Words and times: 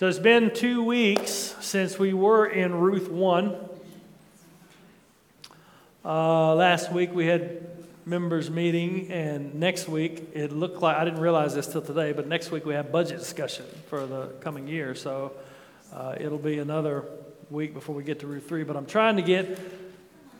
So 0.00 0.08
it's 0.08 0.18
been 0.18 0.54
two 0.54 0.82
weeks 0.82 1.54
since 1.60 1.98
we 1.98 2.14
were 2.14 2.46
in 2.46 2.74
Ruth 2.74 3.10
1. 3.10 3.54
Uh, 6.02 6.54
last 6.54 6.90
week 6.90 7.12
we 7.12 7.26
had 7.26 7.66
members 8.06 8.48
meeting, 8.48 9.10
and 9.10 9.56
next 9.56 9.90
week 9.90 10.30
it 10.32 10.52
looked 10.52 10.80
like 10.80 10.96
I 10.96 11.04
didn't 11.04 11.20
realize 11.20 11.54
this 11.54 11.66
till 11.66 11.82
today, 11.82 12.12
but 12.12 12.26
next 12.26 12.50
week 12.50 12.64
we 12.64 12.72
have 12.72 12.90
budget 12.90 13.18
discussion 13.18 13.66
for 13.90 14.06
the 14.06 14.28
coming 14.40 14.66
year. 14.66 14.94
So 14.94 15.32
uh, 15.92 16.14
it'll 16.18 16.38
be 16.38 16.60
another 16.60 17.04
week 17.50 17.74
before 17.74 17.94
we 17.94 18.02
get 18.02 18.20
to 18.20 18.26
Ruth 18.26 18.48
3. 18.48 18.64
But 18.64 18.78
I'm 18.78 18.86
trying 18.86 19.16
to 19.16 19.22
get 19.22 19.58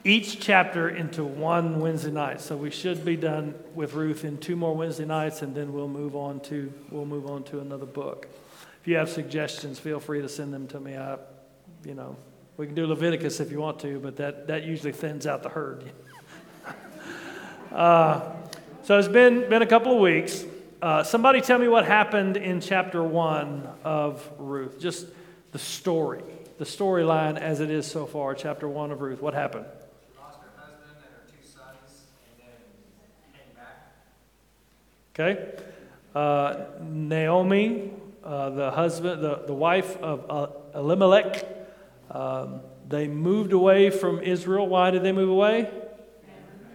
each 0.05 0.41
chapter 0.41 0.89
into 0.89 1.23
one 1.23 1.81
Wednesday 1.81 2.13
night. 2.13 2.41
So 2.41 2.57
we 2.57 2.71
should 2.71 3.05
be 3.05 3.17
done 3.17 3.55
with 3.75 3.93
Ruth 3.93 4.25
in 4.25 4.39
two 4.39 4.57
more 4.57 4.75
Wednesday 4.75 5.05
nights, 5.05 5.43
and 5.43 5.55
then 5.55 5.75
we'll 5.75 5.87
move 5.87 6.17
on 6.17 6.41
to 6.45 6.73
we'll 6.89 7.05
move 7.05 7.27
on 7.27 7.43
to 7.43 7.61
another 7.61 7.85
book. 7.85 8.27
If 8.81 8.89
you 8.89 8.97
have 8.97 9.11
suggestions, 9.11 9.79
feel 9.79 10.01
free 10.01 10.23
to 10.23 10.29
send 10.29 10.55
them 10.55 10.67
to 10.69 10.81
me. 10.81 10.97
I, 10.97 11.19
you 11.85 11.95
know, 11.95 12.17
we 12.57 12.67
can 12.67 12.75
do 12.75 12.87
Leviticus 12.87 13.39
if 13.41 13.51
you 13.51 13.61
want 13.61 13.79
to, 13.81 13.99
but 13.99 14.17
that, 14.17 14.47
that 14.47 14.65
usually 14.65 14.93
thins 14.93 15.27
out 15.27 15.43
the 15.43 15.51
herd. 15.51 15.91
uh, 17.73 18.33
so 18.83 18.99
it's 18.99 19.09
been, 19.09 19.49
been 19.51 19.61
a 19.61 19.67
couple 19.67 19.95
of 19.95 20.01
weeks. 20.01 20.45
Uh, 20.81 21.03
somebody 21.03 21.43
tell 21.43 21.59
me 21.59 21.69
what 21.69 21.85
happened 21.85 22.39
in 22.39 22.63
chapter 22.63 23.03
one 23.03 23.69
of 23.85 24.27
Ruth. 24.39 24.81
Just 24.81 25.07
the 25.53 25.59
story, 25.59 26.23
the 26.57 26.65
storyline 26.65 27.39
as 27.39 27.61
it 27.61 27.71
is 27.71 27.87
so 27.87 28.07
far, 28.07 28.35
chapter 28.35 28.67
one 28.67 28.91
of 28.91 29.03
Ruth. 29.03 29.21
What 29.21 29.35
happened? 29.35 29.67
Okay. 35.13 35.55
Uh, 36.15 36.65
Naomi 36.81 37.91
uh, 38.25 38.51
the 38.51 38.71
husband, 38.71 39.23
the, 39.23 39.43
the 39.47 39.55
wife 39.55 39.97
of 39.99 40.55
Elimelech, 40.75 41.45
um, 42.11 42.61
they 42.89 43.07
moved 43.07 43.53
away 43.53 43.91
from 43.91 44.21
Israel. 44.21 44.67
Why 44.67 44.91
did 44.91 45.03
they 45.03 45.13
move 45.13 45.29
away? 45.29 45.71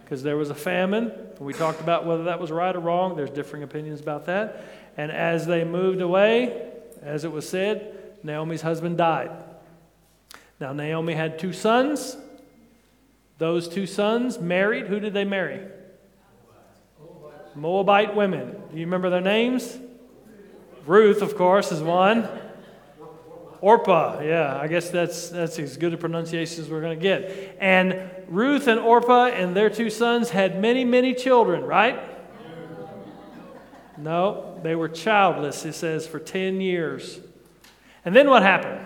Because 0.02 0.22
there 0.22 0.36
was 0.36 0.50
a 0.50 0.54
famine. 0.54 1.12
We 1.38 1.52
talked 1.52 1.80
about 1.80 2.06
whether 2.06 2.24
that 2.24 2.40
was 2.40 2.50
right 2.50 2.74
or 2.74 2.80
wrong. 2.80 3.16
There's 3.16 3.30
differing 3.30 3.62
opinions 3.62 4.00
about 4.00 4.26
that. 4.26 4.64
And 4.96 5.12
as 5.12 5.46
they 5.46 5.64
moved 5.64 6.00
away, 6.00 6.72
as 7.02 7.24
it 7.24 7.32
was 7.32 7.48
said, 7.48 8.14
Naomi's 8.22 8.62
husband 8.62 8.96
died. 8.96 9.30
Now, 10.58 10.72
Naomi 10.72 11.14
had 11.14 11.38
two 11.38 11.52
sons. 11.52 12.16
Those 13.38 13.68
two 13.68 13.86
sons 13.86 14.38
married. 14.38 14.86
Who 14.86 15.00
did 15.00 15.12
they 15.12 15.24
marry? 15.24 15.60
Moabite 17.54 18.14
women. 18.14 18.52
Do 18.70 18.78
you 18.78 18.86
remember 18.86 19.10
their 19.10 19.20
names? 19.20 19.78
Ruth, 20.86 21.20
of 21.20 21.36
course, 21.36 21.72
is 21.72 21.82
one. 21.82 22.28
Orpah, 23.60 24.20
yeah, 24.20 24.58
I 24.60 24.68
guess 24.68 24.90
that's, 24.90 25.30
that's 25.30 25.58
as 25.58 25.76
good 25.76 25.92
a 25.92 25.96
pronunciation 25.96 26.62
as 26.62 26.70
we're 26.70 26.80
going 26.80 26.96
to 26.96 27.02
get. 27.02 27.56
And 27.60 28.10
Ruth 28.28 28.68
and 28.68 28.78
Orpah 28.78 29.26
and 29.26 29.56
their 29.56 29.70
two 29.70 29.90
sons 29.90 30.30
had 30.30 30.60
many, 30.60 30.84
many 30.84 31.14
children, 31.14 31.64
right? 31.64 32.00
No, 33.98 34.60
they 34.62 34.74
were 34.74 34.88
childless, 34.88 35.64
it 35.64 35.72
says, 35.72 36.06
for 36.06 36.20
10 36.20 36.60
years. 36.60 37.18
And 38.04 38.14
then 38.14 38.28
what 38.28 38.42
happened? 38.42 38.84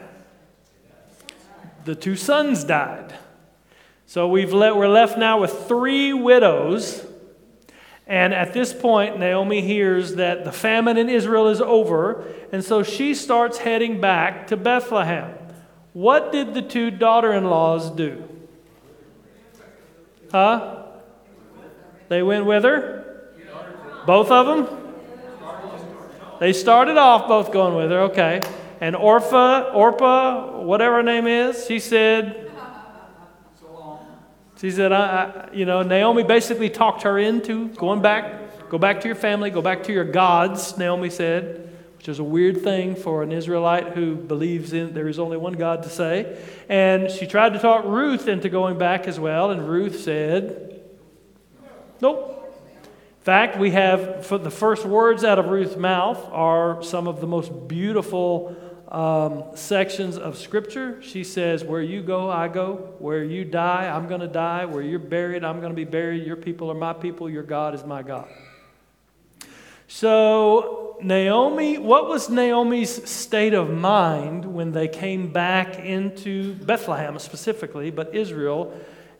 The 1.84 1.94
two 1.94 2.16
sons 2.16 2.64
died. 2.64 3.12
So 4.06 4.28
we've 4.28 4.52
let, 4.52 4.76
we're 4.76 4.88
left 4.88 5.18
now 5.18 5.40
with 5.40 5.66
three 5.66 6.12
widows 6.12 7.04
and 8.10 8.34
at 8.34 8.52
this 8.52 8.72
point, 8.72 9.20
Naomi 9.20 9.62
hears 9.62 10.16
that 10.16 10.44
the 10.44 10.50
famine 10.50 10.98
in 10.98 11.08
Israel 11.08 11.46
is 11.46 11.60
over, 11.60 12.26
and 12.50 12.64
so 12.64 12.82
she 12.82 13.14
starts 13.14 13.58
heading 13.58 14.00
back 14.00 14.48
to 14.48 14.56
Bethlehem. 14.56 15.32
What 15.92 16.32
did 16.32 16.52
the 16.52 16.60
two 16.60 16.90
daughter 16.90 17.32
in 17.32 17.44
laws 17.44 17.88
do? 17.88 18.28
Huh? 20.32 20.86
They 22.08 22.20
went 22.24 22.46
with 22.46 22.64
her? 22.64 23.30
Both 24.06 24.32
of 24.32 24.46
them? 24.46 24.94
They 26.40 26.52
started 26.52 26.96
off 26.96 27.28
both 27.28 27.52
going 27.52 27.76
with 27.76 27.92
her, 27.92 28.00
okay. 28.10 28.40
And 28.80 28.96
Orpha, 28.96 29.72
Orpah, 29.72 30.62
whatever 30.62 30.96
her 30.96 31.02
name 31.04 31.28
is, 31.28 31.64
she 31.64 31.78
said, 31.78 32.49
she 34.60 34.70
said, 34.70 34.92
I, 34.92 34.98
I, 35.00 35.54
you 35.54 35.64
know, 35.64 35.82
Naomi 35.82 36.22
basically 36.22 36.68
talked 36.68 37.02
her 37.04 37.18
into 37.18 37.68
going 37.68 38.02
back, 38.02 38.68
go 38.68 38.76
back 38.76 39.00
to 39.00 39.08
your 39.08 39.14
family, 39.14 39.48
go 39.48 39.62
back 39.62 39.84
to 39.84 39.92
your 39.92 40.04
gods, 40.04 40.76
Naomi 40.76 41.08
said, 41.08 41.72
which 41.96 42.10
is 42.10 42.18
a 42.18 42.24
weird 42.24 42.62
thing 42.62 42.94
for 42.94 43.22
an 43.22 43.32
Israelite 43.32 43.94
who 43.94 44.16
believes 44.16 44.74
in 44.74 44.92
there 44.92 45.08
is 45.08 45.18
only 45.18 45.38
one 45.38 45.54
God 45.54 45.84
to 45.84 45.88
say. 45.88 46.38
And 46.68 47.10
she 47.10 47.26
tried 47.26 47.54
to 47.54 47.58
talk 47.58 47.86
Ruth 47.86 48.28
into 48.28 48.50
going 48.50 48.76
back 48.76 49.06
as 49.06 49.18
well, 49.18 49.50
and 49.50 49.66
Ruth 49.66 50.00
said, 50.00 50.82
Nope. 52.02 52.36
In 53.18 53.24
fact, 53.24 53.58
we 53.58 53.70
have 53.70 54.28
the 54.28 54.50
first 54.50 54.84
words 54.84 55.24
out 55.24 55.38
of 55.38 55.46
Ruth's 55.46 55.76
mouth 55.76 56.18
are 56.32 56.82
some 56.82 57.06
of 57.06 57.20
the 57.20 57.26
most 57.26 57.68
beautiful 57.68 58.56
um, 58.90 59.44
sections 59.54 60.18
of 60.18 60.36
Scripture. 60.36 61.00
She 61.02 61.22
says, 61.22 61.62
Where 61.62 61.82
you 61.82 62.02
go, 62.02 62.30
I 62.30 62.48
go. 62.48 62.94
Where 62.98 63.22
you 63.22 63.44
die, 63.44 63.88
I'm 63.88 64.08
going 64.08 64.20
to 64.20 64.28
die. 64.28 64.64
Where 64.64 64.82
you're 64.82 64.98
buried, 64.98 65.44
I'm 65.44 65.60
going 65.60 65.70
to 65.70 65.76
be 65.76 65.84
buried. 65.84 66.26
Your 66.26 66.36
people 66.36 66.70
are 66.70 66.74
my 66.74 66.92
people. 66.92 67.30
Your 67.30 67.42
God 67.42 67.74
is 67.74 67.84
my 67.84 68.02
God. 68.02 68.28
So, 69.86 70.98
Naomi, 71.02 71.78
what 71.78 72.08
was 72.08 72.30
Naomi's 72.30 73.10
state 73.10 73.54
of 73.54 73.70
mind 73.70 74.44
when 74.44 74.70
they 74.72 74.86
came 74.86 75.32
back 75.32 75.78
into 75.78 76.54
Bethlehem 76.54 77.18
specifically, 77.18 77.90
but 77.90 78.14
Israel, 78.14 78.78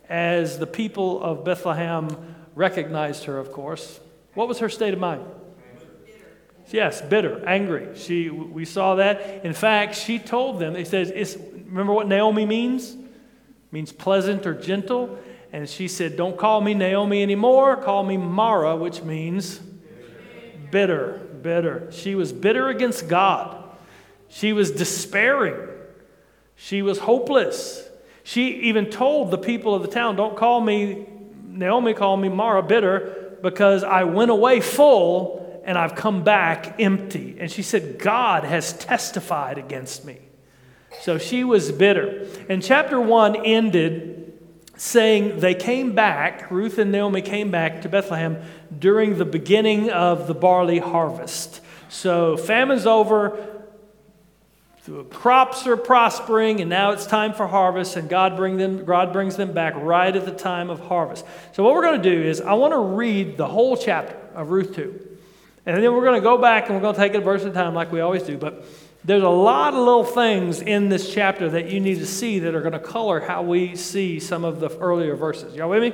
as 0.09 0.59
the 0.59 0.66
people 0.66 1.22
of 1.22 1.44
Bethlehem 1.44 2.09
recognized 2.54 3.25
her, 3.25 3.38
of 3.38 3.50
course? 3.50 3.98
What 4.34 4.47
was 4.47 4.60
her 4.60 4.69
state 4.69 4.94
of 4.94 5.00
mind? 5.00 5.25
Yes, 6.72 7.03
bitter, 7.03 7.44
angry. 7.47 7.88
She, 7.97 8.31
we 8.31 8.64
saw 8.64 8.97
that. 8.97 9.44
In 9.44 9.53
fact, 9.53 9.97
she 9.97 10.19
told 10.19 10.60
them, 10.60 10.76
it 10.76 10.86
says, 10.86 11.10
it's, 11.14 11.36
remember 11.36 11.92
what 11.92 12.06
Naomi 12.06 12.47
means? 12.47 12.92
It 12.92 13.72
means 13.72 13.92
pleasant 13.92 14.47
or 14.47 14.54
gentle. 14.54 15.19
And 15.53 15.69
she 15.69 15.88
said, 15.88 16.16
Don't 16.16 16.38
call 16.38 16.60
me 16.60 16.75
Naomi 16.75 17.22
anymore. 17.22 17.76
Call 17.76 18.04
me 18.04 18.16
Mara, 18.16 18.76
which 18.76 19.03
means 19.03 19.60
bitter, 20.70 21.20
bitter. 21.42 21.91
She 21.91 22.14
was 22.14 22.32
bitter 22.32 22.69
against 22.69 23.09
God. 23.09 23.64
She 24.28 24.53
was 24.53 24.70
despairing. 24.70 25.69
She 26.54 26.82
was 26.82 27.00
hopeless. 27.00 27.88
She 28.22 28.60
even 28.60 28.91
told 28.91 29.32
the 29.32 29.38
people 29.38 29.75
of 29.75 29.82
the 29.82 29.88
town, 29.88 30.14
Don't 30.14 30.36
call 30.36 30.60
me 30.60 31.06
Naomi, 31.48 31.94
call 31.94 32.16
me 32.16 32.28
Mara, 32.28 32.62
bitter, 32.62 33.36
because 33.42 33.82
I 33.82 34.04
went 34.04 34.30
away 34.30 34.60
full 34.60 35.39
and 35.65 35.76
I've 35.78 35.94
come 35.94 36.25
back 36.25 36.81
empty. 36.81 37.37
And 37.38 37.50
she 37.50 37.62
said, 37.62 37.98
God 37.98 38.44
has 38.44 38.72
testified 38.72 39.59
against 39.59 40.04
me. 40.04 40.19
So 41.03 41.19
she 41.19 41.44
was 41.44 41.71
bitter. 41.72 42.26
And 42.48 42.62
chapter 42.62 43.00
1 43.00 43.44
ended 43.44 44.32
saying 44.76 45.41
they 45.41 45.54
came 45.54 45.94
back, 45.94 46.50
Ruth 46.50 46.78
and 46.78 46.91
Naomi 46.91 47.22
came 47.22 47.50
back 47.50 47.82
to 47.82 47.88
Bethlehem 47.88 48.43
during 48.76 49.19
the 49.19 49.25
beginning 49.25 49.91
of 49.91 50.26
the 50.26 50.34
barley 50.34 50.78
harvest. 50.78 51.60
So 51.91 52.37
famine's 52.37 52.87
over, 52.87 53.60
the 54.87 55.04
crops 55.04 55.66
are 55.66 55.77
prospering, 55.77 56.60
and 56.60 56.71
now 56.71 56.92
it's 56.92 57.06
time 57.06 57.34
for 57.34 57.47
harvest, 57.47 57.97
and 57.97 58.09
God, 58.09 58.37
bring 58.37 58.56
them, 58.56 58.84
God 58.84 59.12
brings 59.12 59.37
them 59.37 59.53
back 59.53 59.75
right 59.77 60.15
at 60.15 60.25
the 60.25 60.32
time 60.32 60.71
of 60.71 60.81
harvest. 60.81 61.27
So, 61.53 61.62
what 61.62 61.75
we're 61.75 61.82
going 61.82 62.03
to 62.03 62.10
do 62.10 62.22
is, 62.22 62.41
I 62.41 62.54
want 62.54 62.72
to 62.72 62.78
read 62.78 63.37
the 63.37 63.47
whole 63.47 63.77
chapter 63.77 64.16
of 64.34 64.50
Ruth 64.50 64.75
2. 64.75 65.09
And 65.66 65.82
then 65.82 65.93
we're 65.93 66.04
going 66.04 66.21
to 66.21 66.25
go 66.25 66.38
back 66.38 66.66
and 66.66 66.75
we're 66.75 66.81
going 66.81 66.94
to 66.94 67.00
take 67.00 67.15
it 67.15 67.19
a 67.19 67.21
verse 67.21 67.43
at 67.43 67.48
a 67.48 67.53
time 67.53 67.75
like 67.75 67.93
we 67.93 68.00
always 68.00 68.22
do. 68.22 68.38
But 68.38 68.65
there's 69.04 69.22
a 69.22 69.28
lot 69.28 69.75
of 69.75 69.78
little 69.78 70.04
things 70.04 70.60
in 70.60 70.89
this 70.89 71.12
chapter 71.12 71.48
that 71.51 71.71
you 71.71 71.80
need 71.80 71.98
to 71.98 72.07
see 72.07 72.39
that 72.41 72.54
are 72.54 72.60
going 72.60 72.72
to 72.72 72.78
color 72.78 73.21
how 73.21 73.42
we 73.42 73.77
see 73.77 74.21
some 74.21 74.45
of 74.45 74.60
the 74.60 74.68
earlier 74.78 75.16
verses. 75.16 75.54
Y'all 75.54 75.71
with 75.71 75.83
me? 75.83 75.92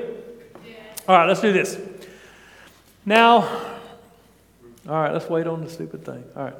Yeah. 0.66 0.74
All 1.08 1.16
right, 1.16 1.26
let's 1.26 1.40
do 1.40 1.52
this. 1.52 1.78
Now, 3.04 3.42
all 4.88 4.94
right, 4.94 5.12
let's 5.12 5.28
wait 5.28 5.46
on 5.46 5.64
the 5.64 5.70
stupid 5.70 6.04
thing. 6.04 6.24
All 6.36 6.44
right. 6.44 6.54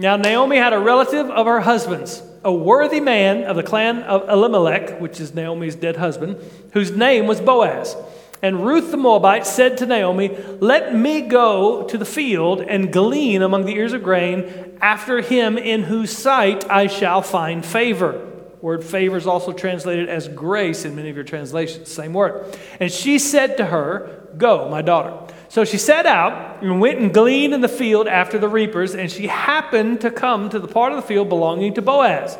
Now, 0.00 0.16
Naomi 0.16 0.56
had 0.56 0.72
a 0.72 0.78
relative 0.78 1.28
of 1.28 1.46
her 1.46 1.60
husband's, 1.60 2.22
a 2.44 2.52
worthy 2.52 3.00
man 3.00 3.42
of 3.44 3.56
the 3.56 3.64
clan 3.64 4.02
of 4.04 4.28
Elimelech, 4.28 5.00
which 5.00 5.18
is 5.18 5.34
Naomi's 5.34 5.74
dead 5.74 5.96
husband, 5.96 6.38
whose 6.72 6.92
name 6.92 7.26
was 7.26 7.40
Boaz. 7.40 7.96
And 8.42 8.64
Ruth 8.64 8.90
the 8.90 8.96
Moabite 8.96 9.46
said 9.46 9.78
to 9.78 9.86
Naomi, 9.86 10.36
Let 10.60 10.94
me 10.94 11.22
go 11.22 11.84
to 11.84 11.98
the 11.98 12.04
field 12.04 12.60
and 12.60 12.92
glean 12.92 13.42
among 13.42 13.64
the 13.64 13.74
ears 13.74 13.92
of 13.92 14.02
grain 14.02 14.78
after 14.80 15.20
him 15.20 15.58
in 15.58 15.82
whose 15.82 16.16
sight 16.16 16.68
I 16.70 16.86
shall 16.86 17.22
find 17.22 17.64
favor. 17.64 18.24
Word 18.60 18.84
favor 18.84 19.16
is 19.16 19.26
also 19.26 19.52
translated 19.52 20.08
as 20.08 20.28
grace 20.28 20.84
in 20.84 20.96
many 20.96 21.10
of 21.10 21.16
your 21.16 21.24
translations, 21.24 21.88
same 21.88 22.12
word. 22.12 22.56
And 22.80 22.90
she 22.90 23.18
said 23.18 23.56
to 23.58 23.66
her, 23.66 24.28
Go, 24.36 24.68
my 24.68 24.82
daughter. 24.82 25.34
So 25.48 25.64
she 25.64 25.78
set 25.78 26.06
out 26.06 26.62
and 26.62 26.80
went 26.80 26.98
and 26.98 27.14
gleaned 27.14 27.54
in 27.54 27.60
the 27.60 27.68
field 27.68 28.06
after 28.06 28.38
the 28.38 28.48
reapers, 28.48 28.94
and 28.94 29.10
she 29.10 29.26
happened 29.26 30.02
to 30.02 30.10
come 30.10 30.50
to 30.50 30.58
the 30.58 30.68
part 30.68 30.92
of 30.92 30.96
the 30.96 31.06
field 31.06 31.28
belonging 31.28 31.74
to 31.74 31.82
Boaz 31.82 32.36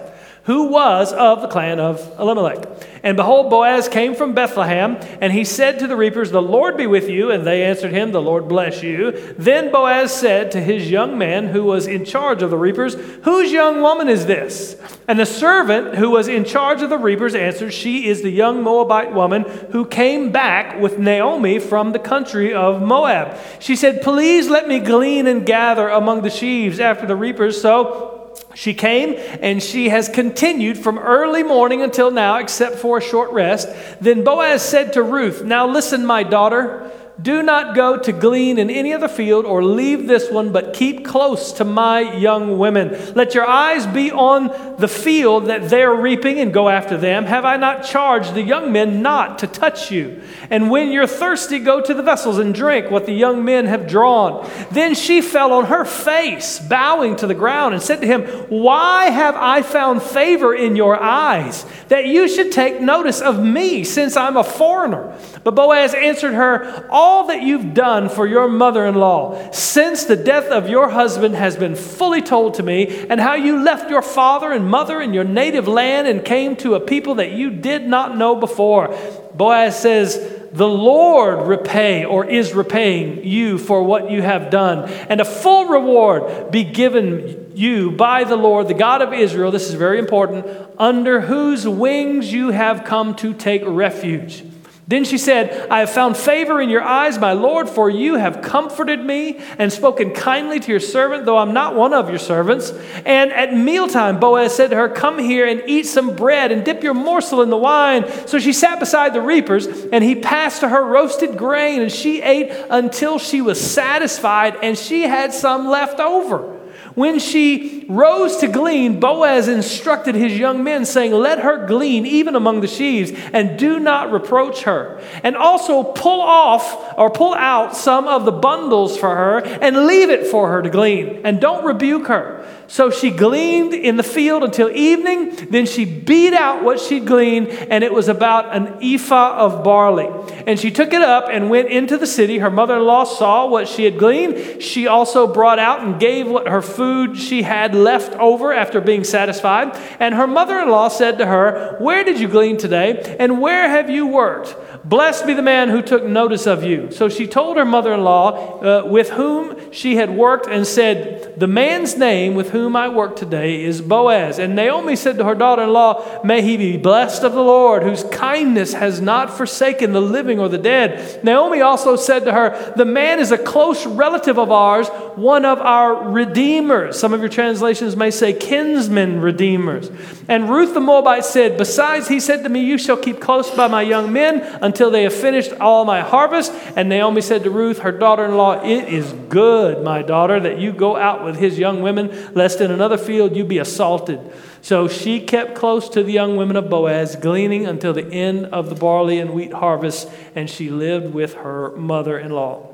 who 0.48 0.68
was 0.68 1.12
of 1.12 1.42
the 1.42 1.46
clan 1.46 1.78
of 1.78 2.00
Elimelech. 2.18 2.66
And 3.02 3.18
behold, 3.18 3.50
Boaz 3.50 3.86
came 3.86 4.14
from 4.14 4.32
Bethlehem, 4.32 4.96
and 5.20 5.30
he 5.30 5.44
said 5.44 5.78
to 5.78 5.86
the 5.86 5.94
reapers, 5.94 6.30
The 6.30 6.40
Lord 6.40 6.78
be 6.78 6.86
with 6.86 7.06
you. 7.06 7.30
And 7.30 7.46
they 7.46 7.64
answered 7.64 7.92
him, 7.92 8.12
The 8.12 8.22
Lord 8.22 8.48
bless 8.48 8.82
you. 8.82 9.12
Then 9.36 9.70
Boaz 9.70 10.10
said 10.10 10.50
to 10.52 10.60
his 10.62 10.90
young 10.90 11.18
man 11.18 11.48
who 11.48 11.64
was 11.64 11.86
in 11.86 12.06
charge 12.06 12.42
of 12.42 12.48
the 12.48 12.56
reapers, 12.56 12.94
Whose 13.24 13.52
young 13.52 13.82
woman 13.82 14.08
is 14.08 14.24
this? 14.24 14.80
And 15.06 15.20
the 15.20 15.26
servant 15.26 15.96
who 15.96 16.08
was 16.08 16.28
in 16.28 16.46
charge 16.46 16.80
of 16.80 16.88
the 16.88 16.96
reapers 16.96 17.34
answered, 17.34 17.74
She 17.74 18.06
is 18.08 18.22
the 18.22 18.30
young 18.30 18.62
Moabite 18.62 19.12
woman 19.12 19.42
who 19.72 19.84
came 19.84 20.32
back 20.32 20.80
with 20.80 20.98
Naomi 20.98 21.58
from 21.58 21.92
the 21.92 21.98
country 21.98 22.54
of 22.54 22.80
Moab. 22.80 23.36
She 23.60 23.76
said, 23.76 24.00
Please 24.00 24.48
let 24.48 24.66
me 24.66 24.78
glean 24.78 25.26
and 25.26 25.44
gather 25.44 25.90
among 25.90 26.22
the 26.22 26.30
sheaves 26.30 26.80
after 26.80 27.04
the 27.04 27.16
reapers. 27.16 27.60
So 27.60 28.17
she 28.58 28.74
came 28.74 29.14
and 29.40 29.62
she 29.62 29.88
has 29.88 30.08
continued 30.08 30.78
from 30.78 30.98
early 30.98 31.44
morning 31.44 31.80
until 31.80 32.10
now, 32.10 32.38
except 32.38 32.74
for 32.74 32.98
a 32.98 33.00
short 33.00 33.30
rest. 33.30 33.68
Then 34.00 34.24
Boaz 34.24 34.62
said 34.62 34.94
to 34.94 35.02
Ruth, 35.04 35.44
Now 35.44 35.68
listen, 35.68 36.04
my 36.04 36.24
daughter. 36.24 36.90
Do 37.20 37.42
not 37.42 37.74
go 37.74 37.96
to 37.96 38.12
glean 38.12 38.58
in 38.58 38.70
any 38.70 38.92
other 38.92 39.08
field 39.08 39.44
or 39.44 39.64
leave 39.64 40.06
this 40.06 40.30
one, 40.30 40.52
but 40.52 40.72
keep 40.72 41.04
close 41.04 41.50
to 41.54 41.64
my 41.64 42.16
young 42.16 42.58
women. 42.58 42.96
Let 43.14 43.34
your 43.34 43.44
eyes 43.44 43.86
be 43.88 44.12
on 44.12 44.76
the 44.78 44.86
field 44.86 45.46
that 45.46 45.68
they 45.68 45.82
are 45.82 46.00
reaping 46.00 46.38
and 46.38 46.54
go 46.54 46.68
after 46.68 46.96
them. 46.96 47.24
Have 47.24 47.44
I 47.44 47.56
not 47.56 47.84
charged 47.84 48.34
the 48.34 48.42
young 48.42 48.70
men 48.70 49.02
not 49.02 49.40
to 49.40 49.48
touch 49.48 49.90
you? 49.90 50.22
And 50.48 50.70
when 50.70 50.92
you're 50.92 51.08
thirsty, 51.08 51.58
go 51.58 51.80
to 51.80 51.92
the 51.92 52.04
vessels 52.04 52.38
and 52.38 52.54
drink 52.54 52.88
what 52.88 53.06
the 53.06 53.12
young 53.12 53.44
men 53.44 53.66
have 53.66 53.88
drawn. 53.88 54.48
Then 54.70 54.94
she 54.94 55.20
fell 55.20 55.52
on 55.52 55.64
her 55.66 55.84
face, 55.84 56.60
bowing 56.60 57.16
to 57.16 57.26
the 57.26 57.34
ground, 57.34 57.74
and 57.74 57.82
said 57.82 58.00
to 58.00 58.06
him, 58.06 58.22
Why 58.48 59.06
have 59.06 59.34
I 59.34 59.62
found 59.62 60.02
favor 60.02 60.54
in 60.54 60.76
your 60.76 61.02
eyes, 61.02 61.66
that 61.88 62.06
you 62.06 62.28
should 62.28 62.52
take 62.52 62.80
notice 62.80 63.20
of 63.20 63.42
me, 63.42 63.82
since 63.82 64.16
I'm 64.16 64.36
a 64.36 64.44
foreigner? 64.44 65.18
But 65.42 65.56
Boaz 65.56 65.94
answered 65.94 66.34
her, 66.34 66.86
All 66.88 67.07
that 67.28 67.42
you've 67.42 67.74
done 67.74 68.08
for 68.08 68.26
your 68.26 68.48
mother 68.48 68.86
in 68.86 68.94
law 68.94 69.50
since 69.50 70.04
the 70.04 70.16
death 70.16 70.46
of 70.46 70.68
your 70.68 70.88
husband 70.88 71.34
has 71.34 71.56
been 71.56 71.74
fully 71.74 72.22
told 72.22 72.54
to 72.54 72.62
me, 72.62 73.06
and 73.08 73.20
how 73.20 73.34
you 73.34 73.62
left 73.62 73.90
your 73.90 74.02
father 74.02 74.52
and 74.52 74.68
mother 74.68 75.00
and 75.00 75.14
your 75.14 75.24
native 75.24 75.68
land 75.68 76.08
and 76.08 76.24
came 76.24 76.56
to 76.56 76.74
a 76.74 76.80
people 76.80 77.16
that 77.16 77.32
you 77.32 77.50
did 77.50 77.86
not 77.86 78.16
know 78.16 78.34
before. 78.34 78.96
Boaz 79.34 79.78
says, 79.78 80.36
the 80.52 80.66
Lord 80.66 81.46
repay 81.46 82.04
or 82.04 82.24
is 82.24 82.54
repaying 82.54 83.24
you 83.24 83.58
for 83.58 83.82
what 83.82 84.10
you 84.10 84.22
have 84.22 84.50
done, 84.50 84.88
and 85.08 85.20
a 85.20 85.24
full 85.24 85.66
reward 85.66 86.50
be 86.50 86.64
given 86.64 87.52
you 87.54 87.90
by 87.90 88.24
the 88.24 88.36
Lord, 88.36 88.68
the 88.68 88.74
God 88.74 89.02
of 89.02 89.12
Israel. 89.12 89.50
This 89.50 89.68
is 89.68 89.74
very 89.74 89.98
important, 89.98 90.46
under 90.78 91.20
whose 91.20 91.68
wings 91.68 92.32
you 92.32 92.50
have 92.50 92.84
come 92.84 93.14
to 93.16 93.34
take 93.34 93.62
refuge. 93.66 94.42
Then 94.88 95.04
she 95.04 95.18
said, 95.18 95.68
I 95.70 95.80
have 95.80 95.90
found 95.90 96.16
favor 96.16 96.62
in 96.62 96.70
your 96.70 96.82
eyes, 96.82 97.18
my 97.18 97.34
Lord, 97.34 97.68
for 97.68 97.90
you 97.90 98.14
have 98.14 98.40
comforted 98.40 99.04
me 99.04 99.38
and 99.58 99.70
spoken 99.70 100.14
kindly 100.14 100.60
to 100.60 100.70
your 100.70 100.80
servant, 100.80 101.26
though 101.26 101.36
I'm 101.36 101.52
not 101.52 101.74
one 101.74 101.92
of 101.92 102.08
your 102.08 102.18
servants. 102.18 102.70
And 103.04 103.30
at 103.30 103.54
mealtime, 103.54 104.18
Boaz 104.18 104.56
said 104.56 104.70
to 104.70 104.76
her, 104.76 104.88
Come 104.88 105.18
here 105.18 105.46
and 105.46 105.62
eat 105.66 105.84
some 105.84 106.16
bread 106.16 106.50
and 106.52 106.64
dip 106.64 106.82
your 106.82 106.94
morsel 106.94 107.42
in 107.42 107.50
the 107.50 107.56
wine. 107.58 108.10
So 108.26 108.38
she 108.38 108.54
sat 108.54 108.80
beside 108.80 109.12
the 109.12 109.20
reapers, 109.20 109.66
and 109.66 110.02
he 110.02 110.14
passed 110.14 110.60
to 110.60 110.70
her 110.70 110.82
roasted 110.82 111.36
grain, 111.36 111.82
and 111.82 111.92
she 111.92 112.22
ate 112.22 112.50
until 112.70 113.18
she 113.18 113.42
was 113.42 113.60
satisfied, 113.60 114.56
and 114.62 114.78
she 114.78 115.02
had 115.02 115.34
some 115.34 115.68
left 115.68 116.00
over. 116.00 116.57
When 116.98 117.20
she 117.20 117.84
rose 117.88 118.38
to 118.38 118.48
glean, 118.48 118.98
Boaz 118.98 119.46
instructed 119.46 120.16
his 120.16 120.36
young 120.36 120.64
men, 120.64 120.84
saying, 120.84 121.12
Let 121.12 121.38
her 121.38 121.64
glean 121.64 122.04
even 122.04 122.34
among 122.34 122.60
the 122.60 122.66
sheaves, 122.66 123.12
and 123.32 123.56
do 123.56 123.78
not 123.78 124.10
reproach 124.10 124.64
her. 124.64 125.00
And 125.22 125.36
also 125.36 125.84
pull 125.84 126.20
off 126.20 126.98
or 126.98 127.08
pull 127.08 127.34
out 127.34 127.76
some 127.76 128.08
of 128.08 128.24
the 128.24 128.32
bundles 128.32 128.98
for 128.98 129.14
her, 129.14 129.38
and 129.38 129.86
leave 129.86 130.10
it 130.10 130.26
for 130.26 130.50
her 130.50 130.60
to 130.60 130.70
glean, 130.70 131.20
and 131.22 131.40
don't 131.40 131.64
rebuke 131.64 132.08
her. 132.08 132.44
So 132.68 132.90
she 132.90 133.10
gleaned 133.10 133.72
in 133.72 133.96
the 133.96 134.02
field 134.02 134.44
until 134.44 134.70
evening. 134.70 135.48
Then 135.50 135.64
she 135.64 135.86
beat 135.86 136.34
out 136.34 136.62
what 136.62 136.78
she'd 136.78 137.06
gleaned, 137.06 137.48
and 137.48 137.82
it 137.82 137.94
was 137.94 138.08
about 138.08 138.54
an 138.54 138.76
ephah 138.82 139.38
of 139.38 139.64
barley. 139.64 140.06
And 140.46 140.60
she 140.60 140.70
took 140.70 140.92
it 140.92 141.00
up 141.00 141.28
and 141.30 141.48
went 141.48 141.70
into 141.70 141.96
the 141.96 142.06
city. 142.06 142.38
Her 142.38 142.50
mother 142.50 142.76
in 142.76 142.84
law 142.84 143.04
saw 143.04 143.46
what 143.46 143.68
she 143.68 143.84
had 143.84 143.98
gleaned. 143.98 144.62
She 144.62 144.86
also 144.86 145.26
brought 145.26 145.58
out 145.58 145.80
and 145.80 145.98
gave 145.98 146.26
her 146.26 146.60
food 146.60 147.16
she 147.16 147.42
had 147.42 147.74
left 147.74 148.12
over 148.18 148.52
after 148.52 148.82
being 148.82 149.02
satisfied. 149.02 149.74
And 149.98 150.14
her 150.14 150.26
mother 150.26 150.58
in 150.58 150.68
law 150.68 150.88
said 150.88 151.16
to 151.18 151.26
her, 151.26 151.78
Where 151.80 152.04
did 152.04 152.20
you 152.20 152.28
glean 152.28 152.58
today? 152.58 153.16
And 153.18 153.40
where 153.40 153.70
have 153.70 153.88
you 153.88 154.06
worked? 154.06 154.54
Blessed 154.88 155.26
be 155.26 155.34
the 155.34 155.42
man 155.42 155.68
who 155.68 155.82
took 155.82 156.02
notice 156.02 156.46
of 156.46 156.64
you. 156.64 156.90
So 156.90 157.10
she 157.10 157.26
told 157.26 157.58
her 157.58 157.66
mother 157.66 157.92
in 157.92 158.04
law, 158.04 158.58
uh, 158.60 158.86
with 158.86 159.10
whom 159.10 159.70
she 159.70 159.96
had 159.96 160.08
worked, 160.08 160.46
and 160.46 160.66
said, 160.66 161.38
The 161.38 161.46
man's 161.46 161.98
name 161.98 162.34
with 162.34 162.52
whom 162.52 162.74
I 162.74 162.88
work 162.88 163.14
today 163.14 163.62
is 163.62 163.82
Boaz. 163.82 164.38
And 164.38 164.56
Naomi 164.56 164.96
said 164.96 165.18
to 165.18 165.24
her 165.24 165.34
daughter 165.34 165.64
in 165.64 165.74
law, 165.74 166.22
May 166.24 166.40
he 166.40 166.56
be 166.56 166.78
blessed 166.78 167.22
of 167.22 167.34
the 167.34 167.42
Lord, 167.42 167.82
whose 167.82 168.02
kindness 168.04 168.72
has 168.72 168.98
not 168.98 169.36
forsaken 169.36 169.92
the 169.92 170.00
living 170.00 170.40
or 170.40 170.48
the 170.48 170.56
dead. 170.56 171.22
Naomi 171.22 171.60
also 171.60 171.94
said 171.94 172.24
to 172.24 172.32
her, 172.32 172.72
The 172.74 172.86
man 172.86 173.18
is 173.18 173.30
a 173.30 173.36
close 173.36 173.84
relative 173.84 174.38
of 174.38 174.50
ours, 174.50 174.88
one 175.16 175.44
of 175.44 175.60
our 175.60 176.08
redeemers. 176.08 176.98
Some 176.98 177.12
of 177.12 177.20
your 177.20 177.28
translations 177.28 177.94
may 177.94 178.10
say 178.10 178.32
kinsmen 178.32 179.20
redeemers. 179.20 179.90
And 180.28 180.48
Ruth 180.48 180.72
the 180.72 180.80
Moabite 180.80 181.26
said, 181.26 181.58
Besides, 181.58 182.08
he 182.08 182.20
said 182.20 182.42
to 182.44 182.48
me, 182.48 182.60
You 182.60 182.78
shall 182.78 182.96
keep 182.96 183.20
close 183.20 183.50
by 183.50 183.68
my 183.68 183.82
young 183.82 184.14
men 184.14 184.40
until 184.62 184.77
they 184.90 185.02
have 185.02 185.12
finished 185.12 185.52
all 185.54 185.84
my 185.84 186.00
harvest. 186.00 186.52
And 186.76 186.88
Naomi 186.88 187.20
said 187.20 187.42
to 187.44 187.50
Ruth, 187.50 187.80
her 187.80 187.92
daughter 187.92 188.24
in 188.24 188.36
law, 188.36 188.62
It 188.62 188.88
is 188.88 189.12
good, 189.28 189.82
my 189.82 190.02
daughter, 190.02 190.38
that 190.40 190.58
you 190.58 190.72
go 190.72 190.96
out 190.96 191.24
with 191.24 191.36
his 191.36 191.58
young 191.58 191.82
women, 191.82 192.32
lest 192.34 192.60
in 192.60 192.70
another 192.70 192.96
field 192.96 193.36
you 193.36 193.44
be 193.44 193.58
assaulted. 193.58 194.20
So 194.62 194.88
she 194.88 195.20
kept 195.20 195.54
close 195.54 195.88
to 195.90 196.02
the 196.02 196.12
young 196.12 196.36
women 196.36 196.56
of 196.56 196.70
Boaz, 196.70 197.16
gleaning 197.16 197.66
until 197.66 197.92
the 197.92 198.06
end 198.06 198.46
of 198.46 198.68
the 198.68 198.74
barley 198.74 199.18
and 199.18 199.30
wheat 199.30 199.52
harvest, 199.52 200.08
and 200.34 200.48
she 200.48 200.70
lived 200.70 201.12
with 201.12 201.34
her 201.34 201.70
mother 201.76 202.18
in 202.18 202.30
law. 202.30 202.67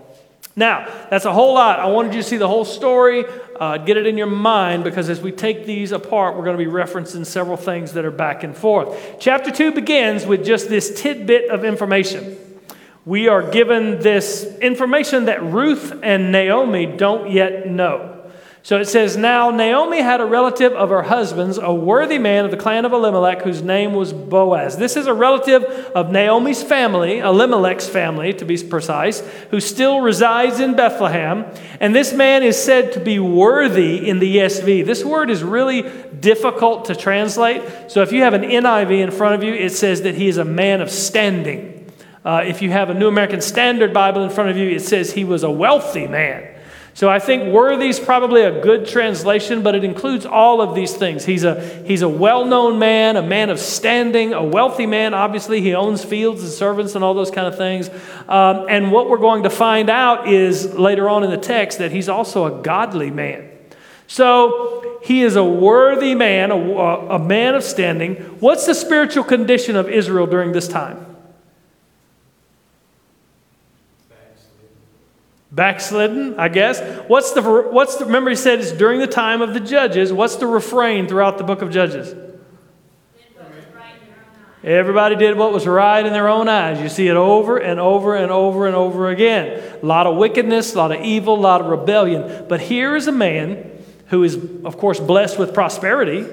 Now, 0.57 0.87
that's 1.11 1.25
a 1.25 1.33
whole 1.33 1.55
lot. 1.55 1.81
I 1.81 1.87
wanted 1.87 2.15
you 2.15 2.23
to 2.23 2.29
see 2.29 2.37
the 2.37 2.47
whole 2.47 2.65
story, 2.65 3.25
uh, 3.59 3.79
get 3.79 3.97
it 3.97 4.07
in 4.07 4.17
your 4.17 4.29
mind, 4.29 4.85
because 4.85 5.11
as 5.11 5.21
we 5.21 5.33
take 5.33 5.67
these 5.67 5.91
apart, 5.91 6.37
we're 6.37 6.45
going 6.45 6.57
to 6.57 6.65
be 6.65 6.71
referencing 6.71 7.27
several 7.27 7.57
things 7.57 7.93
that 7.95 8.05
are 8.05 8.13
back 8.13 8.45
and 8.45 8.57
forth. 8.57 9.17
Chapter 9.19 9.51
2 9.51 9.73
begins 9.73 10.27
with 10.27 10.45
just 10.45 10.69
this 10.69 11.01
tidbit 11.01 11.51
of 11.51 11.65
information. 11.65 12.39
We 13.05 13.27
are 13.27 13.51
given 13.51 14.01
this 14.01 14.45
information 14.61 15.25
that 15.25 15.43
Ruth 15.43 15.93
and 16.03 16.31
Naomi 16.31 16.87
don't 16.87 17.31
yet 17.33 17.69
know. 17.69 18.14
So 18.65 18.81
it 18.81 18.89
says, 18.89 19.15
Now 19.15 19.51
Naomi 19.51 20.01
had 20.01 20.23
a 20.23 20.25
relative 20.25 20.73
of 20.73 20.89
her 20.89 21.03
husband's, 21.03 21.59
a 21.59 21.71
worthy 21.71 22.19
man 22.19 22.47
of 22.47 22.51
the 22.51 22.57
clan 22.57 22.87
of 22.87 22.95
Elimelech, 22.95 23.43
whose 23.43 23.61
name 23.61 23.93
was 23.93 24.15
Boaz. 24.15 24.79
This 24.79 24.97
is 24.97 25.07
a 25.07 25.13
relative 25.13 25.65
of 25.95 26.11
Naomi's 26.11 26.63
family, 26.63 27.19
Elimelech's 27.19 27.87
family 27.87 28.33
to 28.33 28.47
be 28.47 28.57
precise, 28.57 29.21
who 29.51 29.61
still 29.61 30.01
resides 30.01 30.61
in 30.61 30.77
Bethlehem. 30.77 31.45
And 31.79 31.95
this 31.95 32.15
man 32.15 32.43
is 32.43 32.57
said 32.57 32.93
to 32.93 33.01
be 33.01 33.19
worthy 33.19 34.09
in 34.09 34.19
the 34.19 34.37
ESV. 34.39 34.87
This 34.87 35.05
word 35.05 35.29
is 35.29 35.43
really 35.43 35.83
difficult 36.19 36.87
to 36.87 36.97
translate. 36.97 37.91
So 37.91 38.01
if 38.01 38.13
you 38.13 38.23
have 38.23 38.33
an 38.33 38.45
NIV 38.45 38.99
in 38.99 39.11
front 39.11 39.35
of 39.35 39.43
you, 39.43 39.53
it 39.53 39.73
says 39.73 40.01
that 40.03 40.15
he 40.15 40.27
is 40.27 40.39
a 40.39 40.45
man 40.45 40.81
of 40.81 40.91
standing. 40.91 41.93
Uh, 42.25 42.43
if 42.47 42.63
you 42.63 42.71
have 42.71 42.89
a 42.89 42.95
New 42.95 43.09
American 43.09 43.43
Standard 43.43 43.93
Bible 43.93 44.25
in 44.25 44.31
front 44.31 44.49
of 44.49 44.57
you, 44.57 44.71
it 44.71 44.81
says 44.81 45.13
he 45.13 45.27
was 45.27 45.43
a 45.43 45.51
wealthy 45.51 46.07
man. 46.07 46.54
So 46.95 47.11
I 47.11 47.19
think 47.19 47.53
worthy 47.53 47.89
is 47.89 47.99
probably 47.99 48.43
a 48.43 48.61
good 48.61 48.87
translation, 48.87 49.65
but 49.65 49.75
it 49.75 49.83
includes 49.83 50.25
all 50.25 50.61
of 50.61 50.77
these 50.77 50.95
things. 50.95 51.25
He's 51.25 51.43
a, 51.43 51.61
he's 51.85 52.03
a 52.03 52.09
well 52.09 52.45
known 52.45 52.79
man, 52.79 53.17
a 53.17 53.23
man 53.23 53.51
of 53.51 53.59
standing, 53.59 54.33
a 54.33 54.45
wealthy 54.45 54.87
man. 54.87 55.13
Obviously, 55.13 55.61
he 55.61 55.75
owns 55.75 56.05
fields 56.05 56.43
and 56.45 56.53
servants 56.53 56.95
and 56.95 57.03
all 57.03 57.13
those 57.13 57.33
kind 57.33 57.49
of 57.49 57.57
things. 57.57 57.91
Um, 58.29 58.67
and 58.69 58.93
what 58.93 59.11
we're 59.11 59.19
going 59.19 59.43
to 59.43 59.51
find 59.51 59.91
out 59.91 60.29
is 60.29 60.73
later 60.75 61.09
on 61.09 61.25
in 61.25 61.31
the 61.31 61.37
text 61.37 61.79
that 61.79 61.91
he's 61.91 62.09
also 62.09 62.47
a 62.47 62.63
godly 62.63 63.11
man. 63.11 63.51
So 64.07 65.01
he 65.03 65.23
is 65.23 65.35
a 65.35 65.45
worthy 65.45 66.15
man, 66.15 66.53
a, 66.53 66.57
a 66.57 67.19
man 67.19 67.57
of 67.57 67.65
standing. 67.65 68.15
What's 68.39 68.67
the 68.67 68.75
spiritual 68.75 69.25
condition 69.25 69.75
of 69.75 69.89
Israel 69.89 70.29
during 70.29 70.53
this 70.53 70.69
time? 70.69 71.04
Backslidden, 75.55 76.39
I 76.39 76.49
guess. 76.49 76.81
What's 77.07 77.31
the, 77.33 77.43
what's 77.43 77.97
the, 77.97 78.07
remember 78.07 78.31
he 78.31 78.37
said 78.37 78.59
it's 78.61 78.73
during 78.73 78.99
the 78.99 79.07
time 79.07 79.41
of 79.41 79.55
the 79.55 79.61
judges. 79.61 80.13
What's 80.13 80.37
the 80.37 80.49
refrain 80.49 81.07
throughout 81.07 81.39
the 81.39 81.45
book 81.45 81.63
of 81.63 81.71
Judges? 81.71 82.15
Everybody 84.65 85.15
did 85.15 85.37
what 85.37 85.53
was 85.53 85.67
right 85.67 86.05
in 86.05 86.13
their 86.15 86.29
own 86.29 86.49
eyes. 86.49 86.81
You 86.81 86.89
see 86.89 87.07
it 87.07 87.17
over 87.17 87.59
and 87.59 87.79
over 87.79 88.17
and 88.17 88.33
over 88.33 88.67
and 88.67 88.75
over 88.75 89.11
again. 89.11 89.63
A 89.83 89.87
lot 89.87 90.07
of 90.07 90.17
wickedness, 90.17 90.75
a 90.75 90.79
lot 90.79 90.91
of 90.91 91.05
evil, 91.05 91.35
a 91.35 91.37
lot 91.37 91.61
of 91.61 91.67
rebellion. 91.67 92.47
But 92.49 92.63
here 92.63 92.97
is 92.97 93.07
a 93.07 93.13
man 93.13 93.71
who 94.07 94.25
is, 94.25 94.37
of 94.65 94.79
course, 94.79 94.99
blessed 94.99 95.39
with 95.39 95.53
prosperity, 95.53 96.27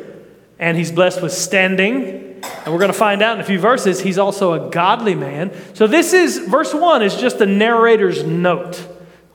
and 0.57 0.77
he's 0.77 0.93
blessed 0.93 1.21
with 1.21 1.33
standing. 1.33 2.41
And 2.41 2.73
we're 2.73 2.79
going 2.79 2.91
to 2.91 2.97
find 2.97 3.21
out 3.21 3.35
in 3.35 3.41
a 3.41 3.45
few 3.45 3.59
verses, 3.59 3.99
he's 3.99 4.17
also 4.17 4.53
a 4.53 4.69
godly 4.71 5.13
man. 5.13 5.51
So, 5.73 5.85
this 5.85 6.13
is, 6.13 6.37
verse 6.39 6.73
1 6.73 7.03
is 7.03 7.17
just 7.17 7.37
the 7.37 7.45
narrator's 7.45 8.23
note 8.23 8.87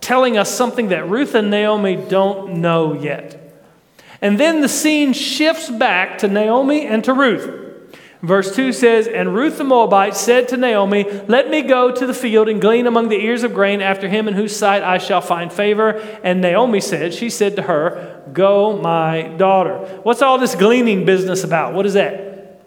telling 0.07 0.39
us 0.39 0.49
something 0.49 0.91
that 0.91 1.09
Ruth 1.11 1.35
and 1.35 1.51
Naomi 1.51 1.97
don't 1.97 2.61
know 2.61 2.93
yet. 2.93 3.43
And 4.23 4.39
then 4.39 4.61
the 4.61 4.69
scene 4.69 5.13
shifts 5.13 5.69
back 5.69 6.19
to 6.19 6.29
Naomi 6.29 6.87
and 6.87 7.03
to 7.03 7.13
Ruth. 7.13 7.65
Verse 8.23 8.55
2 8.55 8.73
says, 8.73 9.09
And 9.09 9.35
Ruth 9.35 9.59
the 9.59 9.65
Moabite 9.65 10.15
said 10.15 10.47
to 10.51 10.57
Naomi, 10.57 11.03
Let 11.27 11.51
me 11.51 11.63
go 11.63 11.91
to 11.91 12.07
the 12.07 12.15
field 12.15 12.49
and 12.49 12.61
glean 12.61 12.87
among 12.87 13.09
the 13.09 13.17
ears 13.17 13.43
of 13.43 13.53
grain 13.53 13.81
after 13.83 14.09
him 14.09 14.29
in 14.29 14.35
whose 14.35 14.55
sight 14.55 14.85
I 14.85 14.99
shall 14.99 15.21
find 15.21 15.53
favor. 15.53 15.99
And 16.23 16.41
Naomi 16.41 16.81
said, 16.81 17.13
She 17.13 17.29
said 17.29 17.57
to 17.57 17.63
her, 17.63 18.23
Go, 18.33 18.77
my 18.77 19.23
daughter. 19.23 19.79
What's 20.05 20.23
all 20.23 20.39
this 20.39 20.55
gleaning 20.55 21.05
business 21.05 21.43
about? 21.43 21.75
What 21.75 21.85
is 21.85 21.95
that? 21.95 22.63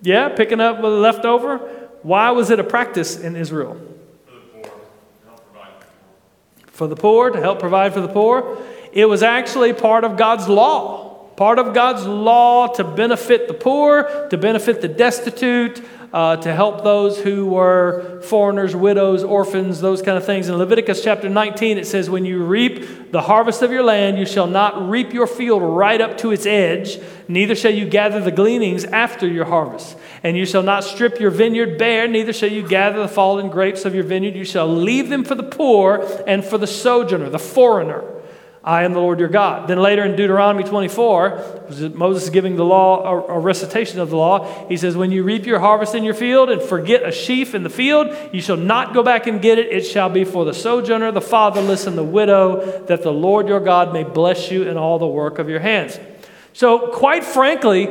Yeah, 0.00 0.28
picking 0.28 0.60
up 0.60 0.80
leftover. 0.80 1.77
Why 2.02 2.30
was 2.30 2.50
it 2.50 2.60
a 2.60 2.64
practice 2.64 3.18
in 3.18 3.36
Israel? 3.36 3.80
For 6.66 6.86
the 6.86 6.96
poor, 6.96 7.30
to 7.30 7.40
help 7.40 7.58
provide 7.58 7.92
for 7.92 8.00
the 8.00 8.08
poor. 8.08 8.58
It 8.92 9.06
was 9.06 9.22
actually 9.22 9.72
part 9.72 10.04
of 10.04 10.16
God's 10.16 10.48
law 10.48 11.08
part 11.38 11.60
of 11.60 11.72
God's 11.72 12.04
law 12.04 12.66
to 12.66 12.82
benefit 12.82 13.46
the 13.46 13.54
poor, 13.54 14.26
to 14.28 14.36
benefit 14.36 14.80
the 14.80 14.88
destitute, 14.88 15.80
uh, 16.12 16.36
to 16.36 16.54
help 16.54 16.84
those 16.84 17.20
who 17.20 17.46
were 17.46 18.20
foreigners, 18.22 18.74
widows, 18.74 19.22
orphans, 19.22 19.80
those 19.80 20.00
kind 20.00 20.16
of 20.16 20.24
things. 20.24 20.48
In 20.48 20.56
Leviticus 20.56 21.04
chapter 21.04 21.28
19, 21.28 21.76
it 21.76 21.86
says, 21.86 22.08
When 22.08 22.24
you 22.24 22.44
reap 22.44 23.12
the 23.12 23.20
harvest 23.20 23.62
of 23.62 23.70
your 23.70 23.82
land, 23.82 24.18
you 24.18 24.24
shall 24.24 24.46
not 24.46 24.88
reap 24.88 25.12
your 25.12 25.26
field 25.26 25.62
right 25.62 26.00
up 26.00 26.16
to 26.18 26.30
its 26.30 26.46
edge, 26.46 26.98
neither 27.28 27.54
shall 27.54 27.72
you 27.72 27.86
gather 27.86 28.20
the 28.20 28.30
gleanings 28.30 28.84
after 28.84 29.26
your 29.26 29.44
harvest. 29.44 29.96
And 30.22 30.36
you 30.36 30.46
shall 30.46 30.62
not 30.62 30.82
strip 30.82 31.20
your 31.20 31.30
vineyard 31.30 31.78
bare, 31.78 32.08
neither 32.08 32.32
shall 32.32 32.50
you 32.50 32.66
gather 32.66 33.00
the 33.00 33.08
fallen 33.08 33.50
grapes 33.50 33.84
of 33.84 33.94
your 33.94 34.04
vineyard. 34.04 34.34
You 34.34 34.44
shall 34.44 34.68
leave 34.68 35.10
them 35.10 35.24
for 35.24 35.34
the 35.34 35.42
poor 35.42 36.06
and 36.26 36.44
for 36.44 36.58
the 36.58 36.66
sojourner, 36.66 37.28
the 37.28 37.38
foreigner. 37.38 38.17
I 38.64 38.82
am 38.82 38.92
the 38.92 39.00
Lord 39.00 39.20
your 39.20 39.28
God. 39.28 39.68
Then 39.68 39.78
later 39.78 40.04
in 40.04 40.16
Deuteronomy 40.16 40.64
24, 40.64 41.90
Moses 41.94 42.24
is 42.24 42.30
giving 42.30 42.56
the 42.56 42.64
law, 42.64 43.26
a, 43.28 43.38
recitation 43.38 44.00
of 44.00 44.10
the 44.10 44.16
law. 44.16 44.68
He 44.68 44.76
says, 44.76 44.96
When 44.96 45.12
you 45.12 45.22
reap 45.22 45.46
your 45.46 45.60
harvest 45.60 45.94
in 45.94 46.02
your 46.02 46.14
field 46.14 46.50
and 46.50 46.60
forget 46.60 47.06
a 47.06 47.12
sheaf 47.12 47.54
in 47.54 47.62
the 47.62 47.70
field, 47.70 48.14
you 48.32 48.40
shall 48.40 48.56
not 48.56 48.94
go 48.94 49.02
back 49.02 49.26
and 49.26 49.40
get 49.40 49.58
it. 49.58 49.68
It 49.68 49.82
shall 49.82 50.10
be 50.10 50.24
for 50.24 50.44
the 50.44 50.54
sojourner, 50.54 51.12
the 51.12 51.20
fatherless, 51.20 51.86
and 51.86 51.96
the 51.96 52.04
widow, 52.04 52.84
that 52.86 53.02
the 53.02 53.12
Lord 53.12 53.48
your 53.48 53.60
God 53.60 53.92
may 53.92 54.02
bless 54.02 54.50
you 54.50 54.64
in 54.64 54.76
all 54.76 54.98
the 54.98 55.06
work 55.06 55.38
of 55.38 55.48
your 55.48 55.60
hands. 55.60 55.98
So, 56.52 56.88
quite 56.88 57.24
frankly, 57.24 57.86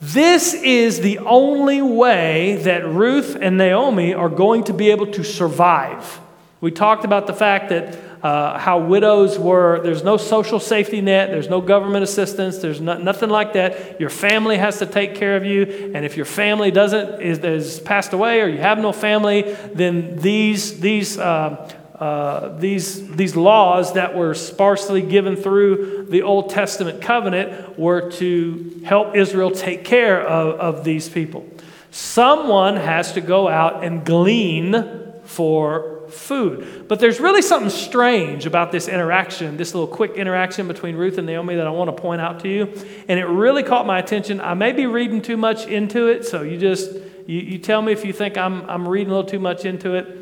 this 0.00 0.54
is 0.54 1.00
the 1.00 1.18
only 1.18 1.82
way 1.82 2.56
that 2.62 2.86
Ruth 2.86 3.36
and 3.38 3.58
Naomi 3.58 4.14
are 4.14 4.30
going 4.30 4.64
to 4.64 4.72
be 4.72 4.90
able 4.90 5.08
to 5.08 5.22
survive. 5.22 6.20
We 6.62 6.70
talked 6.70 7.04
about 7.04 7.26
the 7.26 7.34
fact 7.34 7.68
that 7.68 8.09
uh, 8.22 8.58
how 8.58 8.78
widows 8.78 9.38
were, 9.38 9.80
there's 9.82 10.04
no 10.04 10.16
social 10.16 10.60
safety 10.60 11.00
net, 11.00 11.30
there's 11.30 11.48
no 11.48 11.60
government 11.60 12.04
assistance, 12.04 12.58
there's 12.58 12.80
no, 12.80 12.98
nothing 12.98 13.30
like 13.30 13.54
that. 13.54 13.98
Your 13.98 14.10
family 14.10 14.58
has 14.58 14.78
to 14.80 14.86
take 14.86 15.14
care 15.14 15.36
of 15.36 15.44
you, 15.44 15.92
and 15.94 16.04
if 16.04 16.16
your 16.16 16.26
family 16.26 16.70
doesn't, 16.70 17.22
is, 17.22 17.38
is 17.38 17.80
passed 17.80 18.12
away 18.12 18.42
or 18.42 18.48
you 18.48 18.58
have 18.58 18.78
no 18.78 18.92
family, 18.92 19.56
then 19.72 20.16
these, 20.16 20.80
these, 20.80 21.18
uh, 21.18 21.70
uh, 22.00 22.58
these, 22.58 23.08
these 23.14 23.36
laws 23.36 23.94
that 23.94 24.14
were 24.16 24.34
sparsely 24.34 25.02
given 25.02 25.36
through 25.36 26.06
the 26.10 26.22
Old 26.22 26.50
Testament 26.50 27.02
covenant 27.02 27.78
were 27.78 28.10
to 28.12 28.80
help 28.84 29.14
Israel 29.14 29.50
take 29.50 29.84
care 29.84 30.20
of, 30.20 30.78
of 30.78 30.84
these 30.84 31.08
people. 31.08 31.46
Someone 31.90 32.76
has 32.76 33.12
to 33.12 33.20
go 33.20 33.48
out 33.48 33.82
and 33.82 34.04
glean 34.04 35.12
for 35.24 35.99
food. 36.12 36.86
But 36.88 37.00
there's 37.00 37.20
really 37.20 37.42
something 37.42 37.70
strange 37.70 38.46
about 38.46 38.72
this 38.72 38.88
interaction, 38.88 39.56
this 39.56 39.74
little 39.74 39.88
quick 39.88 40.12
interaction 40.12 40.68
between 40.68 40.96
Ruth 40.96 41.18
and 41.18 41.26
Naomi 41.26 41.56
that 41.56 41.66
I 41.66 41.70
want 41.70 41.94
to 41.94 42.00
point 42.00 42.20
out 42.20 42.40
to 42.40 42.48
you. 42.48 42.72
And 43.08 43.18
it 43.18 43.26
really 43.26 43.62
caught 43.62 43.86
my 43.86 43.98
attention. 43.98 44.40
I 44.40 44.54
may 44.54 44.72
be 44.72 44.86
reading 44.86 45.22
too 45.22 45.36
much 45.36 45.66
into 45.66 46.08
it, 46.08 46.26
so 46.26 46.42
you 46.42 46.58
just 46.58 46.92
you, 47.26 47.38
you 47.40 47.58
tell 47.58 47.80
me 47.80 47.92
if 47.92 48.04
you 48.04 48.12
think 48.12 48.36
I'm, 48.36 48.68
I'm 48.68 48.88
reading 48.88 49.12
a 49.12 49.16
little 49.16 49.30
too 49.30 49.38
much 49.38 49.64
into 49.64 49.94
it, 49.94 50.16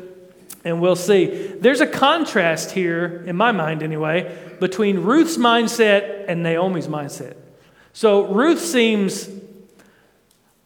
and 0.63 0.79
we'll 0.79 0.95
see. 0.95 1.47
There's 1.59 1.81
a 1.81 1.87
contrast 1.87 2.71
here, 2.71 3.23
in 3.25 3.35
my 3.35 3.51
mind 3.51 3.81
anyway, 3.81 4.55
between 4.59 4.99
Ruth's 4.99 5.37
mindset 5.37 6.25
and 6.27 6.43
Naomi's 6.43 6.87
mindset. 6.87 7.35
So 7.93 8.31
Ruth 8.31 8.59
seems, 8.59 9.27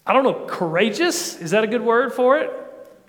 I 0.06 0.14
don't 0.14 0.24
know, 0.24 0.46
courageous. 0.48 1.40
Is 1.40 1.52
that 1.52 1.64
a 1.64 1.68
good 1.68 1.82
word 1.82 2.14
for 2.14 2.38
it? 2.38 2.52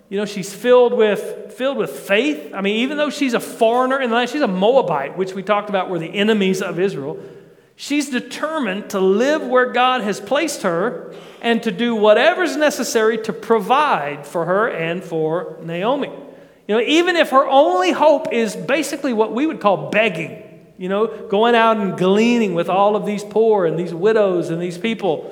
You 0.09 0.19
know, 0.19 0.25
she's 0.25 0.53
filled 0.53 0.93
with, 0.93 1.53
filled 1.53 1.77
with 1.77 1.89
faith. 1.89 2.53
I 2.53 2.61
mean, 2.61 2.77
even 2.77 2.97
though 2.97 3.09
she's 3.09 3.33
a 3.33 3.39
foreigner 3.39 3.99
in 3.99 4.09
the 4.09 4.15
land, 4.15 4.29
she's 4.29 4.41
a 4.41 4.47
Moabite, 4.47 5.17
which 5.17 5.33
we 5.33 5.41
talked 5.41 5.69
about 5.69 5.89
were 5.89 5.99
the 5.99 6.13
enemies 6.13 6.61
of 6.61 6.79
Israel. 6.79 7.19
She's 7.75 8.09
determined 8.09 8.91
to 8.91 8.99
live 8.99 9.45
where 9.45 9.71
God 9.71 10.01
has 10.01 10.21
placed 10.21 10.61
her 10.61 11.13
and 11.41 11.61
to 11.63 11.71
do 11.71 11.95
whatever's 11.95 12.55
necessary 12.55 13.17
to 13.19 13.33
provide 13.33 14.25
for 14.25 14.45
her 14.45 14.69
and 14.69 15.03
for 15.03 15.57
Naomi. 15.61 16.11
You 16.67 16.75
know, 16.75 16.81
even 16.81 17.15
if 17.15 17.31
her 17.31 17.47
only 17.47 17.91
hope 17.91 18.31
is 18.31 18.55
basically 18.55 19.13
what 19.13 19.33
we 19.33 19.45
would 19.45 19.59
call 19.59 19.89
begging, 19.89 20.41
you 20.77 20.89
know, 20.89 21.27
going 21.27 21.55
out 21.55 21.77
and 21.77 21.97
gleaning 21.97 22.53
with 22.53 22.69
all 22.69 22.95
of 22.95 23.05
these 23.05 23.23
poor 23.23 23.65
and 23.65 23.77
these 23.77 23.93
widows 23.93 24.49
and 24.49 24.61
these 24.61 24.77
people. 24.77 25.31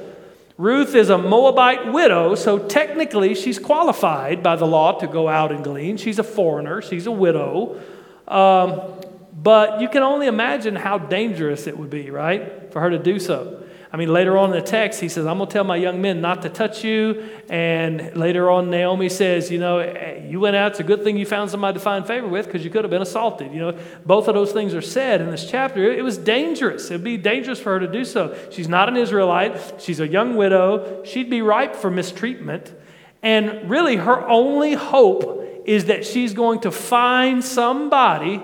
Ruth 0.58 0.94
is 0.94 1.10
a 1.10 1.18
Moabite 1.18 1.92
widow, 1.92 2.36
so 2.36 2.60
technically 2.60 3.34
she's 3.34 3.58
qualified 3.58 4.44
by 4.44 4.56
the 4.56 4.68
law 4.68 5.00
to 5.00 5.08
go 5.08 5.28
out 5.28 5.52
and 5.52 5.64
glean. 5.64 5.98
She's 5.98 6.20
a 6.20 6.24
foreigner, 6.24 6.82
she's 6.82 7.08
a 7.08 7.12
widow. 7.12 7.82
Um, 8.28 8.82
but 9.36 9.82
you 9.82 9.90
can 9.90 10.04
only 10.04 10.28
imagine 10.28 10.76
how 10.76 11.00
dangerous 11.00 11.66
it 11.66 11.78
would 11.78 11.90
be, 11.90 12.12
right, 12.12 12.72
for 12.72 12.82
her 12.82 12.92
to 12.92 13.00
do 13.00 13.20
so. 13.20 13.64
I 13.94 13.98
mean, 13.98 14.12
later 14.12 14.40
on 14.40 14.52
in 14.52 14.56
the 14.56 14.66
text, 14.66 15.00
he 15.00 15.08
says, 15.08 15.28
I'm 15.28 15.38
going 15.38 15.48
to 15.48 15.54
tell 15.54 15.64
my 15.64 15.76
young 15.76 16.02
men 16.02 16.20
not 16.20 16.42
to 16.42 16.50
touch 16.50 16.84
you. 16.84 17.30
And 17.48 18.16
later 18.18 18.50
on, 18.50 18.72
Naomi 18.72 19.08
says, 19.08 19.52
You 19.52 19.60
know, 19.60 19.78
eh, 19.78 20.26
you 20.28 20.40
went 20.40 20.56
out. 20.56 20.72
It's 20.72 20.80
a 20.80 20.84
good 20.84 21.04
thing 21.04 21.16
you 21.16 21.28
found 21.28 21.52
somebody 21.52 21.76
to 21.76 21.80
find 21.80 22.06
favor 22.08 22.28
with 22.28 22.48
because 22.48 22.66
you 22.66 22.72
could 22.72 22.84
have 22.84 22.90
been 22.90 23.04
assaulted. 23.04 23.54
You 23.54 23.60
know, 23.60 23.80
both 24.04 24.28
of 24.28 24.34
those 24.34 24.52
things 24.52 24.74
are 24.74 24.82
said 24.82 25.22
in 25.22 25.30
this 25.30 25.48
chapter. 25.48 25.92
It 25.92 26.04
was 26.04 26.18
dangerous. 26.18 26.90
It'd 26.90 27.04
be 27.04 27.18
dangerous 27.18 27.60
for 27.60 27.74
her 27.74 27.80
to 27.82 27.88
do 27.88 28.04
so. 28.04 28.36
She's 28.50 28.68
not 28.68 28.90
an 28.90 28.98
Israelite, 28.98 29.80
she's 29.80 30.00
a 30.00 30.08
young 30.08 30.36
widow. 30.36 31.04
She'd 31.04 31.30
be 31.30 31.44
ripe 31.44 31.76
for 31.76 31.92
mistreatment. 31.92 32.74
And 33.22 33.70
really, 33.70 33.98
her 33.98 34.28
only 34.28 34.74
hope 34.74 35.62
is 35.66 35.86
that 35.86 36.04
she's 36.04 36.34
going 36.34 36.62
to 36.62 36.72
find 36.72 37.46
somebody 37.46 38.42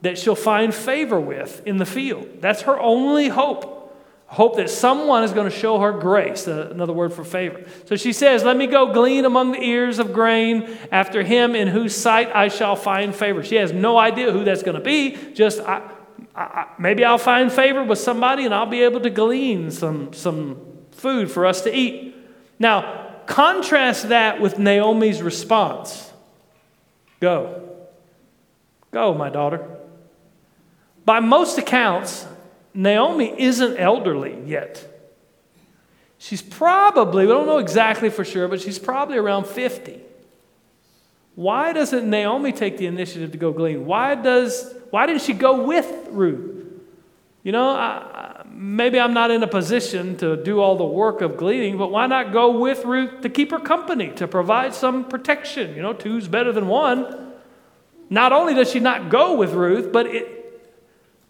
that 0.00 0.16
she'll 0.16 0.34
find 0.34 0.74
favor 0.74 1.20
with 1.20 1.62
in 1.66 1.76
the 1.76 1.84
field. 1.84 2.40
That's 2.40 2.62
her 2.62 2.80
only 2.80 3.28
hope. 3.28 3.75
Hope 4.28 4.56
that 4.56 4.68
someone 4.68 5.22
is 5.22 5.32
going 5.32 5.48
to 5.48 5.56
show 5.56 5.78
her 5.78 5.92
grace, 5.92 6.48
uh, 6.48 6.68
another 6.72 6.92
word 6.92 7.12
for 7.12 7.22
favor. 7.24 7.64
So 7.84 7.94
she 7.94 8.12
says, 8.12 8.42
Let 8.42 8.56
me 8.56 8.66
go 8.66 8.92
glean 8.92 9.24
among 9.24 9.52
the 9.52 9.62
ears 9.62 9.98
of 10.00 10.12
grain 10.12 10.76
after 10.90 11.22
him 11.22 11.54
in 11.54 11.68
whose 11.68 11.94
sight 11.94 12.34
I 12.34 12.48
shall 12.48 12.74
find 12.74 13.14
favor. 13.14 13.44
She 13.44 13.54
has 13.56 13.72
no 13.72 13.96
idea 13.96 14.32
who 14.32 14.42
that's 14.42 14.64
going 14.64 14.76
to 14.76 14.82
be, 14.82 15.16
just 15.32 15.60
I, 15.60 15.90
I, 16.34 16.66
maybe 16.78 17.04
I'll 17.04 17.18
find 17.18 17.52
favor 17.52 17.84
with 17.84 18.00
somebody 18.00 18.44
and 18.44 18.52
I'll 18.52 18.66
be 18.66 18.82
able 18.82 19.00
to 19.00 19.10
glean 19.10 19.70
some, 19.70 20.12
some 20.12 20.60
food 20.90 21.30
for 21.30 21.46
us 21.46 21.62
to 21.62 21.74
eat. 21.74 22.16
Now, 22.58 23.22
contrast 23.26 24.08
that 24.08 24.40
with 24.40 24.58
Naomi's 24.58 25.22
response 25.22 26.12
Go. 27.20 27.62
Go, 28.90 29.14
my 29.14 29.30
daughter. 29.30 29.66
By 31.04 31.20
most 31.20 31.58
accounts, 31.58 32.26
Naomi 32.76 33.34
isn't 33.40 33.78
elderly 33.78 34.38
yet. 34.44 34.86
She's 36.18 36.42
probably, 36.42 37.26
we 37.26 37.32
don't 37.32 37.46
know 37.46 37.58
exactly 37.58 38.10
for 38.10 38.24
sure, 38.24 38.48
but 38.48 38.60
she's 38.60 38.78
probably 38.78 39.16
around 39.16 39.46
50. 39.46 40.00
Why 41.34 41.72
doesn't 41.72 42.08
Naomi 42.08 42.52
take 42.52 42.76
the 42.76 42.86
initiative 42.86 43.32
to 43.32 43.38
go 43.38 43.52
glean? 43.52 43.86
Why, 43.86 44.14
does, 44.14 44.74
why 44.90 45.06
didn't 45.06 45.22
she 45.22 45.32
go 45.32 45.62
with 45.62 45.86
Ruth? 46.10 46.64
You 47.42 47.52
know, 47.52 47.70
I, 47.70 48.42
maybe 48.50 49.00
I'm 49.00 49.14
not 49.14 49.30
in 49.30 49.42
a 49.42 49.46
position 49.46 50.16
to 50.18 50.42
do 50.42 50.60
all 50.60 50.76
the 50.76 50.84
work 50.84 51.20
of 51.22 51.36
gleaning, 51.36 51.78
but 51.78 51.90
why 51.90 52.06
not 52.06 52.32
go 52.32 52.58
with 52.58 52.84
Ruth 52.84 53.22
to 53.22 53.28
keep 53.28 53.50
her 53.52 53.60
company, 53.60 54.10
to 54.16 54.26
provide 54.26 54.74
some 54.74 55.04
protection? 55.04 55.74
You 55.74 55.82
know, 55.82 55.92
two's 55.92 56.28
better 56.28 56.52
than 56.52 56.66
one. 56.66 57.32
Not 58.10 58.32
only 58.32 58.54
does 58.54 58.70
she 58.70 58.80
not 58.80 59.08
go 59.08 59.36
with 59.36 59.52
Ruth, 59.52 59.92
but 59.92 60.06
it, 60.06 60.35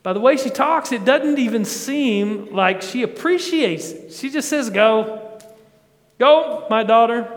by 0.06 0.12
the 0.12 0.20
way 0.20 0.36
she 0.36 0.50
talks, 0.50 0.92
it 0.92 1.04
doesn't 1.04 1.36
even 1.40 1.64
seem 1.64 2.54
like 2.54 2.80
she 2.80 3.02
appreciates 3.02 3.90
it. 3.90 4.12
She 4.12 4.30
just 4.30 4.48
says, 4.48 4.70
Go. 4.70 5.40
Go, 6.20 6.64
my 6.70 6.84
daughter. 6.84 7.28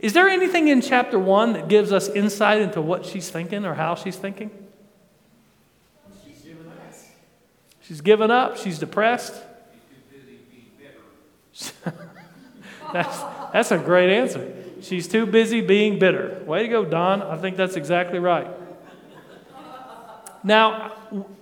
Is 0.00 0.14
there 0.14 0.28
anything 0.28 0.66
in 0.66 0.80
chapter 0.80 1.16
one 1.16 1.52
that 1.52 1.68
gives 1.68 1.92
us 1.92 2.08
insight 2.08 2.60
into 2.60 2.82
what 2.82 3.06
she's 3.06 3.30
thinking 3.30 3.64
or 3.64 3.74
how 3.74 3.94
she's 3.94 4.16
thinking? 4.16 4.50
She's 6.24 6.40
given 6.42 6.66
up. 6.66 6.92
She's 7.82 8.00
given 8.00 8.30
up. 8.32 8.56
She's 8.56 8.78
depressed. 8.80 9.40
that's, 12.92 13.20
that's 13.52 13.70
a 13.70 13.78
great 13.78 14.10
answer. 14.10 14.52
She's 14.80 15.06
too 15.06 15.24
busy 15.24 15.60
being 15.60 16.00
bitter. 16.00 16.42
Way 16.46 16.64
to 16.64 16.68
go, 16.68 16.84
Don. 16.84 17.22
I 17.22 17.36
think 17.36 17.56
that's 17.56 17.76
exactly 17.76 18.18
right. 18.18 18.48
Now, 20.44 20.92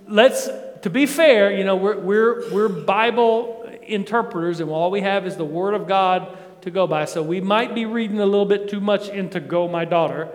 let's, 0.07 0.49
to 0.81 0.89
be 0.89 1.05
fair, 1.05 1.51
you 1.51 1.65
know, 1.65 1.75
we're, 1.75 1.99
we're, 1.99 2.53
we're 2.53 2.69
Bible 2.69 3.69
interpreters, 3.85 4.61
and 4.61 4.69
all 4.69 4.89
we 4.89 5.01
have 5.01 5.27
is 5.27 5.35
the 5.35 5.45
Word 5.45 5.73
of 5.73 5.87
God 5.87 6.37
to 6.61 6.71
go 6.71 6.87
by. 6.87 7.05
So 7.05 7.21
we 7.21 7.41
might 7.41 7.75
be 7.75 7.85
reading 7.85 8.19
a 8.19 8.25
little 8.25 8.45
bit 8.45 8.69
too 8.69 8.79
much 8.79 9.09
into 9.09 9.41
Go, 9.41 9.67
My 9.67 9.83
Daughter. 9.83 10.29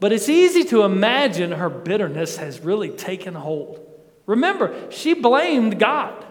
But 0.00 0.12
it's 0.12 0.28
easy 0.28 0.64
to 0.64 0.82
imagine 0.82 1.52
her 1.52 1.68
bitterness 1.68 2.38
has 2.38 2.60
really 2.60 2.88
taken 2.90 3.34
hold. 3.34 3.80
Remember, 4.24 4.90
she 4.90 5.14
blamed 5.14 5.78
God. 5.78 6.24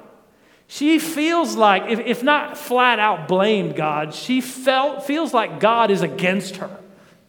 She 0.67 0.97
feels 0.97 1.55
like, 1.55 1.91
if, 1.91 1.99
if 1.99 2.23
not 2.23 2.57
flat 2.57 2.97
out 2.97 3.27
blamed 3.27 3.75
God, 3.75 4.13
she 4.15 4.41
felt, 4.41 5.05
feels 5.05 5.33
like 5.33 5.59
God 5.59 5.91
is 5.91 6.01
against 6.01 6.57
her, 6.57 6.79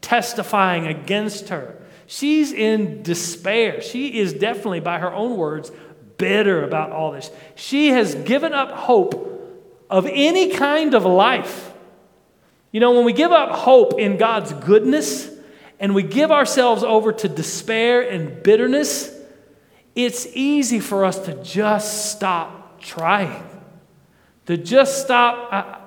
testifying 0.00 0.86
against 0.86 1.50
her. 1.50 1.76
She's 2.06 2.52
in 2.52 3.02
despair. 3.02 3.80
She 3.80 4.18
is 4.18 4.32
definitely, 4.32 4.80
by 4.80 4.98
her 4.98 5.12
own 5.12 5.36
words, 5.36 5.72
bitter 6.18 6.64
about 6.64 6.92
all 6.92 7.12
this. 7.12 7.30
She 7.54 7.88
has 7.88 8.14
given 8.14 8.52
up 8.52 8.70
hope 8.70 9.32
of 9.90 10.06
any 10.10 10.50
kind 10.50 10.94
of 10.94 11.04
life. 11.04 11.72
You 12.72 12.80
know, 12.80 12.92
when 12.92 13.04
we 13.04 13.12
give 13.12 13.32
up 13.32 13.50
hope 13.50 13.98
in 13.98 14.16
God's 14.16 14.52
goodness 14.52 15.30
and 15.80 15.94
we 15.94 16.02
give 16.02 16.30
ourselves 16.30 16.82
over 16.82 17.12
to 17.12 17.28
despair 17.28 18.08
and 18.08 18.42
bitterness, 18.42 19.12
it's 19.94 20.26
easy 20.34 20.80
for 20.80 21.04
us 21.04 21.18
to 21.20 21.42
just 21.42 22.12
stop 22.12 22.80
trying, 22.80 23.42
to 24.46 24.56
just 24.56 25.02
stop. 25.02 25.52
Uh, 25.52 25.82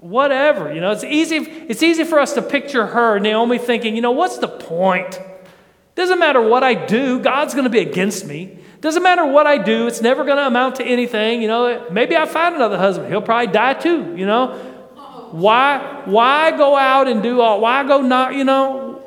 whatever 0.00 0.72
you 0.72 0.80
know 0.80 0.90
it's 0.92 1.04
easy 1.04 1.36
it's 1.36 1.82
easy 1.82 2.04
for 2.04 2.18
us 2.18 2.32
to 2.32 2.40
picture 2.40 2.86
her 2.86 3.18
naomi 3.18 3.58
thinking 3.58 3.94
you 3.94 4.00
know 4.00 4.12
what's 4.12 4.38
the 4.38 4.48
point 4.48 5.20
doesn't 6.00 6.18
matter 6.18 6.40
what 6.40 6.64
I 6.64 6.74
do, 6.74 7.20
God's 7.20 7.54
going 7.54 7.64
to 7.64 7.70
be 7.70 7.80
against 7.80 8.26
me. 8.26 8.58
Doesn't 8.80 9.02
matter 9.02 9.26
what 9.26 9.46
I 9.46 9.58
do, 9.58 9.86
it's 9.86 10.00
never 10.00 10.24
going 10.24 10.38
to 10.38 10.46
amount 10.46 10.76
to 10.76 10.84
anything. 10.84 11.42
You 11.42 11.48
know, 11.48 11.86
maybe 11.90 12.16
I 12.16 12.26
find 12.26 12.54
another 12.54 12.78
husband, 12.78 13.10
he'll 13.10 13.22
probably 13.22 13.52
die 13.52 13.74
too, 13.74 14.16
you 14.16 14.26
know. 14.26 14.54
Why, 15.32 16.02
why 16.06 16.50
go 16.56 16.76
out 16.76 17.06
and 17.06 17.22
do 17.22 17.40
all, 17.40 17.60
why 17.60 17.86
go 17.86 18.00
not, 18.00 18.34
you 18.34 18.44
know, 18.44 19.02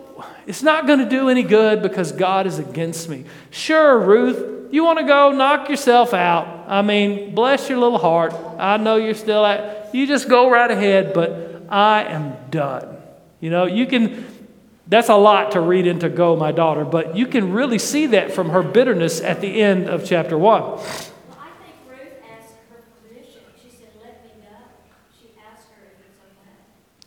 it's 0.46 0.64
not 0.64 0.88
going 0.88 1.00
to 1.00 1.10
do 1.10 1.30
any 1.30 1.44
good 1.44 1.82
because 1.82 2.12
God 2.12 2.48
is 2.48 2.60
against 2.60 3.10
me. 3.10 3.26
Sure, 3.50 4.00
Ruth, 4.00 4.72
you 4.72 4.84
want 4.84 5.00
to 5.00 5.06
go 5.06 5.32
knock 5.32 5.70
yourself 5.70 6.14
out. 6.14 6.66
I 6.68 6.82
mean, 6.82 7.34
bless 7.36 7.70
your 7.70 7.80
little 7.80 7.98
heart. 7.98 8.34
I 8.58 8.78
know 8.78 8.98
you're 8.98 9.16
still 9.16 9.46
at, 9.46 9.94
you 9.94 10.08
just 10.08 10.30
go 10.30 10.50
right 10.50 10.70
ahead, 10.70 11.14
but 11.14 11.64
I 11.70 12.04
am 12.04 12.36
done. 12.50 12.98
You 13.40 13.50
know, 13.50 13.66
you 13.66 13.86
can, 13.88 14.26
that's 14.88 15.10
a 15.10 15.16
lot 15.16 15.52
to 15.52 15.62
read 15.62 15.88
into 15.88 16.10
Go, 16.10 16.36
My 16.36 16.52
Daughter, 16.52 16.84
but 16.84 17.16
you 17.16 17.26
can 17.26 17.54
really 17.54 17.80
see 17.80 18.08
that 18.08 18.32
from 18.34 18.50
her 18.50 18.62
bitterness 18.62 19.22
at 19.22 19.40
the 19.40 19.62
end 19.62 19.88
of 19.88 20.06
chapter 20.06 20.38
1. 20.38 20.62
Well, 20.62 20.74
I 20.74 21.50
think 21.64 21.76
Ruth 21.90 22.00
asked 22.30 22.54
her 22.70 22.84
permission. 23.02 23.42
She 23.62 23.70
said, 23.70 23.90
Let 24.02 24.24
me 24.24 24.32
go. 24.42 24.56
She 25.20 25.30
asked 25.50 25.70
her 25.70 25.86
if 25.86 26.06
it's 26.06 26.20
okay. 26.20 26.52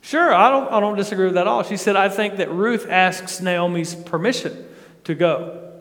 Sure, 0.01 0.33
I 0.35 0.51
don't, 0.51 0.73
I 0.73 0.81
don't 0.81 0.97
disagree 0.97 1.27
with 1.27 1.35
that 1.35 1.43
at 1.43 1.47
all. 1.49 1.63
She 1.65 1.77
said, 1.77 1.97
I 1.97 2.09
think 2.09 2.37
that 2.37 2.51
Ruth 2.51 2.87
asks 2.89 3.41
Naomi's 3.41 3.95
permission 3.95 4.67
to 5.05 5.15
go. 5.15 5.73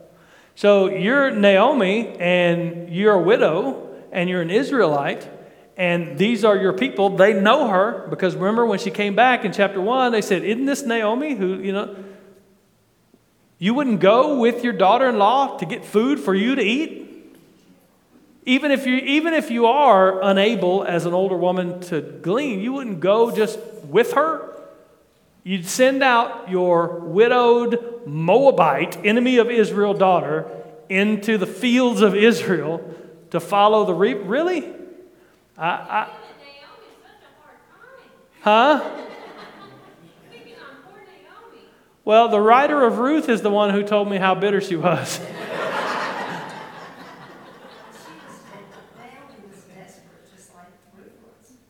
So 0.54 0.88
you're 0.88 1.30
Naomi 1.30 2.08
and 2.18 2.90
you're 2.90 3.14
a 3.14 3.22
widow 3.22 3.94
and 4.12 4.28
you're 4.28 4.42
an 4.42 4.50
Israelite 4.50 5.28
and 5.76 6.16
these 6.16 6.44
are 6.44 6.56
your 6.56 6.72
people. 6.72 7.10
They 7.16 7.38
know 7.38 7.68
her 7.68 8.06
because 8.08 8.34
remember 8.34 8.64
when 8.64 8.78
she 8.78 8.90
came 8.90 9.14
back 9.14 9.44
in 9.44 9.52
chapter 9.52 9.80
1, 9.80 10.12
they 10.12 10.22
said, 10.22 10.42
Isn't 10.42 10.64
this 10.64 10.82
Naomi 10.82 11.34
who, 11.34 11.58
you 11.58 11.72
know, 11.72 11.96
you 13.58 13.74
wouldn't 13.74 14.00
go 14.00 14.38
with 14.38 14.64
your 14.64 14.72
daughter 14.72 15.08
in 15.08 15.18
law 15.18 15.58
to 15.58 15.66
get 15.66 15.84
food 15.84 16.18
for 16.18 16.34
you 16.34 16.54
to 16.54 16.62
eat? 16.62 17.02
Even 18.46 18.70
if, 18.70 18.86
you, 18.86 18.96
even 18.96 19.34
if 19.34 19.50
you 19.50 19.66
are 19.66 20.22
unable 20.22 20.84
as 20.84 21.04
an 21.04 21.12
older 21.12 21.36
woman 21.36 21.80
to 21.80 22.00
glean, 22.00 22.60
you 22.60 22.72
wouldn't 22.72 23.00
go 23.00 23.34
just 23.34 23.58
with 23.84 24.12
her. 24.12 24.54
You'd 25.42 25.66
send 25.66 26.02
out 26.02 26.48
your 26.48 27.00
widowed 27.00 28.06
Moabite, 28.06 29.04
enemy 29.04 29.38
of 29.38 29.50
Israel 29.50 29.94
daughter, 29.94 30.50
into 30.88 31.38
the 31.38 31.46
fields 31.46 32.00
of 32.00 32.14
Israel 32.14 32.82
to 33.30 33.40
follow 33.40 33.84
the 33.84 33.94
reap. 33.94 34.18
Really? 34.22 34.72
I, 35.58 35.68
I, 35.68 36.08
huh? 38.42 39.06
Well, 42.04 42.28
the 42.28 42.40
writer 42.40 42.84
of 42.84 42.98
Ruth 42.98 43.28
is 43.28 43.40
the 43.40 43.50
one 43.50 43.70
who 43.70 43.82
told 43.82 44.08
me 44.08 44.18
how 44.18 44.34
bitter 44.34 44.60
she 44.60 44.76
was. 44.76 45.18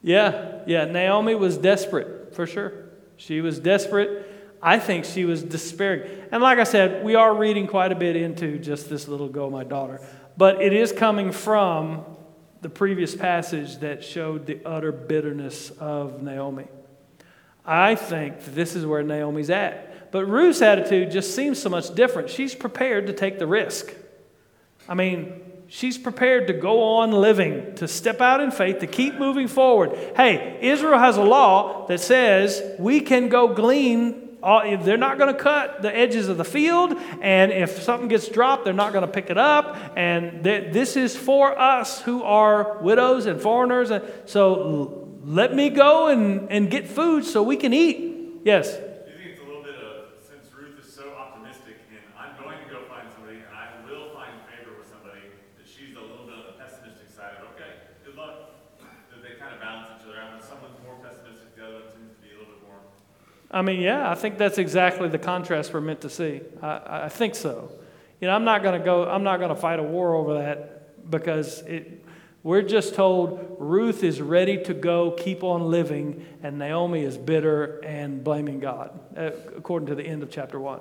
yeah, 0.02 0.62
yeah, 0.66 0.84
Naomi 0.84 1.34
was 1.34 1.56
desperate, 1.56 2.34
for 2.34 2.46
sure. 2.46 2.72
She 3.16 3.40
was 3.40 3.58
desperate. 3.60 4.32
I 4.60 4.78
think 4.78 5.04
she 5.04 5.24
was 5.24 5.42
despairing. 5.42 6.10
And 6.32 6.42
like 6.42 6.58
I 6.58 6.64
said, 6.64 7.04
we 7.04 7.14
are 7.14 7.34
reading 7.34 7.66
quite 7.68 7.92
a 7.92 7.96
bit 7.96 8.16
into 8.16 8.58
just 8.58 8.90
this 8.90 9.06
little 9.06 9.28
go, 9.28 9.48
my 9.48 9.64
daughter. 9.64 10.00
But 10.36 10.60
it 10.60 10.72
is 10.72 10.92
coming 10.92 11.30
from 11.30 12.15
the 12.66 12.70
previous 12.70 13.14
passage 13.14 13.78
that 13.78 14.02
showed 14.02 14.44
the 14.44 14.58
utter 14.66 14.90
bitterness 14.90 15.70
of 15.78 16.20
Naomi. 16.20 16.66
I 17.64 17.94
think 17.94 18.44
this 18.44 18.74
is 18.74 18.84
where 18.84 19.04
Naomi's 19.04 19.50
at. 19.50 20.10
But 20.10 20.24
Ruth's 20.24 20.62
attitude 20.62 21.12
just 21.12 21.32
seems 21.36 21.62
so 21.62 21.68
much 21.68 21.94
different. 21.94 22.28
She's 22.28 22.56
prepared 22.56 23.06
to 23.06 23.12
take 23.12 23.38
the 23.38 23.46
risk. 23.46 23.94
I 24.88 24.94
mean, 24.94 25.42
she's 25.68 25.96
prepared 25.96 26.48
to 26.48 26.54
go 26.54 26.82
on 26.82 27.12
living, 27.12 27.76
to 27.76 27.86
step 27.86 28.20
out 28.20 28.40
in 28.40 28.50
faith, 28.50 28.80
to 28.80 28.88
keep 28.88 29.14
moving 29.14 29.46
forward. 29.46 29.96
Hey, 30.16 30.58
Israel 30.60 30.98
has 30.98 31.16
a 31.18 31.22
law 31.22 31.86
that 31.86 32.00
says 32.00 32.60
we 32.80 33.00
can 33.00 33.28
go 33.28 33.54
glean 33.54 34.25
they're 34.80 34.96
not 34.96 35.18
going 35.18 35.34
to 35.34 35.40
cut 35.40 35.82
the 35.82 35.94
edges 35.94 36.28
of 36.28 36.36
the 36.36 36.44
field, 36.44 36.94
and 37.20 37.52
if 37.52 37.82
something 37.82 38.08
gets 38.08 38.28
dropped, 38.28 38.64
they're 38.64 38.72
not 38.72 38.92
going 38.92 39.06
to 39.06 39.12
pick 39.12 39.30
it 39.30 39.38
up. 39.38 39.76
And 39.96 40.44
th- 40.44 40.72
this 40.72 40.96
is 40.96 41.16
for 41.16 41.58
us 41.58 42.00
who 42.02 42.22
are 42.22 42.78
widows 42.78 43.26
and 43.26 43.40
foreigners. 43.40 43.90
And 43.90 44.04
so 44.26 45.08
let 45.24 45.54
me 45.54 45.70
go 45.70 46.08
and, 46.08 46.50
and 46.50 46.70
get 46.70 46.88
food 46.88 47.24
so 47.24 47.42
we 47.42 47.56
can 47.56 47.72
eat. 47.74 48.40
Yes. 48.44 48.78
I 63.50 63.62
mean, 63.62 63.80
yeah, 63.80 64.10
I 64.10 64.14
think 64.14 64.38
that's 64.38 64.58
exactly 64.58 65.08
the 65.08 65.18
contrast 65.18 65.72
we're 65.72 65.80
meant 65.80 66.00
to 66.00 66.10
see. 66.10 66.40
I, 66.60 67.04
I 67.04 67.08
think 67.08 67.34
so. 67.34 67.70
You 68.20 68.28
know, 68.28 68.34
I'm 68.34 68.44
not 68.44 68.62
going 68.62 68.78
to 68.78 68.84
go, 68.84 69.08
I'm 69.08 69.22
not 69.22 69.38
going 69.38 69.50
to 69.50 69.60
fight 69.60 69.78
a 69.78 69.82
war 69.82 70.14
over 70.14 70.34
that 70.34 71.10
because 71.10 71.60
it, 71.62 72.04
we're 72.42 72.62
just 72.62 72.94
told 72.94 73.56
Ruth 73.58 74.02
is 74.02 74.20
ready 74.20 74.62
to 74.64 74.74
go, 74.74 75.10
keep 75.10 75.42
on 75.42 75.70
living, 75.70 76.24
and 76.42 76.58
Naomi 76.58 77.02
is 77.02 77.18
bitter 77.18 77.80
and 77.84 78.22
blaming 78.22 78.60
God, 78.60 78.98
uh, 79.16 79.30
according 79.56 79.88
to 79.88 79.94
the 79.94 80.04
end 80.04 80.22
of 80.22 80.30
chapter 80.30 80.58
1. 80.58 80.80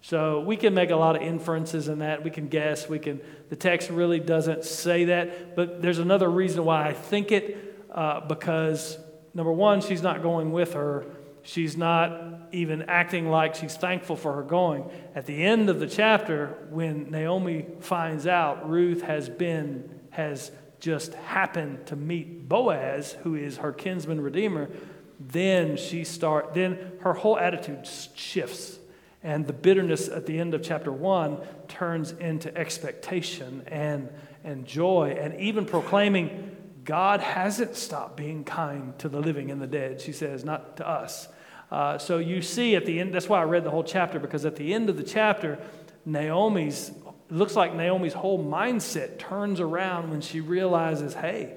So 0.00 0.40
we 0.40 0.56
can 0.56 0.74
make 0.74 0.90
a 0.90 0.96
lot 0.96 1.14
of 1.14 1.22
inferences 1.22 1.88
in 1.88 2.00
that. 2.00 2.24
We 2.24 2.30
can 2.30 2.48
guess. 2.48 2.88
We 2.88 2.98
can. 2.98 3.20
The 3.50 3.56
text 3.56 3.90
really 3.90 4.18
doesn't 4.18 4.64
say 4.64 5.04
that, 5.06 5.54
but 5.54 5.80
there's 5.80 6.00
another 6.00 6.28
reason 6.28 6.64
why 6.64 6.88
I 6.88 6.92
think 6.92 7.30
it, 7.30 7.84
uh, 7.92 8.20
because 8.20 8.98
number 9.34 9.52
one, 9.52 9.80
she's 9.80 10.02
not 10.02 10.22
going 10.22 10.50
with 10.50 10.74
her 10.74 11.06
She's 11.44 11.76
not 11.76 12.48
even 12.52 12.82
acting 12.82 13.28
like 13.28 13.54
she's 13.54 13.76
thankful 13.76 14.16
for 14.16 14.34
her 14.34 14.42
going. 14.42 14.88
At 15.14 15.26
the 15.26 15.42
end 15.42 15.68
of 15.68 15.80
the 15.80 15.88
chapter, 15.88 16.66
when 16.70 17.10
Naomi 17.10 17.66
finds 17.80 18.26
out 18.26 18.68
Ruth 18.68 19.02
has 19.02 19.28
been, 19.28 20.00
has 20.10 20.52
just 20.78 21.14
happened 21.14 21.86
to 21.86 21.96
meet 21.96 22.48
Boaz, 22.48 23.12
who 23.22 23.34
is 23.34 23.58
her 23.58 23.72
kinsman 23.72 24.20
redeemer, 24.20 24.70
then 25.18 25.76
she 25.76 26.04
start 26.04 26.54
then 26.54 26.92
her 27.00 27.14
whole 27.14 27.38
attitude 27.38 27.88
shifts. 28.14 28.78
And 29.22 29.46
the 29.46 29.52
bitterness 29.52 30.08
at 30.08 30.26
the 30.26 30.38
end 30.38 30.54
of 30.54 30.62
chapter 30.62 30.92
one 30.92 31.38
turns 31.68 32.12
into 32.12 32.56
expectation 32.56 33.62
and, 33.68 34.08
and 34.42 34.66
joy, 34.66 35.16
and 35.18 35.38
even 35.40 35.64
proclaiming, 35.64 36.56
God 36.84 37.20
hasn't 37.20 37.76
stopped 37.76 38.16
being 38.16 38.42
kind 38.42 38.98
to 38.98 39.08
the 39.08 39.20
living 39.20 39.52
and 39.52 39.62
the 39.62 39.68
dead, 39.68 40.00
she 40.00 40.12
says, 40.12 40.44
not 40.44 40.76
to 40.78 40.88
us. 40.88 41.28
Uh, 41.72 41.96
so 41.96 42.18
you 42.18 42.42
see 42.42 42.76
at 42.76 42.84
the 42.84 43.00
end, 43.00 43.14
that's 43.14 43.30
why 43.30 43.40
I 43.40 43.44
read 43.44 43.64
the 43.64 43.70
whole 43.70 43.82
chapter, 43.82 44.18
because 44.18 44.44
at 44.44 44.56
the 44.56 44.74
end 44.74 44.90
of 44.90 44.98
the 44.98 45.02
chapter, 45.02 45.58
Naomi's, 46.04 46.90
it 46.90 47.34
looks 47.34 47.56
like 47.56 47.74
Naomi's 47.74 48.12
whole 48.12 48.44
mindset 48.44 49.18
turns 49.18 49.58
around 49.58 50.10
when 50.10 50.20
she 50.20 50.42
realizes, 50.42 51.14
hey, 51.14 51.56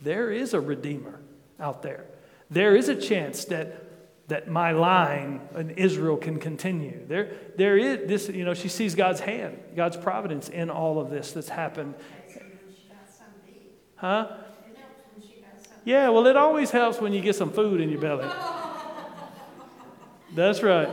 there 0.00 0.32
is 0.32 0.54
a 0.54 0.60
Redeemer 0.60 1.20
out 1.60 1.82
there. 1.82 2.06
There 2.48 2.74
is 2.74 2.88
a 2.88 2.96
chance 2.96 3.44
that 3.46 3.86
that 4.28 4.48
my 4.48 4.70
line 4.70 5.40
in 5.56 5.70
Israel 5.70 6.16
can 6.16 6.38
continue. 6.38 7.04
There, 7.08 7.32
there 7.56 7.76
is 7.76 8.08
this, 8.08 8.28
you 8.28 8.44
know, 8.44 8.54
she 8.54 8.68
sees 8.68 8.94
God's 8.94 9.18
hand, 9.18 9.58
God's 9.74 9.96
providence 9.96 10.48
in 10.48 10.70
all 10.70 11.00
of 11.00 11.10
this 11.10 11.32
that's 11.32 11.48
happened. 11.48 11.96
Huh? 13.96 14.28
Yeah, 15.84 16.10
well, 16.10 16.28
it 16.28 16.36
always 16.36 16.70
helps 16.70 17.00
when 17.00 17.12
you 17.12 17.20
get 17.20 17.34
some 17.34 17.50
food 17.50 17.80
in 17.80 17.90
your 17.90 18.00
belly. 18.00 18.30
That's 20.34 20.62
right. 20.62 20.88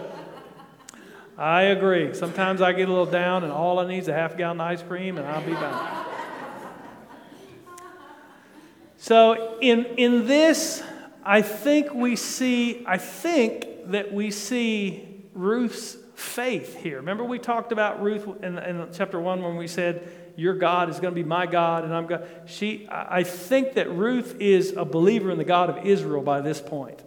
I 1.37 1.63
agree. 1.63 2.15
Sometimes 2.15 2.61
I 2.61 2.71
get 2.73 2.89
a 2.89 2.91
little 2.91 3.05
down, 3.05 3.43
and 3.43 3.53
all 3.53 3.77
I 3.77 3.87
need 3.87 3.99
is 3.99 4.07
a 4.07 4.13
half 4.13 4.35
gallon 4.35 4.59
of 4.59 4.67
ice 4.67 4.81
cream, 4.81 5.19
and 5.19 5.27
I'll 5.27 5.45
be 5.45 5.53
back. 5.53 6.07
So, 8.97 9.59
in, 9.61 9.85
in 9.97 10.27
this, 10.27 10.81
I 11.23 11.43
think 11.43 11.93
we 11.93 12.15
see, 12.15 12.83
I 12.87 12.97
think 12.97 13.91
that 13.91 14.11
we 14.11 14.31
see 14.31 15.23
Ruth's 15.33 15.95
faith 16.15 16.75
here. 16.77 16.97
Remember, 16.97 17.23
we 17.23 17.37
talked 17.37 17.71
about 17.71 18.01
Ruth 18.01 18.27
in, 18.41 18.57
in 18.57 18.87
chapter 18.91 19.19
one 19.19 19.43
when 19.43 19.55
we 19.55 19.67
said, 19.67 20.33
Your 20.35 20.55
God 20.55 20.89
is 20.89 20.99
going 20.99 21.13
to 21.13 21.21
be 21.21 21.27
my 21.27 21.45
God, 21.45 21.83
and 21.83 21.93
I'm 21.93 22.07
God. 22.07 22.27
She, 22.47 22.87
I 22.89 23.21
think 23.21 23.75
that 23.75 23.91
Ruth 23.91 24.37
is 24.39 24.73
a 24.75 24.83
believer 24.83 25.29
in 25.29 25.37
the 25.37 25.43
God 25.43 25.69
of 25.69 25.85
Israel 25.85 26.23
by 26.23 26.41
this 26.41 26.59
point. 26.59 27.03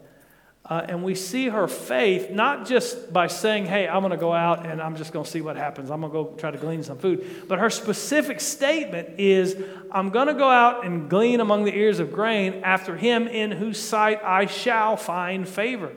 Uh, 0.71 0.87
and 0.89 1.03
we 1.03 1.17
see 1.17 1.49
her 1.49 1.67
faith 1.67 2.31
not 2.31 2.65
just 2.65 3.13
by 3.13 3.27
saying, 3.27 3.67
Hey, 3.67 3.89
I'm 3.89 4.03
going 4.03 4.13
to 4.13 4.17
go 4.17 4.33
out 4.33 4.65
and 4.65 4.81
I'm 4.81 4.95
just 4.95 5.13
going 5.13 5.25
to 5.25 5.31
see 5.31 5.41
what 5.41 5.57
happens. 5.57 5.91
I'm 5.91 6.01
going 6.01 6.13
to 6.13 6.31
go 6.31 6.37
try 6.39 6.53
to 6.53 6.59
glean 6.59 6.85
some 6.85 6.97
food. 6.97 7.49
But 7.49 7.59
her 7.59 7.71
specific 7.71 8.41
statement 8.41 9.19
is, 9.19 9.57
I'm 9.91 10.11
going 10.11 10.29
to 10.29 10.35
go 10.35 10.49
out 10.49 10.87
and 10.87 11.11
glean 11.11 11.41
among 11.41 11.65
the 11.65 11.77
ears 11.77 11.99
of 11.99 12.13
grain 12.13 12.63
after 12.63 12.97
him 12.97 13.27
in 13.27 13.51
whose 13.51 13.81
sight 13.81 14.23
I 14.23 14.47
shall 14.47 14.97
find 14.97 15.49
favor. 15.49 15.91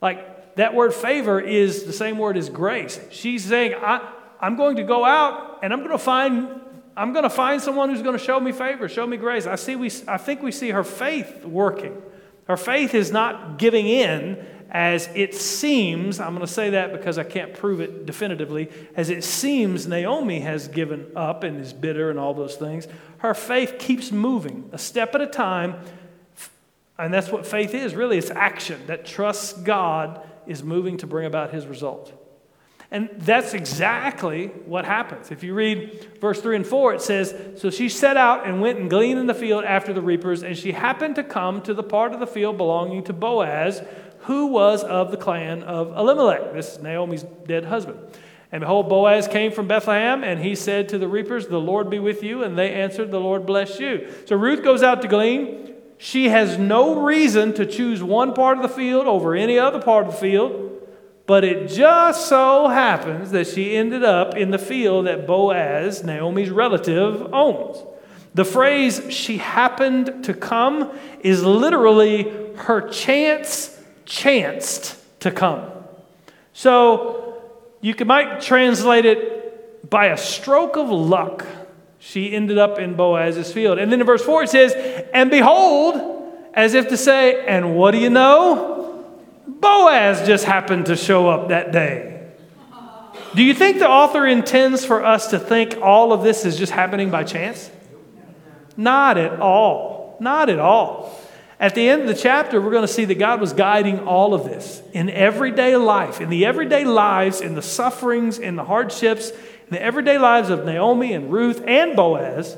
Like 0.00 0.56
that 0.56 0.74
word 0.74 0.94
favor 0.94 1.38
is 1.38 1.84
the 1.84 1.92
same 1.92 2.16
word 2.16 2.38
as 2.38 2.48
grace. 2.48 2.98
She's 3.10 3.44
saying, 3.44 3.74
I, 3.74 4.12
I'm 4.40 4.56
going 4.56 4.76
to 4.76 4.82
go 4.82 5.04
out 5.04 5.58
and 5.62 5.74
I'm 5.74 5.80
going 5.80 5.92
to 5.92 5.98
find 5.98 6.62
I'm 6.98 7.12
going 7.12 7.24
to 7.24 7.30
find 7.30 7.60
someone 7.60 7.90
who's 7.90 8.00
going 8.00 8.16
to 8.16 8.24
show 8.24 8.40
me 8.40 8.52
favor, 8.52 8.88
show 8.88 9.06
me 9.06 9.18
grace. 9.18 9.46
I 9.46 9.56
see 9.56 9.76
we 9.76 9.90
I 10.08 10.16
think 10.16 10.42
we 10.42 10.52
see 10.52 10.70
her 10.70 10.84
faith 10.84 11.44
working. 11.44 12.00
Her 12.46 12.56
faith 12.56 12.94
is 12.94 13.10
not 13.10 13.58
giving 13.58 13.86
in 13.86 14.44
as 14.70 15.08
it 15.14 15.34
seems, 15.34 16.18
I'm 16.20 16.34
going 16.34 16.46
to 16.46 16.52
say 16.52 16.70
that 16.70 16.92
because 16.92 17.18
I 17.18 17.24
can't 17.24 17.54
prove 17.54 17.80
it 17.80 18.04
definitively, 18.04 18.68
as 18.94 19.10
it 19.10 19.22
seems 19.24 19.86
Naomi 19.86 20.40
has 20.40 20.68
given 20.68 21.10
up 21.14 21.44
and 21.44 21.60
is 21.60 21.72
bitter 21.72 22.10
and 22.10 22.18
all 22.18 22.34
those 22.34 22.56
things. 22.56 22.88
Her 23.18 23.32
faith 23.32 23.76
keeps 23.78 24.10
moving 24.10 24.68
a 24.72 24.78
step 24.78 25.14
at 25.14 25.20
a 25.20 25.26
time. 25.26 25.76
And 26.98 27.12
that's 27.12 27.30
what 27.30 27.46
faith 27.46 27.74
is 27.74 27.94
really 27.94 28.18
it's 28.18 28.30
action 28.30 28.80
that 28.86 29.04
trusts 29.04 29.52
God 29.52 30.26
is 30.46 30.62
moving 30.62 30.96
to 30.98 31.06
bring 31.06 31.26
about 31.26 31.52
his 31.52 31.66
result. 31.66 32.12
And 32.90 33.10
that's 33.18 33.52
exactly 33.52 34.48
what 34.64 34.84
happens. 34.84 35.30
If 35.32 35.42
you 35.42 35.54
read 35.54 36.06
verse 36.20 36.40
3 36.40 36.56
and 36.56 36.66
4, 36.66 36.94
it 36.94 37.02
says 37.02 37.34
So 37.60 37.70
she 37.70 37.88
set 37.88 38.16
out 38.16 38.46
and 38.46 38.60
went 38.60 38.78
and 38.78 38.88
gleaned 38.88 39.18
in 39.18 39.26
the 39.26 39.34
field 39.34 39.64
after 39.64 39.92
the 39.92 40.02
reapers, 40.02 40.42
and 40.42 40.56
she 40.56 40.72
happened 40.72 41.16
to 41.16 41.24
come 41.24 41.62
to 41.62 41.74
the 41.74 41.82
part 41.82 42.12
of 42.12 42.20
the 42.20 42.26
field 42.26 42.56
belonging 42.56 43.02
to 43.04 43.12
Boaz, 43.12 43.82
who 44.20 44.46
was 44.46 44.84
of 44.84 45.10
the 45.10 45.16
clan 45.16 45.62
of 45.64 45.96
Elimelech. 45.96 46.52
This 46.52 46.74
is 46.74 46.82
Naomi's 46.82 47.24
dead 47.46 47.64
husband. 47.64 47.98
And 48.52 48.60
behold, 48.60 48.88
Boaz 48.88 49.26
came 49.26 49.50
from 49.50 49.66
Bethlehem, 49.66 50.22
and 50.22 50.40
he 50.40 50.54
said 50.54 50.88
to 50.90 50.98
the 50.98 51.08
reapers, 51.08 51.48
The 51.48 51.58
Lord 51.58 51.90
be 51.90 51.98
with 51.98 52.22
you. 52.22 52.44
And 52.44 52.56
they 52.56 52.72
answered, 52.72 53.10
The 53.10 53.20
Lord 53.20 53.44
bless 53.44 53.80
you. 53.80 54.12
So 54.26 54.36
Ruth 54.36 54.62
goes 54.62 54.82
out 54.82 55.02
to 55.02 55.08
glean. 55.08 55.74
She 55.98 56.28
has 56.28 56.58
no 56.58 57.00
reason 57.00 57.54
to 57.54 57.66
choose 57.66 58.02
one 58.02 58.34
part 58.34 58.58
of 58.58 58.62
the 58.62 58.68
field 58.68 59.06
over 59.06 59.34
any 59.34 59.58
other 59.58 59.80
part 59.80 60.06
of 60.06 60.12
the 60.12 60.18
field. 60.18 60.75
But 61.26 61.44
it 61.44 61.68
just 61.68 62.28
so 62.28 62.68
happens 62.68 63.32
that 63.32 63.48
she 63.48 63.76
ended 63.76 64.04
up 64.04 64.36
in 64.36 64.52
the 64.52 64.58
field 64.58 65.06
that 65.06 65.26
Boaz, 65.26 66.04
Naomi's 66.04 66.50
relative, 66.50 67.34
owns. 67.34 67.78
The 68.34 68.44
phrase 68.44 69.02
she 69.08 69.38
happened 69.38 70.24
to 70.24 70.34
come 70.34 70.96
is 71.20 71.42
literally 71.42 72.30
her 72.56 72.88
chance 72.88 73.76
chanced 74.04 74.96
to 75.20 75.30
come. 75.30 75.64
So 76.52 77.42
you 77.80 77.94
might 78.04 78.40
translate 78.40 79.04
it 79.04 79.90
by 79.90 80.06
a 80.06 80.16
stroke 80.16 80.76
of 80.76 80.90
luck. 80.90 81.44
She 81.98 82.32
ended 82.32 82.58
up 82.58 82.78
in 82.78 82.94
Boaz's 82.94 83.52
field. 83.52 83.78
And 83.78 83.90
then 83.90 84.00
in 84.00 84.06
verse 84.06 84.22
4 84.22 84.44
it 84.44 84.50
says, 84.50 85.06
And 85.12 85.30
behold, 85.30 86.32
as 86.54 86.74
if 86.74 86.88
to 86.88 86.96
say, 86.96 87.44
And 87.46 87.74
what 87.74 87.90
do 87.92 87.98
you 87.98 88.10
know? 88.10 88.75
Boaz 89.66 90.24
just 90.24 90.44
happened 90.44 90.86
to 90.86 90.96
show 90.96 91.28
up 91.28 91.48
that 91.48 91.72
day. 91.72 92.28
Do 93.34 93.42
you 93.42 93.52
think 93.52 93.78
the 93.80 93.88
author 93.88 94.24
intends 94.24 94.84
for 94.84 95.04
us 95.04 95.30
to 95.30 95.40
think 95.40 95.78
all 95.82 96.12
of 96.12 96.22
this 96.22 96.44
is 96.44 96.56
just 96.56 96.72
happening 96.72 97.10
by 97.10 97.24
chance? 97.24 97.68
Not 98.76 99.18
at 99.18 99.40
all. 99.40 100.18
Not 100.20 100.48
at 100.50 100.60
all. 100.60 101.20
At 101.58 101.74
the 101.74 101.88
end 101.88 102.02
of 102.02 102.08
the 102.08 102.14
chapter, 102.14 102.60
we're 102.60 102.70
going 102.70 102.86
to 102.86 102.92
see 102.92 103.06
that 103.06 103.18
God 103.18 103.40
was 103.40 103.52
guiding 103.52 104.00
all 104.00 104.34
of 104.34 104.44
this 104.44 104.82
in 104.92 105.10
everyday 105.10 105.74
life, 105.76 106.20
in 106.20 106.30
the 106.30 106.46
everyday 106.46 106.84
lives, 106.84 107.40
in 107.40 107.56
the 107.56 107.62
sufferings, 107.62 108.38
in 108.38 108.54
the 108.54 108.64
hardships, 108.64 109.30
in 109.30 109.70
the 109.70 109.82
everyday 109.82 110.18
lives 110.18 110.48
of 110.48 110.64
Naomi 110.64 111.12
and 111.12 111.32
Ruth 111.32 111.62
and 111.66 111.96
Boaz. 111.96 112.56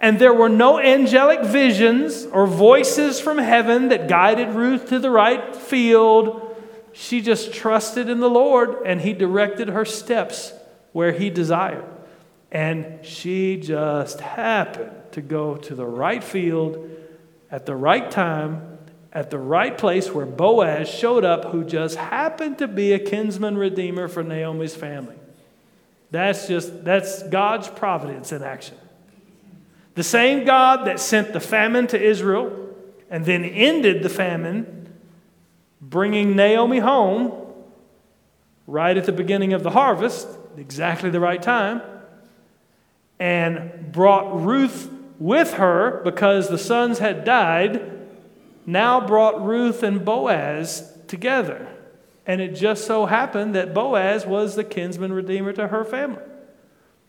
And 0.00 0.18
there 0.18 0.34
were 0.34 0.48
no 0.48 0.78
angelic 0.78 1.42
visions 1.42 2.26
or 2.26 2.46
voices 2.46 3.18
from 3.18 3.38
heaven 3.38 3.88
that 3.88 4.08
guided 4.08 4.50
Ruth 4.50 4.88
to 4.90 4.98
the 4.98 5.10
right 5.10 5.56
field. 5.56 6.42
She 6.92 7.20
just 7.20 7.52
trusted 7.52 8.08
in 8.08 8.20
the 8.20 8.30
Lord 8.30 8.82
and 8.84 9.00
He 9.00 9.12
directed 9.12 9.68
her 9.68 9.84
steps 9.84 10.52
where 10.92 11.12
He 11.12 11.30
desired. 11.30 11.84
And 12.52 13.04
she 13.04 13.56
just 13.56 14.20
happened 14.20 14.92
to 15.12 15.22
go 15.22 15.56
to 15.56 15.74
the 15.74 15.86
right 15.86 16.22
field 16.22 16.90
at 17.50 17.66
the 17.66 17.74
right 17.74 18.10
time, 18.10 18.78
at 19.12 19.30
the 19.30 19.38
right 19.38 19.76
place 19.76 20.12
where 20.12 20.26
Boaz 20.26 20.88
showed 20.88 21.24
up, 21.24 21.46
who 21.46 21.64
just 21.64 21.96
happened 21.96 22.58
to 22.58 22.68
be 22.68 22.92
a 22.92 22.98
kinsman 22.98 23.56
redeemer 23.56 24.08
for 24.08 24.22
Naomi's 24.22 24.74
family. 24.74 25.16
That's 26.10 26.46
just, 26.48 26.84
that's 26.84 27.22
God's 27.24 27.68
providence 27.68 28.30
in 28.32 28.42
action. 28.42 28.76
The 29.96 30.04
same 30.04 30.44
God 30.44 30.86
that 30.86 31.00
sent 31.00 31.32
the 31.32 31.40
famine 31.40 31.86
to 31.88 32.00
Israel 32.00 32.74
and 33.10 33.24
then 33.24 33.44
ended 33.44 34.02
the 34.02 34.10
famine, 34.10 34.92
bringing 35.80 36.36
Naomi 36.36 36.80
home 36.80 37.32
right 38.66 38.94
at 38.94 39.06
the 39.06 39.12
beginning 39.12 39.54
of 39.54 39.62
the 39.62 39.70
harvest, 39.70 40.28
exactly 40.58 41.08
the 41.08 41.20
right 41.20 41.40
time, 41.40 41.80
and 43.18 43.90
brought 43.90 44.44
Ruth 44.44 44.90
with 45.18 45.54
her 45.54 46.02
because 46.04 46.48
the 46.50 46.58
sons 46.58 46.98
had 46.98 47.24
died, 47.24 48.06
now 48.66 49.00
brought 49.00 49.42
Ruth 49.42 49.82
and 49.82 50.04
Boaz 50.04 50.92
together. 51.08 51.68
And 52.26 52.42
it 52.42 52.54
just 52.54 52.86
so 52.86 53.06
happened 53.06 53.54
that 53.54 53.72
Boaz 53.72 54.26
was 54.26 54.56
the 54.56 54.64
kinsman 54.64 55.14
redeemer 55.14 55.54
to 55.54 55.68
her 55.68 55.84
family. 55.84 56.22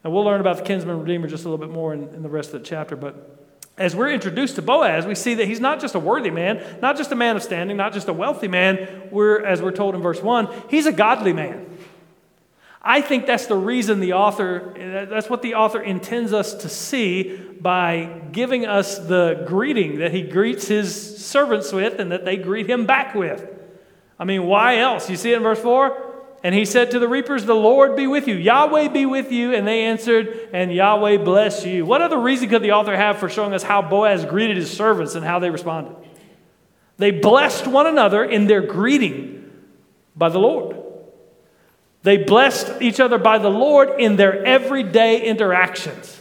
And 0.08 0.14
we'll 0.14 0.24
learn 0.24 0.40
about 0.40 0.56
the 0.56 0.64
kinsman 0.64 1.02
redeemer 1.02 1.28
just 1.28 1.44
a 1.44 1.50
little 1.50 1.58
bit 1.58 1.74
more 1.74 1.94
in, 1.94 2.08
in 2.16 2.24
the 2.24 2.30
rest 2.30 2.54
of 2.54 2.62
the 2.62 2.66
chapter. 2.66 2.96
But 2.96 3.46
as 3.78 3.94
we're 3.94 4.10
introduced 4.10 4.56
to 4.56 4.62
Boaz, 4.62 5.06
we 5.06 5.16
see 5.16 5.34
that 5.34 5.50
he's 5.50 5.60
not 5.60 5.82
just 5.82 5.96
a 5.96 6.00
worthy 6.00 6.32
man, 6.32 6.64
not 6.82 6.96
just 6.96 7.12
a 7.12 7.16
man 7.16 7.36
of 7.36 7.44
standing, 7.44 7.76
not 7.76 7.92
just 7.92 8.08
a 8.08 8.14
wealthy 8.14 8.48
man. 8.48 9.10
We're, 9.12 9.44
as 9.44 9.62
we're 9.62 9.74
told 9.74 9.96
in 9.96 10.02
verse 10.02 10.22
1, 10.22 10.48
he's 10.70 10.86
a 10.86 10.94
godly 10.94 11.34
man. 11.34 11.78
I 12.82 13.02
think 13.02 13.26
that's 13.26 13.48
the 13.48 13.58
reason 13.58 14.00
the 14.00 14.14
author, 14.14 14.74
that's 15.10 15.30
what 15.30 15.42
the 15.42 15.56
author 15.56 15.82
intends 15.82 16.32
us 16.32 16.54
to 16.54 16.70
see 16.70 17.36
by 17.60 18.22
giving 18.32 18.66
us 18.66 19.00
the 19.00 19.44
greeting 19.46 20.00
that 20.00 20.14
he 20.14 20.22
greets 20.22 20.70
his 20.70 21.18
servants 21.18 21.74
with 21.74 22.00
and 22.00 22.14
that 22.14 22.24
they 22.24 22.38
greet 22.38 22.70
him 22.70 22.86
back 22.86 23.14
with. 23.14 23.46
I 24.18 24.24
mean, 24.24 24.46
why 24.46 24.78
else? 24.78 25.10
You 25.10 25.18
see 25.18 25.34
it 25.34 25.36
in 25.36 25.44
verse 25.44 25.60
4? 25.60 26.07
And 26.44 26.54
he 26.54 26.66
said 26.66 26.92
to 26.92 27.00
the 27.00 27.08
reapers, 27.08 27.46
The 27.46 27.56
Lord 27.56 27.96
be 27.96 28.08
with 28.08 28.28
you. 28.28 28.36
Yahweh 28.36 28.90
be 28.90 29.06
with 29.06 29.32
you. 29.32 29.54
And 29.54 29.68
they 29.68 29.86
answered, 29.86 30.50
And 30.54 30.72
Yahweh 30.72 31.18
bless 31.18 31.66
you. 31.66 31.86
What 31.86 32.02
other 32.02 32.20
reason 32.20 32.50
could 32.50 32.62
the 32.62 32.74
author 32.74 32.96
have 32.96 33.18
for 33.18 33.28
showing 33.28 33.54
us 33.54 33.64
how 33.64 33.82
Boaz 33.82 34.24
greeted 34.26 34.58
his 34.58 34.72
servants 34.72 35.16
and 35.16 35.26
how 35.26 35.40
they 35.40 35.50
responded? 35.50 35.96
They 36.98 37.12
blessed 37.12 37.68
one 37.68 37.88
another 37.88 38.24
in 38.24 38.48
their 38.48 38.62
greeting 38.62 39.52
by 40.16 40.30
the 40.30 40.40
Lord. 40.40 40.78
They 42.04 42.18
blessed 42.18 42.82
each 42.82 43.00
other 43.00 43.18
by 43.18 43.38
the 43.38 43.50
Lord 43.50 44.00
in 44.00 44.16
their 44.16 44.46
everyday 44.46 45.22
interactions. 45.24 46.17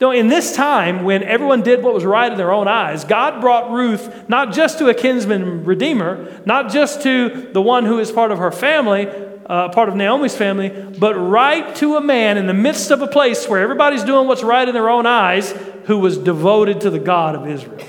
Now, 0.00 0.12
in 0.12 0.28
this 0.28 0.54
time 0.54 1.02
when 1.02 1.24
everyone 1.24 1.62
did 1.62 1.82
what 1.82 1.92
was 1.92 2.04
right 2.04 2.30
in 2.30 2.38
their 2.38 2.52
own 2.52 2.68
eyes, 2.68 3.02
God 3.02 3.40
brought 3.40 3.72
Ruth 3.72 4.28
not 4.28 4.52
just 4.52 4.78
to 4.78 4.88
a 4.88 4.94
kinsman 4.94 5.64
redeemer, 5.64 6.40
not 6.46 6.70
just 6.70 7.02
to 7.02 7.50
the 7.52 7.60
one 7.60 7.84
who 7.84 7.98
is 7.98 8.12
part 8.12 8.30
of 8.30 8.38
her 8.38 8.52
family, 8.52 9.08
uh, 9.46 9.70
part 9.70 9.88
of 9.88 9.96
Naomi's 9.96 10.36
family, 10.36 10.68
but 10.68 11.14
right 11.14 11.74
to 11.76 11.96
a 11.96 12.00
man 12.00 12.36
in 12.38 12.46
the 12.46 12.54
midst 12.54 12.92
of 12.92 13.02
a 13.02 13.08
place 13.08 13.48
where 13.48 13.60
everybody's 13.60 14.04
doing 14.04 14.28
what's 14.28 14.44
right 14.44 14.68
in 14.68 14.74
their 14.74 14.88
own 14.88 15.04
eyes 15.04 15.52
who 15.86 15.98
was 15.98 16.16
devoted 16.16 16.82
to 16.82 16.90
the 16.90 16.98
God 17.00 17.34
of 17.34 17.48
Israel. 17.48 17.80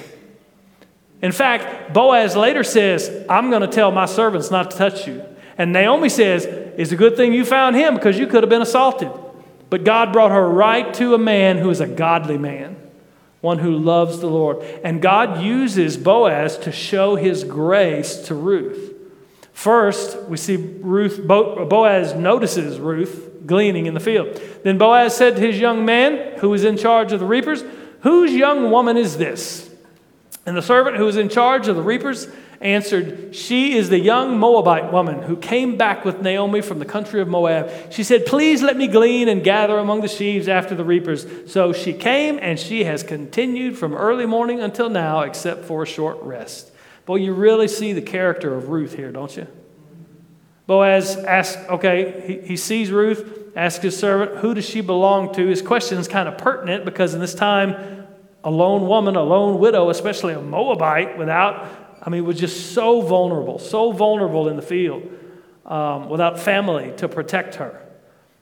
In 1.22 1.32
fact, 1.32 1.94
Boaz 1.94 2.36
later 2.36 2.64
says, 2.64 3.26
I'm 3.30 3.50
going 3.50 3.62
to 3.62 3.68
tell 3.68 3.92
my 3.92 4.06
servants 4.06 4.50
not 4.50 4.72
to 4.72 4.78
touch 4.78 5.06
you. 5.06 5.24
And 5.58 5.74
Naomi 5.74 6.10
says, 6.10 6.46
It's 6.46 6.94
a 6.94 6.96
good 6.96 7.18
thing 7.18 7.34
you 7.34 7.44
found 7.44 7.76
him 7.76 7.94
because 7.94 8.18
you 8.18 8.26
could 8.26 8.42
have 8.42 8.50
been 8.50 8.62
assaulted. 8.62 9.12
But 9.70 9.84
God 9.84 10.12
brought 10.12 10.32
her 10.32 10.50
right 10.50 10.94
to 10.96 11.14
a 11.14 11.20
man 11.20 11.58
who 11.58 11.70
is 11.70 11.80
a 11.80 11.88
godly 11.88 12.38
man, 12.38 12.76
one 13.42 13.60
who 13.60 13.78
loves 13.78 14.20
the 14.20 14.28
Lord. 14.28 14.62
And 14.84 15.02
God 15.02 15.42
uses 15.42 15.98
Boaz 15.98 16.58
to 16.60 16.72
show 16.72 17.16
his 17.16 17.44
grace 17.44 18.18
to 18.28 18.36
Ruth. 18.36 18.94
First, 19.54 20.22
we 20.24 20.38
see 20.38 20.56
Ruth, 20.56 21.26
Boaz 21.26 22.14
notices 22.16 22.80
Ruth 22.80 23.46
gleaning 23.46 23.86
in 23.86 23.94
the 23.94 24.00
field. 24.00 24.42
Then 24.64 24.78
Boaz 24.78 25.16
said 25.16 25.36
to 25.36 25.42
his 25.42 25.60
young 25.60 25.86
man, 25.86 26.40
who 26.40 26.50
was 26.50 26.64
in 26.64 26.78
charge 26.78 27.12
of 27.12 27.20
the 27.20 27.26
reapers, 27.26 27.64
Whose 28.02 28.32
young 28.32 28.72
woman 28.72 28.98
is 28.98 29.18
this? 29.18 29.70
And 30.46 30.56
the 30.56 30.62
servant 30.62 30.98
who 30.98 31.06
was 31.06 31.18
in 31.18 31.30
charge 31.30 31.68
of 31.68 31.76
the 31.76 31.82
reapers 31.82 32.28
answered, 32.62 33.36
She 33.36 33.78
is 33.78 33.90
the 33.90 34.00
young 34.00 34.38
Moabite 34.38 34.92
woman 34.92 35.22
who 35.24 35.38
came 35.38 35.78
back 35.78 36.04
with 36.04 36.22
Naomi 36.22 36.62
from 36.62 36.80
the 36.80 36.86
country 36.86 37.22
of 37.22 37.28
Moab. 37.28 37.92
She 37.92 38.04
said, 38.04 38.26
Please 38.26 38.62
let 38.62 38.78
me 38.78 38.88
glean 38.88 39.30
and 39.30 39.44
gather 39.44 39.78
among 39.78 40.02
the 40.02 40.08
sheaves 40.08 40.48
after 40.48 40.76
the 40.76 40.84
reapers. 40.84 41.26
So 41.52 41.72
she 41.72 41.94
came, 41.94 42.38
and 42.42 42.60
she 42.60 42.84
has 42.84 43.04
continued 43.04 43.78
from 43.78 43.94
early 43.94 44.26
morning 44.26 44.60
until 44.62 44.90
now, 44.90 45.22
except 45.22 45.66
for 45.66 45.84
a 45.84 45.88
short 45.88 46.22
rest. 46.22 46.72
Boy, 47.06 47.18
you 47.18 47.34
really 47.34 47.68
see 47.68 47.94
the 47.94 48.02
character 48.02 48.54
of 48.54 48.70
Ruth 48.70 48.96
here, 48.96 49.12
don't 49.12 49.36
you? 49.36 49.48
Boaz 50.68 51.18
asks, 51.18 51.58
okay, 51.70 52.24
he, 52.28 52.48
he 52.50 52.56
sees 52.58 52.92
Ruth, 52.92 53.56
asks 53.56 53.84
his 53.84 53.98
servant, 53.98 54.38
Who 54.40 54.54
does 54.54 54.66
she 54.66 54.82
belong 54.82 55.34
to? 55.34 55.48
His 55.48 55.62
question 55.62 55.98
is 55.98 56.08
kind 56.08 56.30
of 56.30 56.38
pertinent 56.38 56.86
because 56.86 57.14
in 57.14 57.22
this 57.22 57.34
time, 57.34 58.06
a 58.44 58.52
lone 58.52 58.88
woman, 58.88 59.16
a 59.16 59.24
lone 59.24 59.60
widow, 59.60 59.90
especially 59.90 60.34
a 60.34 60.42
Moabite, 60.42 61.18
without 61.18 61.79
I 62.02 62.10
mean, 62.10 62.26
was 62.26 62.40
just 62.40 62.74
so 62.74 63.02
vulnerable, 63.02 63.60
so 63.60 63.92
vulnerable 63.92 64.48
in 64.48 64.56
the 64.56 64.62
field 64.62 65.04
um, 65.66 66.10
without 66.10 66.40
family 66.40 66.94
to 66.98 67.08
protect 67.08 67.56
her. 67.56 67.86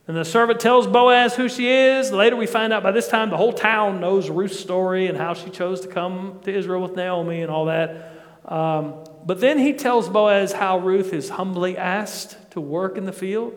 And 0.08 0.16
the 0.16 0.24
servant 0.24 0.60
tells 0.60 0.88
Boaz 0.88 1.36
who 1.36 1.50
she 1.50 1.70
is. 1.70 2.12
Later, 2.12 2.38
we 2.38 2.48
find 2.48 2.72
out 2.72 2.82
by 2.82 2.92
this 2.92 3.10
time 3.10 3.30
the 3.30 3.38
whole 3.38 3.52
town 3.52 4.00
knows 4.00 4.30
Ruth's 4.30 4.60
story 4.60 5.08
and 5.08 5.18
how 5.18 5.34
she 5.34 5.50
chose 5.50 5.82
to 5.82 5.88
come 5.88 6.40
to 6.44 6.54
Israel 6.54 6.82
with 6.82 6.96
Naomi 6.96 7.42
and 7.42 7.52
all 7.52 7.66
that. 7.66 8.14
Um, 8.46 9.04
but 9.26 9.42
then 9.42 9.60
he 9.60 9.74
tells 9.74 10.08
Boaz 10.08 10.54
how 10.54 10.78
Ruth 10.78 11.12
is 11.12 11.30
humbly 11.30 11.78
asked 11.78 12.52
to 12.52 12.62
work 12.62 12.98
in 12.98 13.06
the 13.06 13.12
field. 13.12 13.54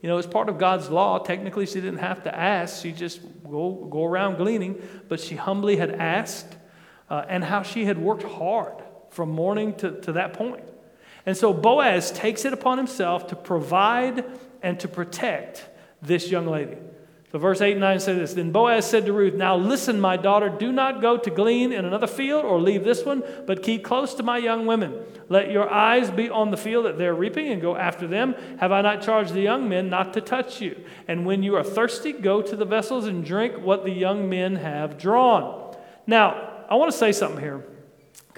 You 0.00 0.08
know, 0.08 0.16
as 0.16 0.26
part 0.26 0.48
of 0.48 0.56
God's 0.56 0.88
law, 0.88 1.18
technically 1.18 1.66
she 1.66 1.74
didn't 1.74 1.98
have 1.98 2.22
to 2.22 2.34
ask, 2.34 2.80
she 2.80 2.92
just 2.92 3.20
go, 3.44 3.86
go 3.90 4.06
around 4.06 4.38
gleaning, 4.38 4.80
but 5.08 5.20
she 5.20 5.36
humbly 5.36 5.76
had 5.76 5.90
asked, 5.90 6.56
uh, 7.10 7.26
and 7.28 7.44
how 7.44 7.62
she 7.62 7.84
had 7.84 7.98
worked 7.98 8.22
hard 8.22 8.79
from 9.10 9.30
morning 9.30 9.74
to, 9.76 10.00
to 10.02 10.12
that 10.12 10.32
point. 10.32 10.64
And 11.26 11.36
so 11.36 11.52
Boaz 11.52 12.10
takes 12.10 12.44
it 12.44 12.52
upon 12.52 12.78
himself 12.78 13.26
to 13.28 13.36
provide 13.36 14.24
and 14.62 14.80
to 14.80 14.88
protect 14.88 15.68
this 16.00 16.30
young 16.30 16.46
lady. 16.46 16.76
So, 17.32 17.38
verse 17.38 17.60
8 17.60 17.72
and 17.72 17.80
9 17.80 18.00
say 18.00 18.14
this 18.14 18.34
Then 18.34 18.50
Boaz 18.50 18.84
said 18.84 19.06
to 19.06 19.12
Ruth, 19.12 19.34
Now 19.34 19.56
listen, 19.56 20.00
my 20.00 20.16
daughter, 20.16 20.48
do 20.48 20.72
not 20.72 21.00
go 21.00 21.16
to 21.16 21.30
glean 21.30 21.72
in 21.72 21.84
another 21.84 22.08
field 22.08 22.44
or 22.44 22.60
leave 22.60 22.82
this 22.82 23.04
one, 23.04 23.22
but 23.46 23.62
keep 23.62 23.84
close 23.84 24.14
to 24.14 24.24
my 24.24 24.38
young 24.38 24.66
women. 24.66 25.04
Let 25.28 25.52
your 25.52 25.70
eyes 25.70 26.10
be 26.10 26.28
on 26.28 26.50
the 26.50 26.56
field 26.56 26.86
that 26.86 26.98
they're 26.98 27.14
reaping 27.14 27.48
and 27.52 27.62
go 27.62 27.76
after 27.76 28.08
them. 28.08 28.34
Have 28.58 28.72
I 28.72 28.80
not 28.80 29.02
charged 29.02 29.32
the 29.32 29.42
young 29.42 29.68
men 29.68 29.88
not 29.88 30.12
to 30.14 30.20
touch 30.20 30.60
you? 30.60 30.82
And 31.06 31.24
when 31.24 31.44
you 31.44 31.54
are 31.54 31.62
thirsty, 31.62 32.12
go 32.12 32.42
to 32.42 32.56
the 32.56 32.64
vessels 32.64 33.06
and 33.06 33.24
drink 33.24 33.58
what 33.58 33.84
the 33.84 33.92
young 33.92 34.28
men 34.28 34.56
have 34.56 34.98
drawn. 34.98 35.76
Now, 36.08 36.64
I 36.68 36.74
want 36.74 36.90
to 36.90 36.98
say 36.98 37.12
something 37.12 37.40
here. 37.40 37.64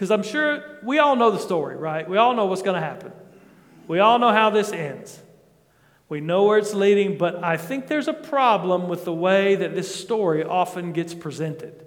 Because 0.03 0.11
I'm 0.11 0.25
sure 0.25 0.65
we 0.83 0.99
all 0.99 1.15
know 1.15 1.31
the 1.31 1.39
story, 1.39 1.77
right? 1.77 2.11
We 2.11 2.17
all 2.17 2.35
know 2.35 2.47
what's 2.47 2.63
going 2.63 2.75
to 2.75 2.85
happen. 2.85 3.13
We 3.87 4.01
all 4.01 4.19
know 4.19 4.33
how 4.33 4.51
this 4.51 4.73
ends. 4.73 5.17
We 6.09 6.21
know 6.21 6.43
where 6.43 6.59
it's 6.59 6.75
leading, 6.75 7.19
but 7.19 7.45
I 7.45 7.57
think 7.57 7.87
there's 7.87 8.09
a 8.09 8.13
problem 8.13 8.89
with 8.89 9.05
the 9.05 9.13
way 9.13 9.55
that 9.55 9.77
this 9.77 9.95
story 9.95 10.43
often 10.43 10.93
gets 10.93 11.15
presented. 11.15 11.87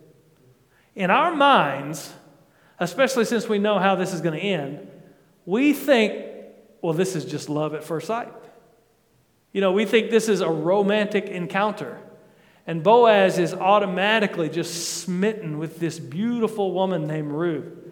In 0.96 1.12
our 1.12 1.36
minds, 1.36 2.14
especially 2.80 3.26
since 3.26 3.50
we 3.50 3.60
know 3.60 3.80
how 3.80 3.96
this 3.96 4.14
is 4.14 4.22
going 4.22 4.40
to 4.40 4.46
end, 4.46 4.90
we 5.46 5.74
think, 5.74 6.26
well, 6.82 6.94
this 6.94 7.18
is 7.18 7.26
just 7.26 7.50
love 7.50 7.74
at 7.74 7.84
first 7.84 8.08
sight. 8.08 8.32
You 9.52 9.60
know, 9.60 9.74
we 9.74 9.84
think 9.84 10.10
this 10.10 10.30
is 10.30 10.40
a 10.40 10.50
romantic 10.50 11.26
encounter. 11.26 12.00
And 12.66 12.82
Boaz 12.82 13.38
is 13.38 13.54
automatically 13.54 14.48
just 14.48 15.02
smitten 15.02 15.58
with 15.58 15.82
this 15.82 16.00
beautiful 16.00 16.72
woman 16.72 17.08
named 17.08 17.34
Ruth. 17.34 17.85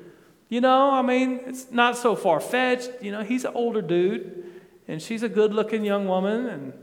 You 0.54 0.62
know, 0.62 0.92
I 0.92 1.02
mean, 1.02 1.40
it's 1.48 1.72
not 1.72 1.98
so 1.98 2.16
far 2.16 2.40
fetched. 2.40 2.92
You 3.02 3.12
know, 3.12 3.24
he's 3.24 3.44
an 3.44 3.54
older 3.56 3.82
dude, 3.82 4.52
and 4.88 5.02
she's 5.02 5.24
a 5.24 5.28
good 5.28 5.52
looking 5.52 5.84
young 5.84 6.08
woman, 6.08 6.46
and 6.46 6.74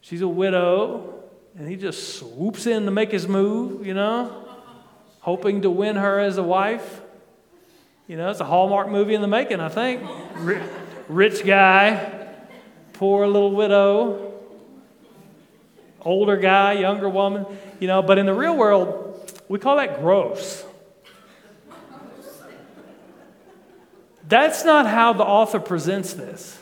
she's 0.00 0.22
a 0.22 0.28
widow, 0.28 1.22
and 1.54 1.68
he 1.68 1.76
just 1.76 2.16
swoops 2.16 2.66
in 2.66 2.86
to 2.86 2.90
make 2.90 3.12
his 3.12 3.28
move, 3.28 3.86
you 3.86 3.92
know, 3.92 4.48
hoping 5.20 5.60
to 5.60 5.68
win 5.68 5.96
her 5.96 6.20
as 6.20 6.38
a 6.38 6.42
wife. 6.42 7.02
You 8.08 8.16
know, 8.16 8.30
it's 8.30 8.40
a 8.40 8.46
Hallmark 8.46 8.88
movie 8.88 9.14
in 9.14 9.20
the 9.20 9.28
making, 9.28 9.60
I 9.60 9.68
think. 9.68 10.00
Rich 11.06 11.44
guy, 11.44 12.34
poor 12.94 13.26
little 13.26 13.54
widow, 13.54 14.40
older 16.00 16.38
guy, 16.38 16.72
younger 16.72 17.10
woman, 17.10 17.44
you 17.78 17.88
know, 17.88 18.00
but 18.00 18.16
in 18.16 18.24
the 18.24 18.32
real 18.32 18.56
world, 18.56 19.30
we 19.50 19.58
call 19.58 19.76
that 19.76 20.00
gross. 20.00 20.64
That's 24.32 24.64
not 24.64 24.86
how 24.86 25.12
the 25.12 25.24
author 25.24 25.60
presents 25.60 26.14
this. 26.14 26.58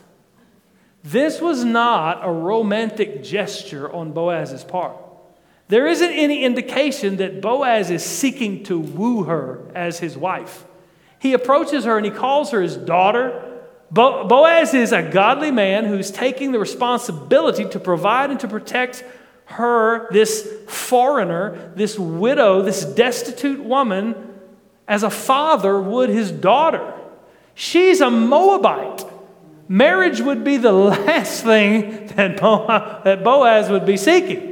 This 1.05 1.41
was 1.41 1.65
not 1.65 2.19
a 2.21 2.29
romantic 2.29 3.23
gesture 3.23 3.89
on 3.89 4.11
Boaz's 4.11 4.65
part. 4.65 4.97
There 5.69 5.87
isn't 5.87 6.11
any 6.11 6.43
indication 6.43 7.19
that 7.19 7.41
Boaz 7.41 7.89
is 7.91 8.05
seeking 8.05 8.65
to 8.65 8.77
woo 8.77 9.23
her 9.23 9.71
as 9.73 10.01
his 10.01 10.19
wife. 10.19 10.65
He 11.21 11.33
approaches 11.33 11.85
her 11.85 11.97
and 11.97 12.05
he 12.05 12.11
calls 12.11 12.51
her 12.51 12.61
his 12.61 12.77
daughter. 12.77 13.61
Bo- 13.89 14.27
Boaz 14.27 14.75
is 14.75 14.91
a 14.91 15.09
godly 15.09 15.53
man 15.53 15.85
who's 15.85 16.11
taking 16.11 16.51
the 16.51 16.59
responsibility 16.59 17.67
to 17.67 17.79
provide 17.79 18.33
and 18.33 18.41
to 18.41 18.49
protect 18.49 19.05
her, 19.45 20.11
this 20.11 20.45
foreigner, 20.67 21.73
this 21.77 21.97
widow, 21.97 22.63
this 22.63 22.85
destitute 22.85 23.63
woman, 23.63 24.17
as 24.89 25.05
a 25.05 25.11
father 25.11 25.81
would 25.81 26.09
his 26.09 26.33
daughter. 26.33 26.97
She's 27.55 28.01
a 28.01 28.11
Moabite. 28.11 29.05
Marriage 29.69 30.21
would 30.21 30.43
be 30.43 30.57
the 30.57 30.73
last 30.91 31.45
thing 31.45 32.07
that 32.09 32.39
Boaz 32.41 33.71
would 33.71 33.87
be 33.87 33.97
seeking. 33.97 34.50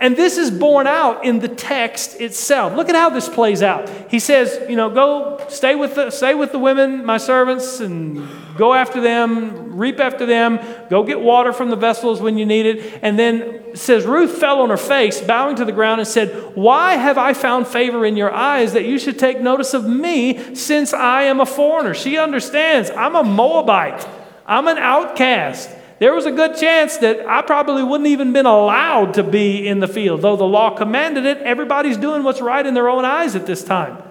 And 0.00 0.16
this 0.16 0.38
is 0.38 0.50
borne 0.50 0.86
out 0.86 1.26
in 1.26 1.40
the 1.40 1.48
text 1.48 2.22
itself. 2.22 2.74
Look 2.74 2.88
at 2.88 2.94
how 2.94 3.10
this 3.10 3.28
plays 3.28 3.62
out. 3.62 3.86
He 4.10 4.18
says, 4.18 4.58
you 4.66 4.74
know, 4.74 4.88
go 4.88 5.44
stay 5.50 5.74
with 5.74 5.94
the, 5.94 6.10
stay 6.10 6.34
with 6.34 6.52
the 6.52 6.58
women, 6.58 7.04
my 7.04 7.18
servants, 7.18 7.80
and 7.80 8.26
go 8.56 8.72
after 8.72 9.02
them, 9.02 9.76
reap 9.76 10.00
after 10.00 10.24
them, 10.24 10.58
go 10.88 11.04
get 11.04 11.20
water 11.20 11.52
from 11.52 11.68
the 11.68 11.76
vessels 11.76 12.22
when 12.22 12.38
you 12.38 12.46
need 12.46 12.64
it. 12.64 13.00
And 13.02 13.18
then 13.18 13.76
says, 13.76 14.06
Ruth 14.06 14.38
fell 14.38 14.62
on 14.62 14.70
her 14.70 14.78
face, 14.78 15.20
bowing 15.20 15.56
to 15.56 15.66
the 15.66 15.72
ground, 15.72 16.00
and 16.00 16.08
said, 16.08 16.56
Why 16.56 16.94
have 16.94 17.18
I 17.18 17.34
found 17.34 17.68
favor 17.68 18.06
in 18.06 18.16
your 18.16 18.32
eyes 18.32 18.72
that 18.72 18.86
you 18.86 18.98
should 18.98 19.18
take 19.18 19.42
notice 19.42 19.74
of 19.74 19.86
me 19.86 20.54
since 20.54 20.94
I 20.94 21.24
am 21.24 21.40
a 21.40 21.46
foreigner? 21.46 21.92
She 21.92 22.16
understands 22.16 22.90
I'm 22.90 23.16
a 23.16 23.22
Moabite, 23.22 24.08
I'm 24.46 24.66
an 24.66 24.78
outcast 24.78 25.76
there 26.00 26.14
was 26.14 26.24
a 26.24 26.32
good 26.32 26.56
chance 26.56 26.96
that 26.96 27.26
I 27.26 27.42
probably 27.42 27.84
wouldn't 27.84 28.08
even 28.08 28.32
been 28.32 28.46
allowed 28.46 29.14
to 29.14 29.22
be 29.22 29.68
in 29.68 29.80
the 29.80 29.86
field. 29.86 30.22
Though 30.22 30.34
the 30.34 30.44
law 30.44 30.74
commanded 30.74 31.26
it, 31.26 31.38
everybody's 31.38 31.98
doing 31.98 32.24
what's 32.24 32.40
right 32.40 32.66
in 32.66 32.72
their 32.72 32.88
own 32.88 33.04
eyes 33.04 33.36
at 33.36 33.44
this 33.44 33.62
time. 33.62 34.02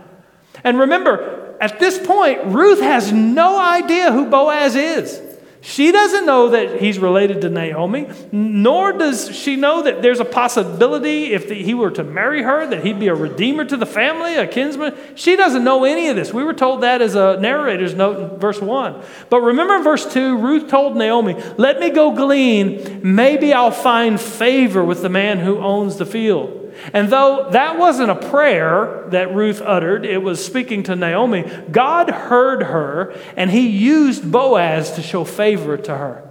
And 0.63 0.77
remember, 0.77 1.57
at 1.59 1.79
this 1.79 1.97
point, 1.97 2.45
Ruth 2.45 2.79
has 2.79 3.11
no 3.11 3.59
idea 3.59 4.11
who 4.11 4.29
Boaz 4.29 4.75
is. 4.75 5.19
She 5.61 5.91
doesn't 5.91 6.25
know 6.25 6.49
that 6.51 6.79
he's 6.79 6.99
related 6.99 7.41
to 7.41 7.49
Naomi, 7.49 8.07
nor 8.31 8.93
does 8.93 9.35
she 9.35 9.57
know 9.57 9.83
that 9.83 10.01
there's 10.01 10.21
a 10.21 10.25
possibility 10.25 11.33
if 11.33 11.49
he 11.49 11.73
were 11.73 11.91
to 11.91 12.03
marry 12.03 12.43
her 12.43 12.65
that 12.65 12.85
he'd 12.85 12.99
be 12.99 13.09
a 13.09 13.15
redeemer 13.15 13.65
to 13.65 13.75
the 13.75 13.85
family, 13.85 14.35
a 14.35 14.47
kinsman. 14.47 14.95
She 15.15 15.35
doesn't 15.35 15.65
know 15.65 15.83
any 15.83 16.07
of 16.07 16.15
this. 16.15 16.33
We 16.33 16.45
were 16.45 16.53
told 16.53 16.81
that 16.81 17.01
as 17.01 17.15
a 17.15 17.37
narrator's 17.41 17.93
note 17.93 18.33
in 18.33 18.39
verse 18.39 18.61
1. 18.61 19.01
But 19.29 19.41
remember 19.41 19.75
in 19.75 19.83
verse 19.83 20.11
2, 20.11 20.37
Ruth 20.37 20.69
told 20.69 20.95
Naomi, 20.95 21.35
Let 21.57 21.79
me 21.79 21.89
go 21.89 22.11
glean. 22.11 23.01
Maybe 23.03 23.51
I'll 23.53 23.71
find 23.71 24.19
favor 24.19 24.83
with 24.83 25.01
the 25.01 25.09
man 25.09 25.39
who 25.39 25.57
owns 25.57 25.97
the 25.97 26.05
field. 26.05 26.58
And 26.93 27.09
though 27.09 27.49
that 27.51 27.77
wasn't 27.77 28.11
a 28.11 28.29
prayer 28.29 29.05
that 29.09 29.33
Ruth 29.33 29.61
uttered, 29.61 30.05
it 30.05 30.19
was 30.19 30.43
speaking 30.43 30.83
to 30.83 30.95
Naomi, 30.95 31.49
God 31.71 32.09
heard 32.09 32.63
her 32.63 33.15
and 33.35 33.51
he 33.51 33.67
used 33.67 34.31
Boaz 34.31 34.91
to 34.93 35.01
show 35.01 35.23
favor 35.23 35.77
to 35.77 35.97
her. 35.97 36.27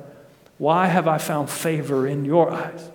Why 0.59 0.87
have 0.87 1.07
I 1.07 1.19
found 1.19 1.51
favor 1.51 2.07
in 2.07 2.25
your 2.25 2.51
eyes? 2.51 2.91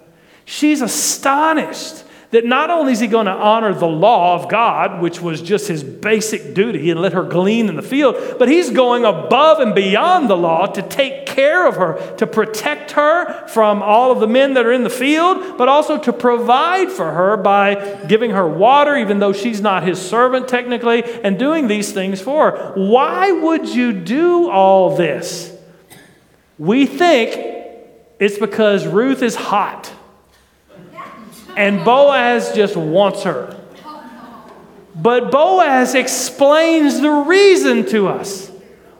She's 0.46 0.82
astonished 0.82 2.04
that 2.34 2.46
not 2.46 2.72
only 2.72 2.94
is 2.94 3.00
he 3.00 3.06
going 3.06 3.28
to 3.28 3.32
honor 3.32 3.76
the 3.76 3.88
law 3.88 4.34
of 4.34 4.50
God, 4.50 5.04
which 5.04 5.22
was 5.22 5.40
just 5.40 5.68
his 5.68 5.84
basic 5.84 6.56
duty, 6.56 6.90
and 6.90 7.00
let 7.00 7.14
her 7.14 7.22
glean 7.22 7.70
in 7.70 7.76
the 7.76 7.84
field, 7.84 8.16
but 8.40 8.50
he's 8.50 8.72
going 8.72 9.06
above 9.06 9.60
and 9.60 9.76
beyond 9.76 10.28
the 10.28 10.36
law 10.36 10.66
to 10.66 10.82
take 10.82 11.28
care 11.28 11.68
of 11.68 11.76
her, 11.76 12.16
to 12.18 12.26
protect 12.26 12.92
her 12.92 13.48
from 13.50 13.84
all 13.84 14.12
of 14.12 14.20
the 14.20 14.26
men 14.26 14.56
that 14.56 14.66
are 14.66 14.72
in 14.72 14.84
the 14.84 14.90
field, 14.90 15.60
but 15.60 15.70
also 15.70 15.96
to 16.00 16.12
provide 16.12 16.90
for 16.90 17.12
her 17.12 17.38
by 17.38 18.04
giving 18.08 18.32
her 18.32 18.50
water, 18.50 18.96
even 18.96 19.20
though 19.20 19.32
she's 19.32 19.62
not 19.62 19.84
his 19.84 20.02
servant 20.02 20.48
technically, 20.48 21.04
and 21.04 21.38
doing 21.38 21.68
these 21.68 21.92
things 21.92 22.20
for 22.20 22.50
her. 22.50 22.74
Why 22.74 23.32
would 23.32 23.70
you 23.70 23.94
do 23.94 24.50
all 24.50 24.96
this? 24.96 25.56
We 26.58 26.88
think 26.88 27.36
it's 28.20 28.40
because 28.40 28.88
Ruth 28.88 29.22
is 29.22 29.36
hot. 29.36 29.94
And 31.56 31.84
Boaz 31.86 32.54
just 32.54 32.76
wants 32.76 33.24
her. 33.24 33.60
But 34.96 35.32
Boaz 35.32 35.96
explains 35.96 37.02
the 37.02 37.10
reason 37.10 37.86
to 37.88 38.08
us. 38.08 38.50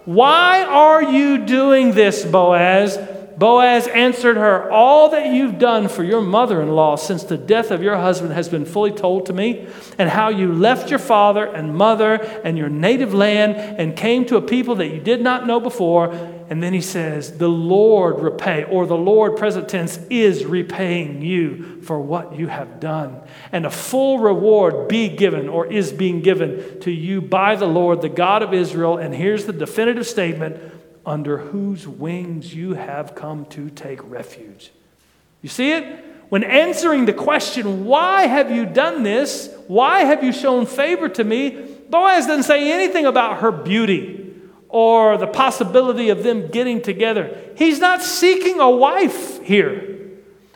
Why 0.06 0.64
are 0.64 1.04
you 1.04 1.46
doing 1.46 1.92
this, 1.94 2.26
Boaz? 2.26 2.98
Boaz 3.38 3.88
answered 3.88 4.38
her, 4.38 4.70
All 4.72 5.10
that 5.10 5.28
you've 5.28 5.60
done 5.60 5.88
for 5.88 6.04
your 6.04 6.22
mother 6.22 6.62
in 6.62 6.70
law 6.70 6.96
since 6.96 7.24
the 7.24 7.38
death 7.38 7.72
of 7.72 7.82
your 7.82 7.98
husband 7.98 8.34
has 8.34 8.50
been 8.50 8.66
fully 8.66 8.92
told 8.92 9.26
to 9.28 9.34
me, 9.34 9.68
and 9.98 10.10
how 10.10 10.30
you 10.30 10.52
left 10.52 10.90
your 10.90 11.00
father 11.00 11.46
and 11.46 11.76
mother 11.76 12.16
and 12.44 12.58
your 12.58 12.70
native 12.70 13.14
land 13.14 13.56
and 13.56 13.96
came 13.96 14.26
to 14.26 14.38
a 14.38 14.42
people 14.42 14.76
that 14.76 14.88
you 14.88 15.00
did 15.00 15.22
not 15.22 15.48
know 15.48 15.60
before. 15.60 16.14
And 16.50 16.62
then 16.62 16.74
he 16.74 16.82
says, 16.82 17.38
The 17.38 17.50
Lord 17.50 18.20
repay, 18.20 18.64
or 18.66 18.86
the 18.86 18.98
Lord, 18.98 19.38
present 19.38 19.70
tense, 19.70 19.98
is 20.10 20.46
repaying 20.46 21.22
you 21.22 21.82
for 21.82 22.00
what 22.00 22.38
you 22.38 22.48
have 22.48 22.80
done. 22.80 23.22
And 23.52 23.66
a 23.66 23.72
full 23.72 24.20
reward 24.20 24.88
be 24.88 25.10
given, 25.10 25.50
or 25.50 25.66
is 25.66 25.92
being 25.92 26.22
given 26.22 26.80
to 26.82 26.92
you 26.92 27.22
by 27.22 27.56
the 27.56 27.68
Lord, 27.68 28.02
the 28.02 28.10
God 28.10 28.44
of 28.44 28.54
Israel. 28.54 28.98
And 28.98 29.14
here's 29.14 29.46
the 29.46 29.54
definitive 29.54 30.08
statement 30.08 30.60
under 31.06 31.38
whose 31.38 31.88
wings 31.88 32.54
you 32.54 32.74
have 32.74 33.16
come 33.16 33.46
to 33.46 33.70
take 33.70 34.00
refuge. 34.10 34.72
You 35.42 35.50
see 35.50 35.72
it? 35.72 36.06
When 36.30 36.44
answering 36.44 37.06
the 37.06 37.14
question, 37.14 37.86
why 37.86 38.24
have 38.24 38.50
you 38.50 38.66
done 38.66 39.04
this? 39.04 39.54
Why 39.68 40.00
have 40.00 40.24
you 40.24 40.32
shown 40.32 40.66
favor 40.66 41.08
to 41.10 41.24
me? 41.24 41.50
Boaz 41.90 42.26
doesn't 42.26 42.44
say 42.44 42.72
anything 42.72 43.06
about 43.06 43.40
her 43.40 43.52
beauty 43.52 44.23
or 44.74 45.18
the 45.18 45.28
possibility 45.28 46.10
of 46.10 46.24
them 46.24 46.48
getting 46.48 46.82
together. 46.82 47.40
He's 47.56 47.80
not 47.80 48.02
seeking 48.02 48.60
a 48.60 48.70
wife 48.70 49.42
here. 49.42 50.12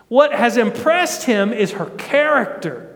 What 0.09 0.33
has 0.33 0.57
impressed 0.57 1.23
him 1.23 1.53
is 1.53 1.73
her 1.73 1.89
character 1.91 2.87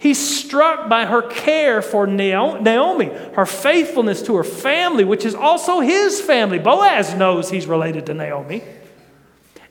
He's 0.00 0.18
struck 0.18 0.88
by 0.88 1.06
her 1.06 1.22
care 1.22 1.82
for 1.82 2.06
Naomi, 2.06 3.06
her 3.34 3.46
faithfulness 3.46 4.22
to 4.22 4.36
her 4.36 4.44
family, 4.44 5.02
which 5.02 5.24
is 5.24 5.34
also 5.34 5.80
his 5.80 6.20
family. 6.20 6.60
Boaz 6.60 7.14
knows 7.14 7.50
he's 7.50 7.66
related 7.66 8.06
to 8.06 8.14
Naomi. 8.14 8.62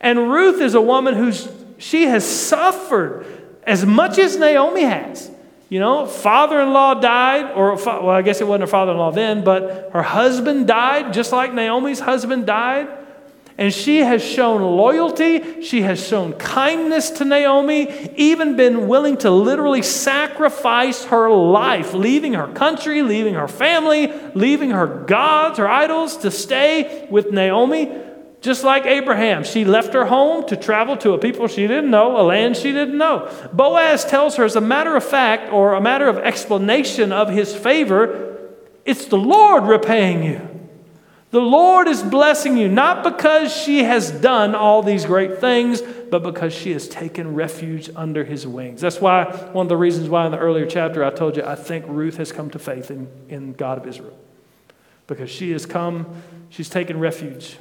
And 0.01 0.29
Ruth 0.29 0.61
is 0.61 0.75
a 0.75 0.81
woman 0.81 1.15
who's 1.15 1.49
she 1.79 2.03
has 2.03 2.25
suffered 2.25 3.25
as 3.63 3.85
much 3.85 4.17
as 4.17 4.35
Naomi 4.35 4.81
has. 4.81 5.31
You 5.69 5.81
know, 5.81 6.05
father 6.05 6.61
in 6.61 6.71
law 6.71 6.93
died, 6.93 7.51
or, 7.51 7.75
well, 7.75 8.09
I 8.09 8.21
guess 8.21 8.39
it 8.39 8.47
wasn't 8.47 8.61
her 8.61 8.67
father 8.67 8.93
in 8.93 8.97
law 8.97 9.11
then, 9.11 9.43
but 9.43 9.89
her 9.91 10.03
husband 10.03 10.67
died, 10.67 11.13
just 11.13 11.33
like 11.33 11.53
Naomi's 11.53 11.99
husband 11.99 12.45
died. 12.45 12.87
And 13.57 13.73
she 13.73 13.97
has 13.97 14.23
shown 14.23 14.61
loyalty. 14.61 15.63
She 15.63 15.81
has 15.81 16.05
shown 16.05 16.33
kindness 16.33 17.09
to 17.09 17.25
Naomi, 17.25 18.11
even 18.15 18.55
been 18.55 18.87
willing 18.87 19.17
to 19.17 19.31
literally 19.31 19.81
sacrifice 19.81 21.05
her 21.05 21.29
life, 21.29 21.93
leaving 21.93 22.33
her 22.33 22.47
country, 22.47 23.01
leaving 23.01 23.33
her 23.33 23.47
family, 23.47 24.13
leaving 24.35 24.69
her 24.69 24.85
gods, 24.85 25.57
her 25.57 25.67
idols 25.67 26.17
to 26.17 26.29
stay 26.29 27.07
with 27.09 27.31
Naomi. 27.31 27.91
Just 28.47 28.63
like 28.63 28.85
Abraham, 28.85 29.43
she 29.43 29.65
left 29.65 29.93
her 29.93 30.05
home 30.05 30.47
to 30.47 30.55
travel 30.55 30.95
to 30.99 31.11
a 31.11 31.17
people 31.17 31.49
she 31.49 31.67
didn't 31.67 31.91
know, 31.91 32.17
a 32.17 32.23
land 32.23 32.55
she 32.55 32.71
didn't 32.71 32.97
know. 32.97 33.29
Boaz 33.51 34.05
tells 34.05 34.37
her, 34.37 34.45
as 34.45 34.55
a 34.55 34.61
matter 34.61 34.95
of 34.95 35.03
fact, 35.03 35.51
or 35.51 35.73
a 35.73 35.81
matter 35.81 36.07
of 36.07 36.17
explanation 36.19 37.11
of 37.11 37.27
his 37.27 37.53
favor, 37.53 38.37
it's 38.85 39.07
the 39.07 39.17
Lord 39.17 39.65
repaying 39.65 40.23
you. 40.23 40.39
The 41.31 41.41
Lord 41.41 41.89
is 41.89 42.01
blessing 42.01 42.55
you, 42.55 42.69
not 42.69 43.03
because 43.03 43.53
she 43.53 43.83
has 43.83 44.11
done 44.11 44.55
all 44.55 44.81
these 44.81 45.03
great 45.03 45.39
things, 45.39 45.81
but 45.81 46.23
because 46.23 46.53
she 46.53 46.71
has 46.71 46.87
taken 46.87 47.35
refuge 47.35 47.89
under 47.97 48.23
his 48.23 48.47
wings. 48.47 48.79
That's 48.79 49.01
why, 49.01 49.25
one 49.51 49.65
of 49.65 49.69
the 49.69 49.75
reasons 49.75 50.07
why 50.07 50.25
in 50.25 50.31
the 50.31 50.37
earlier 50.37 50.65
chapter 50.65 51.03
I 51.03 51.09
told 51.09 51.35
you, 51.35 51.43
I 51.43 51.55
think 51.55 51.83
Ruth 51.89 52.15
has 52.15 52.31
come 52.31 52.49
to 52.51 52.59
faith 52.59 52.91
in, 52.91 53.09
in 53.27 53.51
God 53.51 53.77
of 53.77 53.85
Israel. 53.85 54.17
Because 55.05 55.29
she 55.29 55.51
has 55.51 55.65
come, 55.65 56.23
she's 56.49 56.69
taken 56.69 56.97
refuge 56.97 57.57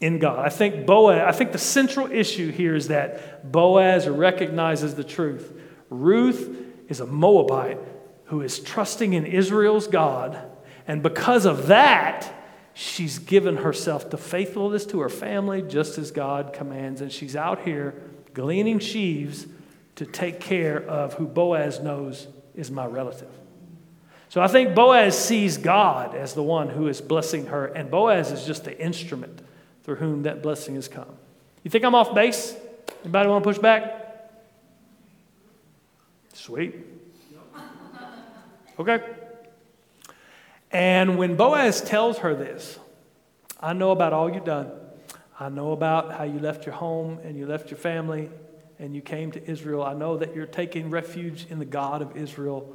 in 0.00 0.18
God. 0.18 0.38
I 0.38 0.48
think 0.48 0.86
Boaz, 0.86 1.22
I 1.26 1.36
think 1.36 1.52
the 1.52 1.58
central 1.58 2.10
issue 2.10 2.50
here 2.50 2.74
is 2.74 2.88
that 2.88 3.50
Boaz 3.50 4.08
recognizes 4.08 4.94
the 4.94 5.04
truth. 5.04 5.52
Ruth 5.90 6.56
is 6.88 7.00
a 7.00 7.06
Moabite 7.06 7.78
who 8.24 8.40
is 8.40 8.60
trusting 8.60 9.12
in 9.12 9.26
Israel's 9.26 9.86
God, 9.86 10.38
and 10.88 11.02
because 11.02 11.44
of 11.44 11.66
that, 11.68 12.32
She's 12.72 13.18
given 13.18 13.56
herself 13.58 14.10
to 14.10 14.16
faithfulness 14.16 14.86
to 14.86 15.00
her 15.00 15.08
family, 15.08 15.62
just 15.62 15.98
as 15.98 16.10
God 16.10 16.52
commands. 16.52 17.00
And 17.00 17.10
she's 17.10 17.36
out 17.36 17.62
here 17.62 17.94
gleaning 18.32 18.78
sheaves 18.78 19.46
to 19.96 20.06
take 20.06 20.40
care 20.40 20.80
of 20.88 21.14
who 21.14 21.26
Boaz 21.26 21.80
knows 21.80 22.28
is 22.54 22.70
my 22.70 22.86
relative. 22.86 23.28
So 24.28 24.40
I 24.40 24.46
think 24.46 24.74
Boaz 24.74 25.18
sees 25.18 25.58
God 25.58 26.14
as 26.14 26.34
the 26.34 26.42
one 26.42 26.68
who 26.68 26.86
is 26.86 27.00
blessing 27.00 27.46
her, 27.46 27.66
and 27.66 27.90
Boaz 27.90 28.30
is 28.30 28.46
just 28.46 28.64
the 28.64 28.80
instrument 28.80 29.42
through 29.82 29.96
whom 29.96 30.22
that 30.22 30.42
blessing 30.42 30.74
has 30.74 30.88
come. 30.88 31.16
You 31.62 31.70
think 31.70 31.84
I'm 31.84 31.94
off 31.94 32.14
base? 32.14 32.54
Anybody 33.02 33.28
want 33.28 33.44
to 33.44 33.50
push 33.50 33.58
back? 33.58 34.30
Sweet. 36.34 36.74
Okay. 38.78 39.02
And 40.70 41.18
when 41.18 41.36
Boaz 41.36 41.80
tells 41.80 42.18
her 42.18 42.34
this, 42.34 42.78
I 43.60 43.72
know 43.72 43.90
about 43.90 44.12
all 44.12 44.32
you've 44.32 44.44
done. 44.44 44.70
I 45.38 45.48
know 45.48 45.72
about 45.72 46.12
how 46.12 46.24
you 46.24 46.38
left 46.38 46.66
your 46.66 46.74
home 46.74 47.18
and 47.24 47.36
you 47.36 47.46
left 47.46 47.70
your 47.70 47.78
family 47.78 48.30
and 48.78 48.94
you 48.94 49.02
came 49.02 49.32
to 49.32 49.50
Israel. 49.50 49.82
I 49.82 49.94
know 49.94 50.16
that 50.16 50.34
you're 50.34 50.46
taking 50.46 50.90
refuge 50.90 51.46
in 51.50 51.58
the 51.58 51.64
God 51.64 52.00
of 52.02 52.16
Israel. 52.16 52.74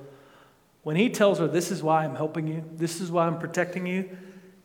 When 0.83 0.95
he 0.95 1.09
tells 1.09 1.39
her, 1.39 1.47
This 1.47 1.71
is 1.71 1.81
why 1.81 2.05
I'm 2.05 2.15
helping 2.15 2.47
you, 2.47 2.63
this 2.73 3.01
is 3.01 3.11
why 3.11 3.25
I'm 3.25 3.39
protecting 3.39 3.87
you, 3.87 4.15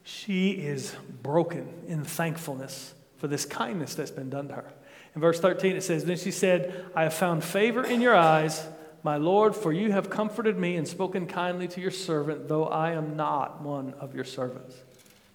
she 0.03 0.51
is 0.53 0.95
broken 1.23 1.69
in 1.87 2.05
thankfulness 2.05 2.95
for 3.19 3.29
this 3.29 3.45
kindness 3.45 3.95
that's 3.95 4.11
been 4.11 4.31
done 4.31 4.49
to 4.49 4.55
her. 4.55 4.73
In 5.15 5.21
verse 5.21 5.41
13, 5.41 5.77
it 5.77 5.83
says, 5.83 6.05
Then 6.05 6.17
she 6.17 6.31
said, 6.31 6.87
I 6.95 7.05
have 7.05 7.15
found 7.15 7.45
favor 7.45 7.85
in 7.85 8.01
your 8.01 8.15
eyes 8.15 8.67
my 9.03 9.17
Lord, 9.17 9.57
for 9.57 9.73
you 9.73 9.93
have 9.93 10.11
comforted 10.11 10.59
me 10.59 10.77
and 10.77 10.87
spoken 10.87 11.27
kindly 11.27 11.69
to 11.69 11.81
your 11.81 11.91
servant, 11.91 12.49
though 12.49 12.67
I 12.67 12.93
am 12.93 13.17
not 13.17 13.63
one 13.63 13.95
of 13.95 14.15
your 14.15 14.25
servants. 14.25 14.77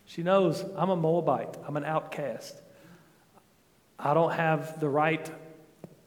She 0.05 0.21
knows 0.21 0.63
I'm 0.77 0.91
a 0.91 0.95
Moabite, 0.95 1.57
I'm 1.67 1.75
an 1.77 1.85
outcast. 1.85 2.61
I 3.97 4.13
don't 4.13 4.33
have 4.33 4.79
the 4.79 4.89
right 4.89 5.29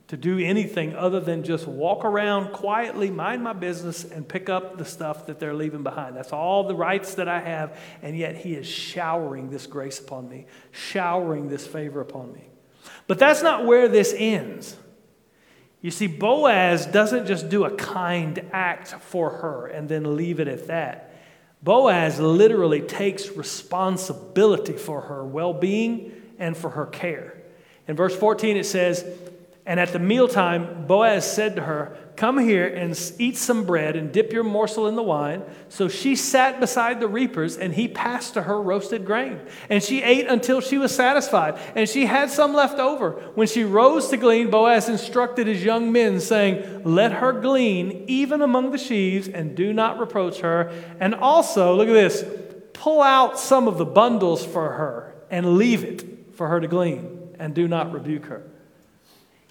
to 0.09 0.17
do 0.17 0.39
anything 0.39 0.97
other 0.97 1.21
than 1.21 1.45
just 1.45 1.67
walk 1.67 2.05
around 2.05 2.53
quietly, 2.53 3.11
mind 3.11 3.43
my 3.43 3.53
business, 3.53 4.05
and 4.05 4.27
pick 4.27 4.49
up 4.49 4.79
the 4.79 4.85
stuff 4.85 5.27
that 5.27 5.39
they're 5.39 5.55
leaving 5.55 5.83
behind. 5.83 6.17
That's 6.17 6.33
all 6.33 6.65
the 6.65 6.75
rights 6.75 7.15
that 7.17 7.29
I 7.29 7.41
have, 7.41 7.79
and 8.03 8.17
yet 8.17 8.37
He 8.37 8.55
is 8.55 8.67
showering 8.67 9.51
this 9.51 9.67
grace 9.67 9.99
upon 9.99 10.29
me, 10.29 10.47
showering 10.71 11.49
this 11.49 11.67
favor 11.67 12.01
upon 12.01 12.33
me. 12.33 12.49
But 13.07 13.19
that's 13.19 13.43
not 13.43 13.67
where 13.67 13.87
this 13.87 14.15
ends. 14.17 14.77
You 15.83 15.91
see, 15.91 16.07
Boaz 16.07 16.87
doesn't 16.87 17.27
just 17.27 17.49
do 17.49 17.65
a 17.65 17.71
kind 17.71 18.43
act 18.53 18.89
for 18.89 19.31
her 19.31 19.67
and 19.67 19.89
then 19.89 20.17
leave 20.17 20.41
it 20.41 20.49
at 20.49 20.67
that. 20.67 21.15
Boaz 21.63 22.19
literally 22.19 22.81
takes 22.81 23.31
responsibility 23.31 24.73
for 24.73 25.03
her 25.03 25.25
well 25.25 25.53
being 25.53 26.13
and 26.39 26.57
for 26.57 26.71
her 26.71 26.87
care. 26.87 27.35
In 27.87 27.95
verse 27.95 28.15
14, 28.15 28.57
it 28.57 28.67
says, 28.67 29.05
And 29.69 29.79
at 29.79 29.93
the 29.93 29.99
mealtime, 29.99 30.87
Boaz 30.87 31.31
said 31.31 31.57
to 31.57 31.63
her, 31.63 31.95
Come 32.17 32.39
here 32.39 32.67
and 32.67 32.99
eat 33.19 33.37
some 33.37 33.67
bread 33.67 33.97
and 33.97 34.11
dip 34.11 34.33
your 34.33 34.43
morsel 34.43 34.87
in 34.87 34.97
the 34.97 35.03
wine. 35.03 35.43
So 35.69 35.89
she 35.89 36.17
sat 36.17 36.59
beside 36.59 37.01
the 37.01 37.07
reapers, 37.07 37.59
and 37.59 37.75
he 37.75 37.87
passed 37.87 38.33
to 38.35 38.43
her 38.43 38.63
roasted 38.63 39.05
grain. 39.05 39.39
And 39.69 39.83
she 39.83 40.03
ate 40.03 40.27
until 40.27 40.63
she 40.63 40.79
was 40.79 40.97
satisfied, 40.97 41.59
and 41.75 41.87
she 41.87 42.07
had 42.07 42.31
some 42.31 42.55
left 42.55 42.79
over. 42.79 43.11
When 43.35 43.47
she 43.47 43.63
rose 43.63 44.09
to 44.09 44.17
glean, 44.17 44.49
Boaz 44.49 44.89
instructed 44.89 45.47
his 45.47 45.63
young 45.63 45.93
men, 45.93 46.19
saying, 46.19 46.85
Let 46.85 47.13
her 47.13 47.33
glean 47.33 48.07
even 48.09 48.41
among 48.41 48.71
the 48.71 48.79
sheaves, 48.79 49.29
and 49.29 49.55
do 49.55 49.75
not 49.75 49.99
reproach 49.99 50.41
her. 50.41 50.73
And 50.99 51.15
also, 51.15 51.77
look 51.77 51.89
at 51.89 51.93
this 51.93 52.25
pull 52.73 53.03
out 53.03 53.39
some 53.39 53.69
of 53.69 53.77
the 53.77 53.85
bundles 53.85 54.47
for 54.47 54.73
her, 54.73 55.15
and 55.31 55.59
leave 55.59 55.85
it 55.85 56.35
for 56.37 56.49
her 56.49 56.59
to 56.59 56.69
glean, 56.69 57.35
and 57.39 57.55
do 57.55 57.69
not 57.69 57.93
rebuke 57.93 58.25
her. 58.25 58.51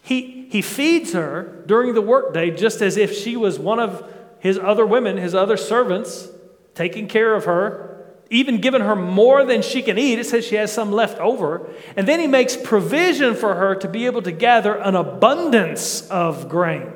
He, 0.08 0.48
he 0.50 0.62
feeds 0.62 1.12
her 1.12 1.66
during 1.66 1.94
the 1.94 2.02
workday 2.02 2.50
just 2.50 2.82
as 2.82 2.96
if 2.96 3.14
she 3.14 3.36
was 3.36 3.60
one 3.60 3.78
of 3.78 4.10
his 4.40 4.58
other 4.58 4.86
women, 4.86 5.18
his 5.18 5.36
other 5.36 5.58
servants, 5.58 6.30
taking 6.76 7.10
care 7.10 7.36
of 7.36 7.44
her, 7.44 8.06
even 8.30 8.62
giving 8.62 8.80
her 8.80 8.96
more 8.96 9.44
than 9.44 9.62
she 9.62 9.82
can 9.82 9.98
eat. 9.98 10.18
It 10.18 10.26
says 10.26 10.46
she 10.46 10.56
has 10.56 10.72
some 10.72 10.94
left 10.94 11.20
over. 11.20 11.70
And 11.98 12.08
then 12.08 12.22
he 12.22 12.28
makes 12.28 12.56
provision 12.56 13.36
for 13.36 13.56
her 13.56 13.76
to 13.76 13.90
be 13.90 14.06
able 14.06 14.22
to 14.22 14.32
gather 14.32 14.76
an 14.76 14.96
abundance 14.96 16.08
of 16.10 16.48
grain. 16.48 16.90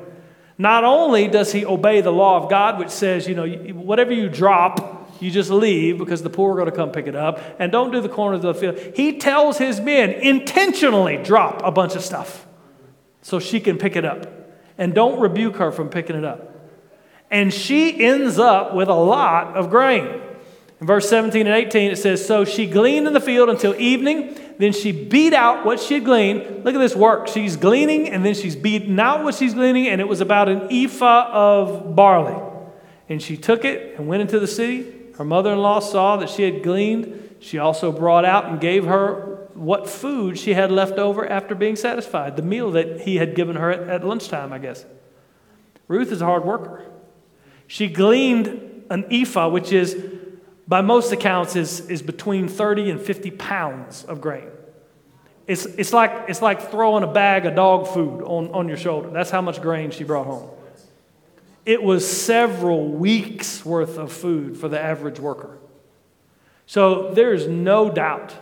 Not 0.56 0.82
only 0.82 1.28
does 1.28 1.52
he 1.52 1.66
obey 1.66 2.00
the 2.00 2.10
law 2.10 2.42
of 2.42 2.48
God, 2.48 2.78
which 2.78 2.88
says, 2.88 3.28
you 3.28 3.34
know, 3.34 3.46
whatever 3.74 4.14
you 4.14 4.30
drop, 4.30 5.20
you 5.20 5.30
just 5.30 5.50
leave 5.50 5.98
because 5.98 6.22
the 6.22 6.30
poor 6.30 6.54
are 6.54 6.56
going 6.56 6.70
to 6.70 6.74
come 6.74 6.90
pick 6.90 7.06
it 7.06 7.14
up, 7.14 7.42
and 7.58 7.70
don't 7.70 7.90
do 7.90 8.00
the 8.00 8.08
corners 8.08 8.42
of 8.42 8.54
the 8.54 8.72
field. 8.72 8.96
He 8.96 9.18
tells 9.18 9.58
his 9.58 9.82
men 9.82 10.12
intentionally 10.12 11.18
drop 11.18 11.60
a 11.62 11.70
bunch 11.70 11.94
of 11.94 12.02
stuff 12.02 12.46
so 13.22 13.38
she 13.38 13.60
can 13.60 13.78
pick 13.78 13.96
it 13.96 14.04
up. 14.04 14.26
And 14.76 14.94
don't 14.94 15.20
rebuke 15.20 15.56
her 15.56 15.72
from 15.72 15.88
picking 15.88 16.16
it 16.16 16.24
up. 16.24 16.54
And 17.30 17.52
she 17.52 18.04
ends 18.04 18.38
up 18.38 18.74
with 18.74 18.88
a 18.88 18.94
lot 18.94 19.56
of 19.56 19.70
grain. 19.70 20.20
In 20.80 20.86
verse 20.86 21.08
17 21.08 21.46
and 21.46 21.54
18, 21.54 21.92
it 21.92 21.96
says, 21.96 22.26
So 22.26 22.44
she 22.44 22.66
gleaned 22.66 23.06
in 23.06 23.12
the 23.12 23.20
field 23.20 23.48
until 23.48 23.74
evening. 23.80 24.36
Then 24.58 24.72
she 24.72 24.92
beat 24.92 25.32
out 25.32 25.64
what 25.64 25.80
she 25.80 25.94
had 25.94 26.04
gleaned. 26.04 26.64
Look 26.64 26.74
at 26.74 26.78
this 26.78 26.96
work. 26.96 27.28
She's 27.28 27.56
gleaning, 27.56 28.08
and 28.08 28.24
then 28.24 28.34
she's 28.34 28.56
beating 28.56 28.98
out 28.98 29.24
what 29.24 29.36
she's 29.36 29.54
gleaning, 29.54 29.86
and 29.86 30.00
it 30.00 30.08
was 30.08 30.20
about 30.20 30.48
an 30.48 30.68
ephah 30.70 31.30
of 31.32 31.94
barley. 31.94 32.36
And 33.08 33.22
she 33.22 33.36
took 33.36 33.64
it 33.64 33.96
and 33.96 34.08
went 34.08 34.22
into 34.22 34.40
the 34.40 34.46
city. 34.46 34.92
Her 35.16 35.24
mother 35.24 35.52
in 35.52 35.58
law 35.58 35.80
saw 35.80 36.16
that 36.16 36.28
she 36.28 36.42
had 36.42 36.62
gleaned. 36.62 37.36
She 37.40 37.58
also 37.58 37.92
brought 37.92 38.24
out 38.24 38.46
and 38.46 38.60
gave 38.60 38.84
her 38.84 39.41
what 39.54 39.88
food 39.88 40.38
she 40.38 40.54
had 40.54 40.70
left 40.70 40.98
over 40.98 41.28
after 41.28 41.54
being 41.54 41.76
satisfied, 41.76 42.36
the 42.36 42.42
meal 42.42 42.70
that 42.72 43.02
he 43.02 43.16
had 43.16 43.34
given 43.34 43.56
her 43.56 43.70
at, 43.70 43.88
at 43.88 44.04
lunchtime, 44.04 44.52
I 44.52 44.58
guess. 44.58 44.84
Ruth 45.88 46.12
is 46.12 46.22
a 46.22 46.24
hard 46.24 46.44
worker. 46.44 46.84
She 47.66 47.88
gleaned 47.88 48.84
an 48.90 49.06
ephah, 49.10 49.48
which 49.48 49.72
is, 49.72 49.96
by 50.68 50.80
most 50.80 51.12
accounts, 51.12 51.56
is, 51.56 51.88
is 51.88 52.02
between 52.02 52.48
30 52.48 52.90
and 52.90 53.00
50 53.00 53.30
pounds 53.32 54.04
of 54.04 54.20
grain. 54.20 54.48
It's, 55.46 55.66
it's, 55.66 55.92
like, 55.92 56.28
it's 56.28 56.40
like 56.40 56.70
throwing 56.70 57.02
a 57.02 57.12
bag 57.12 57.46
of 57.46 57.54
dog 57.54 57.88
food 57.88 58.22
on, 58.22 58.48
on 58.52 58.68
your 58.68 58.76
shoulder. 58.76 59.10
That's 59.10 59.30
how 59.30 59.40
much 59.40 59.60
grain 59.60 59.90
she 59.90 60.04
brought 60.04 60.26
home. 60.26 60.48
It 61.64 61.82
was 61.82 62.10
several 62.10 62.88
weeks 62.88 63.64
worth 63.64 63.98
of 63.98 64.12
food 64.12 64.56
for 64.56 64.68
the 64.68 64.80
average 64.80 65.20
worker. 65.20 65.58
So 66.66 67.12
there's 67.12 67.46
no 67.46 67.90
doubt 67.90 68.34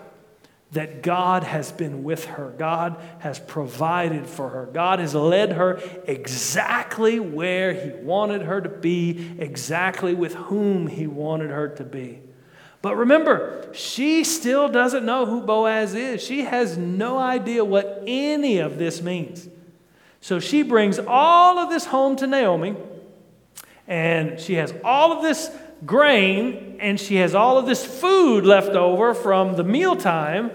that 0.73 1.03
God 1.03 1.43
has 1.43 1.73
been 1.73 2.05
with 2.05 2.27
her. 2.27 2.55
God 2.57 2.97
has 3.19 3.41
provided 3.41 4.27
for 4.27 4.51
her. 4.51 4.67
God 4.73 5.01
has 5.01 5.15
led 5.15 5.53
her 5.53 5.81
exactly 6.07 7.19
where 7.19 7.73
He 7.73 7.91
wanted 8.05 8.43
her 8.43 8.61
to 8.61 8.69
be, 8.69 9.35
exactly 9.39 10.15
with 10.15 10.35
whom 10.35 10.87
He 10.87 11.09
wanted 11.09 11.51
her 11.51 11.69
to 11.69 11.85
be. 11.85 12.21
But 12.83 12.97
remember, 12.97 13.69
she 13.75 14.25
still 14.25 14.69
doesn't 14.69 15.05
know 15.05 15.27
who 15.27 15.43
Boaz 15.43 15.95
is. 15.95 16.23
She 16.23 16.43
has 16.43 16.79
no 16.79 17.19
idea 17.19 17.65
what 17.65 18.05
any 18.07 18.59
of 18.59 18.79
this 18.79 19.03
means. 19.03 19.49
So 20.21 20.39
she 20.39 20.63
brings 20.63 20.99
all 20.99 21.59
of 21.59 21.69
this 21.69 21.87
home 21.87 22.15
to 22.17 22.27
Naomi, 22.27 22.77
and 23.89 24.39
she 24.39 24.55
has 24.55 24.73
all 24.85 25.13
of 25.13 25.23
this 25.23 25.51
grain, 25.85 26.77
and 26.79 27.01
she 27.01 27.17
has 27.17 27.35
all 27.35 27.59
of 27.59 27.67
this 27.67 27.85
food 27.85 28.47
left 28.47 28.71
over 28.71 29.15
from 29.15 29.57
the 29.57 29.65
mealtime 29.65 30.53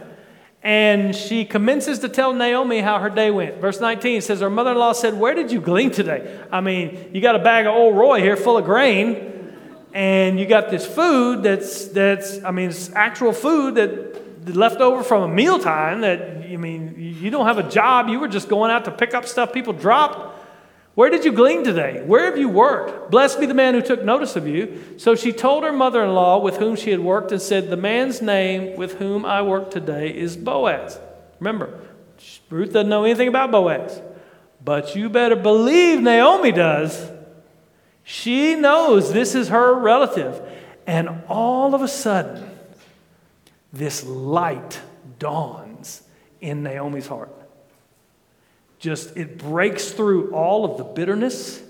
and 0.66 1.16
she 1.16 1.46
commences 1.46 2.00
to 2.00 2.10
tell 2.10 2.34
Naomi 2.34 2.80
how 2.80 2.98
her 2.98 3.12
day 3.12 3.30
went. 3.30 3.58
Verse 3.58 3.80
19 3.80 4.22
says, 4.22 4.40
Her 4.40 4.50
mother 4.50 4.72
in 4.72 4.78
law 4.80 4.94
said, 4.94 5.14
Where 5.14 5.36
did 5.36 5.52
you 5.52 5.62
glean 5.62 5.92
today? 5.92 6.44
I 6.52 6.60
mean, 6.60 7.12
you 7.14 7.22
got 7.22 7.36
a 7.36 7.40
bag 7.40 7.68
of 7.68 7.76
Ol' 7.76 7.94
Roy 7.94 8.20
here 8.20 8.36
full 8.36 8.58
of 8.58 8.66
grain, 8.66 9.54
and 9.94 10.40
you 10.40 10.48
got 10.48 10.72
this 10.72 10.84
food 10.84 11.44
that's, 11.44 11.86
that's 11.90 12.44
I 12.44 12.50
mean, 12.50 12.72
it's 12.72 12.92
actual 12.94 13.32
food 13.32 13.76
that 13.76 14.56
left 14.56 14.82
over 14.82 15.04
from 15.04 15.22
a 15.22 15.28
mealtime 15.28 16.02
that, 16.02 16.22
I 16.22 16.58
mean, 16.58 16.96
you 16.98 17.30
don't 17.30 17.46
have 17.46 17.60
a 17.60 17.70
job. 17.70 18.08
You 18.08 18.20
were 18.20 18.28
just 18.28 18.50
going 18.50 18.72
out 18.72 18.86
to 18.86 18.92
pick 18.92 19.14
up 19.14 19.28
stuff 19.28 19.54
people 19.54 19.72
drop. 19.72 20.35
Where 20.96 21.10
did 21.10 21.26
you 21.26 21.34
glean 21.34 21.66
today? 21.66 22.02
Where 22.06 22.26
have 22.26 22.38
you 22.38 22.48
worked? 22.48 23.12
Blessed 23.12 23.42
be 23.42 23.46
the 23.46 23.54
man 23.54 23.74
who 23.74 23.82
took 23.82 24.04
notice 24.04 24.38
of 24.38 24.48
you. 24.48 24.82
So 24.98 25.14
she 25.14 25.34
told 25.34 25.66
her 25.66 25.74
mother 25.74 26.02
in 26.02 26.14
law 26.14 26.40
with 26.40 26.56
whom 26.56 26.78
she 26.78 26.92
had 26.92 27.02
worked 27.02 27.34
and 27.34 27.42
said, 27.42 27.70
The 27.70 27.78
man's 27.78 28.22
name 28.22 28.78
with 28.78 28.94
whom 28.98 29.26
I 29.26 29.42
work 29.42 29.72
today 29.72 30.16
is 30.16 30.38
Boaz. 30.38 30.98
Remember, 31.40 31.82
Ruth 32.50 32.72
doesn't 32.72 32.90
know 32.90 33.04
anything 33.04 33.28
about 33.28 33.52
Boaz. 33.52 34.02
But 34.64 34.96
you 34.96 35.10
better 35.10 35.36
believe 35.36 36.00
Naomi 36.00 36.54
does. 36.54 37.12
She 38.06 38.56
knows 38.56 39.12
this 39.12 39.36
is 39.36 39.50
her 39.50 39.78
relative. 39.78 40.42
And 40.88 41.24
all 41.28 41.76
of 41.76 41.82
a 41.82 41.90
sudden, 41.90 42.50
this 43.74 44.06
light 44.06 44.80
dawns 45.20 46.04
in 46.40 46.64
Naomi's 46.64 47.08
heart 47.08 47.45
just 48.80 49.16
it 49.18 49.38
breaks 49.38 49.92
through 49.92 50.34
all 50.34 50.66
of 50.66 50.78
the 50.78 50.84
bitterness, 50.84 51.62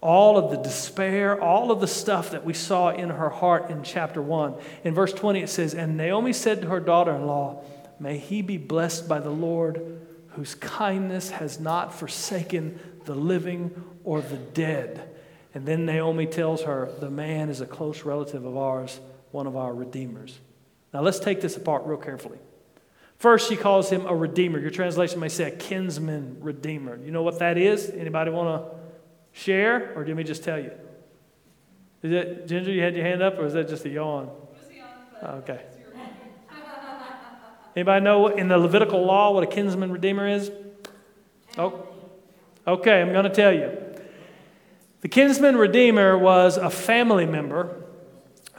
all 0.00 0.36
of 0.36 0.50
the 0.50 0.56
despair, 0.56 1.40
all 1.40 1.70
of 1.70 1.80
the 1.80 1.86
stuff 1.86 2.30
that 2.30 2.44
we 2.44 2.52
saw 2.54 2.90
in 2.90 3.10
her 3.10 3.30
heart 3.30 3.70
in 3.70 3.82
chapter 3.82 4.20
1. 4.20 4.54
In 4.84 4.94
verse 4.94 5.12
20 5.12 5.42
it 5.42 5.48
says, 5.48 5.74
"And 5.74 5.96
Naomi 5.96 6.32
said 6.32 6.62
to 6.62 6.68
her 6.68 6.80
daughter-in-law, 6.80 7.62
May 8.00 8.18
he 8.18 8.42
be 8.42 8.56
blessed 8.56 9.08
by 9.08 9.20
the 9.20 9.30
Lord, 9.30 10.00
whose 10.30 10.56
kindness 10.56 11.30
has 11.30 11.60
not 11.60 11.94
forsaken 11.94 12.80
the 13.04 13.14
living 13.14 13.70
or 14.02 14.20
the 14.20 14.38
dead." 14.38 15.08
And 15.54 15.66
then 15.66 15.86
Naomi 15.86 16.26
tells 16.26 16.62
her, 16.62 16.88
"The 16.98 17.10
man 17.10 17.48
is 17.48 17.60
a 17.60 17.66
close 17.66 18.04
relative 18.04 18.44
of 18.44 18.56
ours, 18.56 18.98
one 19.30 19.46
of 19.46 19.56
our 19.56 19.72
redeemers." 19.72 20.40
Now 20.92 21.02
let's 21.02 21.20
take 21.20 21.40
this 21.40 21.56
apart 21.56 21.84
real 21.86 21.98
carefully. 21.98 22.38
First, 23.22 23.48
she 23.48 23.54
calls 23.56 23.88
him 23.88 24.04
a 24.04 24.16
redeemer. 24.16 24.58
Your 24.58 24.72
translation 24.72 25.20
may 25.20 25.28
say 25.28 25.44
a 25.44 25.52
kinsman 25.52 26.38
redeemer. 26.40 26.96
You 26.96 27.12
know 27.12 27.22
what 27.22 27.38
that 27.38 27.56
is? 27.56 27.88
Anybody 27.88 28.32
want 28.32 28.64
to 28.64 28.76
share, 29.30 29.92
or 29.94 30.02
do 30.02 30.12
me 30.12 30.24
just 30.24 30.42
tell 30.42 30.58
you? 30.58 30.72
Is 32.02 32.10
it 32.10 32.48
Ginger? 32.48 32.72
You 32.72 32.82
had 32.82 32.96
your 32.96 33.04
hand 33.04 33.22
up, 33.22 33.38
or 33.38 33.46
is 33.46 33.52
that 33.52 33.68
just 33.68 33.84
a 33.84 33.90
yawn? 33.90 34.28
Oh, 35.22 35.26
okay. 35.36 35.62
Anybody 37.76 38.04
know 38.04 38.26
in 38.26 38.48
the 38.48 38.58
Levitical 38.58 39.06
law 39.06 39.30
what 39.30 39.44
a 39.44 39.46
kinsman 39.46 39.92
redeemer 39.92 40.26
is? 40.26 40.50
Oh, 41.56 41.86
okay. 42.66 43.02
I'm 43.02 43.12
going 43.12 43.22
to 43.22 43.30
tell 43.30 43.52
you. 43.52 43.70
The 45.02 45.08
kinsman 45.08 45.54
redeemer 45.54 46.18
was 46.18 46.56
a 46.56 46.70
family 46.70 47.26
member 47.26 47.81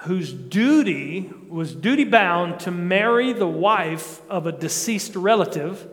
whose 0.04 0.34
duty 0.34 1.32
was 1.48 1.74
duty 1.74 2.04
bound 2.04 2.60
to 2.60 2.72
marry 2.72 3.32
the 3.32 3.48
wife 3.48 4.22
of 4.30 4.46
a 4.46 4.52
deceased 4.52 5.16
relative, 5.16 5.88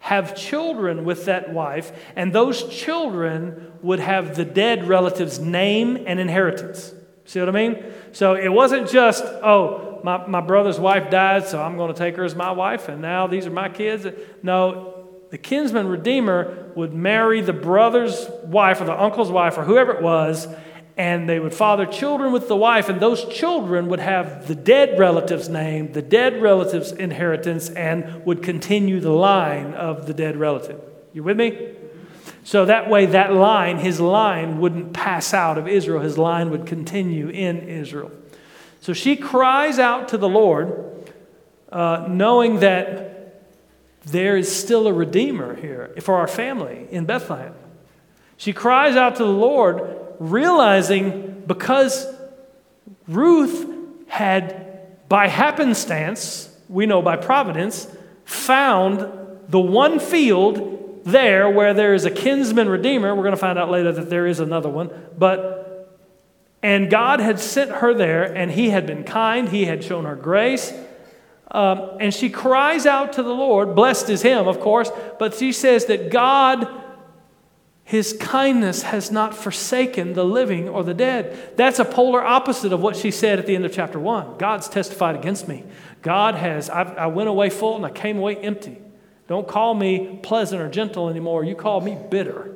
have 0.00 0.36
children 0.36 1.04
with 1.04 1.24
that 1.24 1.52
wife, 1.52 1.90
and 2.14 2.32
those 2.32 2.62
children 2.68 3.72
would 3.82 3.98
have 3.98 4.36
the 4.36 4.44
dead 4.44 4.86
relative's 4.86 5.40
name 5.40 6.04
and 6.06 6.20
inheritance. 6.20 6.94
See 7.24 7.40
what 7.40 7.48
I 7.48 7.52
mean? 7.52 7.84
So 8.12 8.34
it 8.34 8.48
wasn't 8.48 8.88
just, 8.88 9.24
oh, 9.24 10.00
my, 10.04 10.24
my 10.28 10.40
brother's 10.40 10.78
wife 10.78 11.10
died, 11.10 11.46
so 11.46 11.60
I'm 11.60 11.76
going 11.76 11.92
to 11.92 11.98
take 11.98 12.16
her 12.16 12.24
as 12.24 12.36
my 12.36 12.52
wife, 12.52 12.88
and 12.88 13.02
now 13.02 13.26
these 13.26 13.46
are 13.46 13.50
my 13.50 13.68
kids. 13.68 14.06
No, 14.40 15.04
the 15.30 15.38
kinsman 15.38 15.88
redeemer 15.88 16.72
would 16.76 16.94
marry 16.94 17.40
the 17.40 17.52
brother's 17.52 18.28
wife 18.44 18.80
or 18.80 18.84
the 18.84 18.98
uncle's 18.98 19.32
wife 19.32 19.58
or 19.58 19.64
whoever 19.64 19.92
it 19.92 20.02
was 20.02 20.46
and 20.98 21.28
they 21.28 21.38
would 21.38 21.54
father 21.54 21.86
children 21.86 22.32
with 22.32 22.48
the 22.48 22.56
wife, 22.56 22.88
and 22.88 23.00
those 23.00 23.24
children 23.26 23.88
would 23.88 24.00
have 24.00 24.48
the 24.48 24.54
dead 24.56 24.98
relative's 24.98 25.48
name, 25.48 25.92
the 25.92 26.02
dead 26.02 26.42
relative's 26.42 26.90
inheritance, 26.90 27.70
and 27.70 28.26
would 28.26 28.42
continue 28.42 28.98
the 28.98 29.12
line 29.12 29.74
of 29.74 30.06
the 30.08 30.12
dead 30.12 30.36
relative. 30.36 30.80
You 31.12 31.22
with 31.22 31.36
me? 31.36 31.76
So 32.42 32.64
that 32.64 32.90
way, 32.90 33.06
that 33.06 33.32
line, 33.32 33.78
his 33.78 34.00
line, 34.00 34.58
wouldn't 34.58 34.92
pass 34.92 35.32
out 35.32 35.56
of 35.56 35.68
Israel. 35.68 36.00
His 36.00 36.18
line 36.18 36.50
would 36.50 36.66
continue 36.66 37.28
in 37.28 37.68
Israel. 37.68 38.10
So 38.80 38.92
she 38.92 39.16
cries 39.16 39.78
out 39.78 40.08
to 40.08 40.18
the 40.18 40.28
Lord, 40.28 41.06
uh, 41.70 42.06
knowing 42.08 42.60
that 42.60 43.44
there 44.04 44.36
is 44.36 44.54
still 44.54 44.88
a 44.88 44.92
Redeemer 44.92 45.54
here 45.54 45.94
for 46.00 46.16
our 46.16 46.26
family 46.26 46.88
in 46.90 47.04
Bethlehem. 47.04 47.54
She 48.36 48.52
cries 48.52 48.96
out 48.96 49.16
to 49.16 49.24
the 49.24 49.30
Lord, 49.30 49.97
realizing 50.18 51.44
because 51.46 52.06
Ruth 53.06 53.66
had, 54.08 55.08
by 55.08 55.28
happenstance, 55.28 56.54
we 56.68 56.86
know 56.86 57.02
by 57.02 57.16
providence, 57.16 57.88
found 58.24 59.00
the 59.48 59.60
one 59.60 59.98
field 59.98 61.02
there 61.04 61.48
where 61.48 61.72
there 61.72 61.94
is 61.94 62.04
a 62.04 62.10
kinsman 62.10 62.68
redeemer. 62.68 63.14
We're 63.14 63.22
going 63.22 63.32
to 63.32 63.40
find 63.40 63.58
out 63.58 63.70
later 63.70 63.92
that 63.92 64.10
there 64.10 64.26
is 64.26 64.40
another 64.40 64.68
one. 64.68 64.90
But 65.16 65.58
and 66.62 66.90
God 66.90 67.20
had 67.20 67.38
sent 67.38 67.70
her 67.70 67.94
there, 67.94 68.24
and 68.24 68.50
He 68.50 68.70
had 68.70 68.86
been 68.86 69.04
kind, 69.04 69.48
He 69.48 69.64
had 69.66 69.84
shown 69.84 70.04
her 70.04 70.16
grace. 70.16 70.72
Um, 71.50 71.96
and 72.00 72.12
she 72.12 72.28
cries 72.28 72.84
out 72.84 73.14
to 73.14 73.22
the 73.22 73.32
Lord, 73.32 73.74
blessed 73.74 74.10
is 74.10 74.22
Him, 74.22 74.48
of 74.48 74.60
course, 74.60 74.90
but 75.18 75.34
she 75.34 75.52
says 75.52 75.86
that 75.86 76.10
God, 76.10 76.68
His 77.88 78.12
kindness 78.12 78.82
has 78.82 79.10
not 79.10 79.34
forsaken 79.34 80.12
the 80.12 80.22
living 80.22 80.68
or 80.68 80.84
the 80.84 80.92
dead. 80.92 81.56
That's 81.56 81.78
a 81.78 81.86
polar 81.86 82.22
opposite 82.22 82.70
of 82.70 82.82
what 82.82 82.96
she 82.96 83.10
said 83.10 83.38
at 83.38 83.46
the 83.46 83.56
end 83.56 83.64
of 83.64 83.72
chapter 83.72 83.98
1. 83.98 84.36
God's 84.36 84.68
testified 84.68 85.14
against 85.14 85.48
me. 85.48 85.64
God 86.02 86.34
has, 86.34 86.68
I, 86.68 86.82
I 86.82 87.06
went 87.06 87.30
away 87.30 87.48
full 87.48 87.76
and 87.76 87.86
I 87.86 87.90
came 87.90 88.18
away 88.18 88.36
empty. 88.36 88.76
Don't 89.26 89.48
call 89.48 89.72
me 89.72 90.20
pleasant 90.22 90.60
or 90.60 90.68
gentle 90.68 91.08
anymore. 91.08 91.44
You 91.44 91.54
call 91.54 91.80
me 91.80 91.96
bitter. 92.10 92.54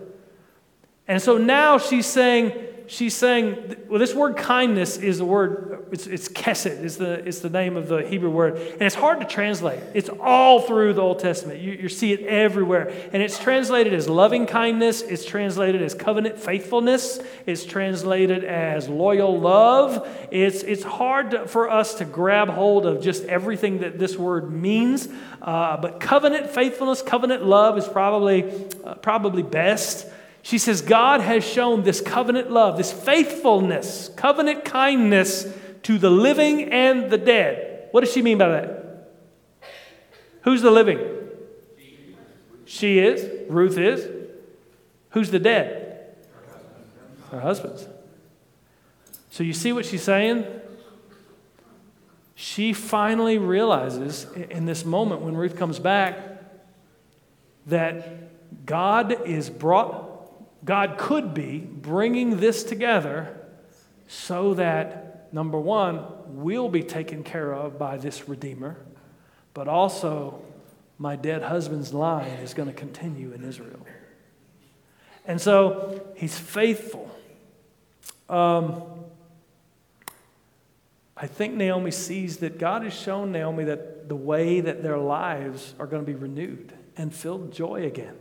And 1.09 1.22
so 1.22 1.39
now 1.39 1.78
she's 1.78 2.05
saying, 2.05 2.53
she's 2.87 3.14
saying, 3.14 3.76
well, 3.89 3.99
this 3.99 4.14
word 4.14 4.37
kindness 4.37 4.97
is 4.97 5.18
the 5.18 5.24
word, 5.24 5.87
it's, 5.93 6.07
it's 6.07 6.28
kesed, 6.28 6.83
is 6.83 6.97
the, 6.97 7.26
it's 7.26 7.41
the 7.41 7.51
name 7.51 7.76
of 7.76 7.89
the 7.89 7.99
Hebrew 7.99 8.30
word. 8.30 8.57
And 8.57 8.83
it's 8.83 8.95
hard 8.95 9.20
to 9.20 9.26
translate. 9.26 9.80
It's 9.95 10.09
all 10.20 10.61
through 10.61 10.95
the 10.95 11.01
Old 11.01 11.18
Testament. 11.18 11.61
You, 11.61 11.72
you 11.72 11.89
see 11.89 12.12
it 12.12 12.20
everywhere. 12.20 12.93
And 13.12 13.22
it's 13.22 13.39
translated 13.39 13.95
as 13.95 14.09
loving 14.09 14.47
kindness, 14.47 15.03
it's 15.03 15.24
translated 15.24 15.83
as 15.83 15.95
covenant 15.95 16.39
faithfulness, 16.39 17.20
it's 17.47 17.64
translated 17.64 18.45
as 18.45 18.89
loyal 18.89 19.39
love. 19.39 20.09
It's, 20.30 20.62
it's 20.62 20.85
hard 20.85 21.33
to, 21.33 21.47
for 21.47 21.70
us 21.70 21.95
to 21.97 22.05
grab 22.05 22.49
hold 22.49 22.87
of 22.87 23.03
just 23.03 23.24
everything 23.24 23.78
that 23.80 23.99
this 23.99 24.16
word 24.16 24.53
means. 24.53 25.09
Uh, 25.41 25.76
but 25.76 26.01
covenant 26.01 26.51
faithfulness, 26.51 27.03
covenant 27.03 27.45
love 27.45 27.76
is 27.76 27.89
probably, 27.89 28.51
uh, 28.85 28.95
probably 28.95 29.43
best. 29.43 30.07
She 30.43 30.59
says, 30.59 30.82
God 30.82 31.20
has 31.20 31.45
shown 31.45 31.84
this 31.84 32.01
covenant 32.01 32.51
love, 32.51 32.76
this 32.76 32.93
faithfulness, 32.93 34.11
covenant 34.16 34.64
kindness 34.64 35.47
to 35.84 35.99
the 35.99 36.11
living 36.11 36.72
and 36.72 37.11
the 37.11 37.18
dead. 37.18 37.88
What 37.93 38.03
does 38.03 38.12
she 38.12 38.22
mean 38.22 38.38
by 38.38 38.49
that? 38.49 39.12
Who's 40.43 40.62
the 40.62 40.70
living? 40.70 40.99
She 42.64 42.99
is. 42.99 43.28
Ruth 43.49 43.78
is. 43.78 44.09
Who's 45.11 45.30
the 45.30 45.38
dead? 45.38 46.16
Her 47.30 47.40
husbands. 47.40 47.86
So 49.30 49.45
you 49.45 49.53
see 49.53 49.72
what 49.72 49.86
she's 49.86 50.03
saying? 50.03 50.45
She 52.34 52.72
finally 52.72 53.38
realizes 53.38 54.26
in 54.51 54.66
this 54.66 54.84
moment 54.84 55.20
when 55.20 55.36
Ruth 55.36 55.57
comes 55.57 55.78
back 55.78 56.18
that 57.66 58.66
God 58.66 59.26
is 59.26 59.49
brought 59.49 60.11
God 60.64 60.96
could 60.96 61.34
be 61.34 61.58
bringing 61.58 62.38
this 62.38 62.62
together 62.62 63.36
so 64.06 64.54
that, 64.54 65.32
number 65.32 65.58
one, 65.58 66.04
we'll 66.26 66.68
be 66.68 66.82
taken 66.82 67.24
care 67.24 67.52
of 67.52 67.78
by 67.78 67.96
this 67.96 68.28
Redeemer, 68.28 68.76
but 69.54 69.66
also 69.66 70.40
my 70.98 71.16
dead 71.16 71.42
husband's 71.42 71.92
line 71.92 72.30
is 72.42 72.54
going 72.54 72.68
to 72.68 72.74
continue 72.74 73.32
in 73.32 73.42
Israel. 73.42 73.84
And 75.26 75.40
so 75.40 76.06
he's 76.16 76.38
faithful. 76.38 77.10
Um, 78.28 78.82
I 81.16 81.26
think 81.26 81.54
Naomi 81.54 81.90
sees 81.90 82.38
that 82.38 82.58
God 82.58 82.82
has 82.82 82.94
shown 82.94 83.32
Naomi 83.32 83.64
that 83.64 84.08
the 84.08 84.16
way 84.16 84.60
that 84.60 84.82
their 84.82 84.98
lives 84.98 85.74
are 85.78 85.86
going 85.86 86.04
to 86.04 86.06
be 86.06 86.16
renewed 86.16 86.72
and 86.96 87.14
filled 87.14 87.52
joy 87.52 87.84
again 87.84 88.16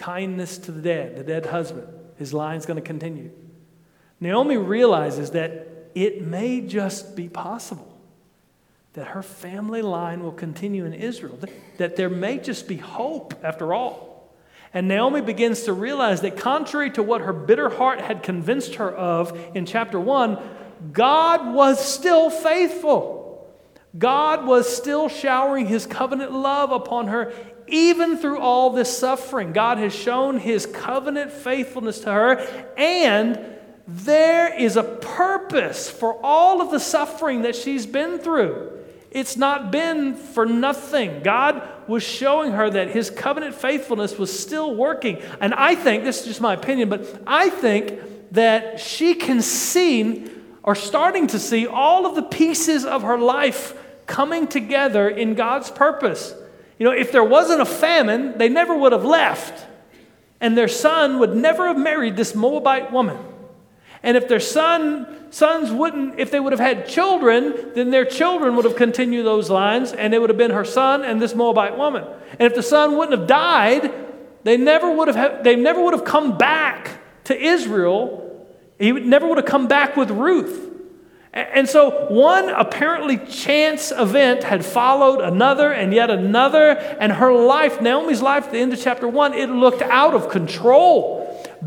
kindness 0.00 0.58
to 0.58 0.72
the 0.72 0.80
dead, 0.80 1.16
the 1.16 1.22
dead 1.22 1.46
husband. 1.46 1.86
His 2.16 2.34
line's 2.34 2.66
going 2.66 2.76
to 2.76 2.86
continue. 2.86 3.30
Naomi 4.18 4.56
realizes 4.56 5.30
that 5.30 5.90
it 5.94 6.22
may 6.26 6.60
just 6.60 7.14
be 7.14 7.28
possible 7.28 7.86
that 8.94 9.08
her 9.08 9.22
family 9.22 9.82
line 9.82 10.22
will 10.22 10.32
continue 10.32 10.84
in 10.84 10.92
Israel, 10.92 11.38
that 11.78 11.96
there 11.96 12.10
may 12.10 12.38
just 12.38 12.66
be 12.66 12.76
hope 12.76 13.34
after 13.44 13.72
all. 13.72 14.34
And 14.74 14.88
Naomi 14.88 15.20
begins 15.20 15.62
to 15.64 15.72
realize 15.72 16.20
that, 16.22 16.36
contrary 16.36 16.90
to 16.92 17.02
what 17.02 17.20
her 17.20 17.32
bitter 17.32 17.68
heart 17.68 18.00
had 18.00 18.22
convinced 18.22 18.76
her 18.76 18.90
of 18.90 19.38
in 19.54 19.66
chapter 19.66 19.98
1, 19.98 20.38
God 20.92 21.54
was 21.54 21.84
still 21.84 22.30
faithful. 22.30 23.20
God 23.96 24.46
was 24.46 24.74
still 24.74 25.08
showering 25.08 25.66
his 25.66 25.86
covenant 25.86 26.32
love 26.32 26.70
upon 26.70 27.08
her 27.08 27.32
even 27.70 28.16
through 28.16 28.38
all 28.38 28.70
this 28.70 28.96
suffering, 28.96 29.52
God 29.52 29.78
has 29.78 29.94
shown 29.94 30.38
his 30.38 30.66
covenant 30.66 31.32
faithfulness 31.32 32.00
to 32.00 32.12
her, 32.12 32.38
and 32.76 33.38
there 33.86 34.54
is 34.54 34.76
a 34.76 34.84
purpose 34.84 35.90
for 35.90 36.18
all 36.22 36.60
of 36.60 36.70
the 36.70 36.78
suffering 36.78 37.42
that 37.42 37.56
she's 37.56 37.86
been 37.86 38.18
through. 38.18 38.78
It's 39.10 39.36
not 39.36 39.72
been 39.72 40.14
for 40.14 40.46
nothing. 40.46 41.22
God 41.22 41.68
was 41.88 42.04
showing 42.04 42.52
her 42.52 42.70
that 42.70 42.90
his 42.90 43.10
covenant 43.10 43.56
faithfulness 43.56 44.16
was 44.16 44.36
still 44.36 44.74
working. 44.74 45.20
And 45.40 45.52
I 45.52 45.74
think, 45.74 46.04
this 46.04 46.20
is 46.20 46.26
just 46.26 46.40
my 46.40 46.54
opinion, 46.54 46.88
but 46.88 47.22
I 47.26 47.50
think 47.50 48.30
that 48.32 48.78
she 48.78 49.14
can 49.14 49.42
see 49.42 50.30
or 50.62 50.76
starting 50.76 51.26
to 51.28 51.38
see 51.40 51.66
all 51.66 52.06
of 52.06 52.14
the 52.14 52.22
pieces 52.22 52.84
of 52.84 53.02
her 53.02 53.18
life 53.18 53.74
coming 54.06 54.46
together 54.46 55.08
in 55.08 55.34
God's 55.34 55.70
purpose. 55.70 56.34
You 56.80 56.86
know, 56.86 56.92
if 56.92 57.12
there 57.12 57.22
wasn't 57.22 57.60
a 57.60 57.66
famine, 57.66 58.38
they 58.38 58.48
never 58.48 58.74
would 58.74 58.92
have 58.92 59.04
left. 59.04 59.66
And 60.40 60.56
their 60.56 60.66
son 60.66 61.18
would 61.18 61.36
never 61.36 61.68
have 61.68 61.76
married 61.76 62.16
this 62.16 62.34
Moabite 62.34 62.90
woman. 62.90 63.18
And 64.02 64.16
if 64.16 64.28
their 64.28 64.40
son, 64.40 65.26
sons 65.30 65.70
wouldn't, 65.70 66.18
if 66.18 66.30
they 66.30 66.40
would 66.40 66.54
have 66.54 66.60
had 66.60 66.88
children, 66.88 67.72
then 67.74 67.90
their 67.90 68.06
children 68.06 68.56
would 68.56 68.64
have 68.64 68.76
continued 68.76 69.26
those 69.26 69.50
lines, 69.50 69.92
and 69.92 70.14
it 70.14 70.20
would 70.20 70.30
have 70.30 70.38
been 70.38 70.52
her 70.52 70.64
son 70.64 71.04
and 71.04 71.20
this 71.20 71.34
Moabite 71.34 71.76
woman. 71.76 72.02
And 72.38 72.46
if 72.46 72.54
the 72.54 72.62
son 72.62 72.96
wouldn't 72.96 73.18
have 73.18 73.28
died, 73.28 73.92
they 74.44 74.56
never 74.56 74.90
would 74.90 75.08
have, 75.08 75.44
they 75.44 75.56
never 75.56 75.84
would 75.84 75.92
have 75.92 76.06
come 76.06 76.38
back 76.38 76.98
to 77.24 77.38
Israel. 77.38 78.48
He 78.78 78.90
would, 78.90 79.04
never 79.04 79.28
would 79.28 79.36
have 79.36 79.44
come 79.44 79.68
back 79.68 79.98
with 79.98 80.10
Ruth. 80.10 80.69
And 81.32 81.68
so, 81.68 82.06
one 82.08 82.48
apparently 82.48 83.16
chance 83.16 83.92
event 83.92 84.42
had 84.42 84.64
followed 84.64 85.20
another 85.20 85.70
and 85.72 85.94
yet 85.94 86.10
another, 86.10 86.70
and 86.70 87.12
her 87.12 87.32
life, 87.32 87.80
Naomi's 87.80 88.20
life 88.20 88.46
at 88.46 88.52
the 88.52 88.58
end 88.58 88.72
of 88.72 88.80
chapter 88.80 89.06
one, 89.06 89.32
it 89.34 89.48
looked 89.48 89.82
out 89.82 90.14
of 90.14 90.28
control 90.28 91.19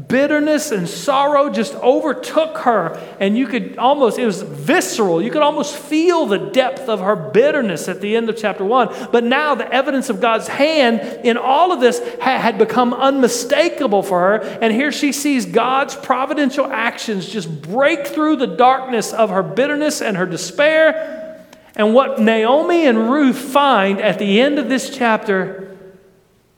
bitterness 0.07 0.71
and 0.71 0.89
sorrow 0.89 1.49
just 1.49 1.75
overtook 1.75 2.57
her. 2.59 2.99
And 3.19 3.37
you 3.37 3.47
could 3.47 3.77
almost, 3.77 4.17
it 4.17 4.25
was 4.25 4.41
visceral. 4.41 5.21
You 5.21 5.29
could 5.29 5.43
almost 5.43 5.75
feel 5.75 6.25
the 6.25 6.37
depth 6.37 6.89
of 6.89 6.99
her 6.99 7.15
bitterness 7.15 7.87
at 7.87 8.01
the 8.01 8.15
end 8.15 8.29
of 8.29 8.37
chapter 8.37 8.65
one. 8.65 8.93
But 9.11 9.23
now 9.23 9.55
the 9.55 9.71
evidence 9.71 10.09
of 10.09 10.19
God's 10.19 10.47
hand 10.47 11.25
in 11.25 11.37
all 11.37 11.71
of 11.71 11.79
this 11.79 11.99
had 12.19 12.57
become 12.57 12.93
unmistakable 12.93 14.01
for 14.01 14.19
her. 14.19 14.35
And 14.61 14.73
here 14.73 14.91
she 14.91 15.11
sees 15.11 15.45
God's 15.45 15.95
providential 15.95 16.65
actions 16.65 17.27
just 17.27 17.61
break 17.61 18.07
through 18.07 18.37
the 18.37 18.47
darkness 18.47 19.13
of 19.13 19.29
her 19.29 19.43
bitterness 19.43 20.01
and 20.01 20.17
her 20.17 20.25
despair. 20.25 21.39
And 21.75 21.93
what 21.93 22.19
Naomi 22.19 22.85
and 22.85 23.11
Ruth 23.11 23.37
find 23.37 23.99
at 23.99 24.19
the 24.19 24.41
end 24.41 24.59
of 24.59 24.69
this 24.69 24.95
chapter, 24.95 25.75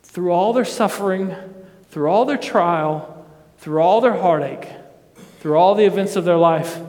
through 0.03 0.31
all 0.31 0.53
their 0.53 0.65
suffering, 0.65 1.36
through 1.89 2.09
all 2.09 2.25
their 2.25 2.38
trial, 2.38 3.14
through 3.66 3.82
all 3.82 3.99
their 3.99 4.13
heartache, 4.13 4.68
through 5.39 5.57
all 5.57 5.74
the 5.74 5.86
events 5.86 6.16
of 6.16 6.24
their 6.24 6.38
life, 6.38 6.80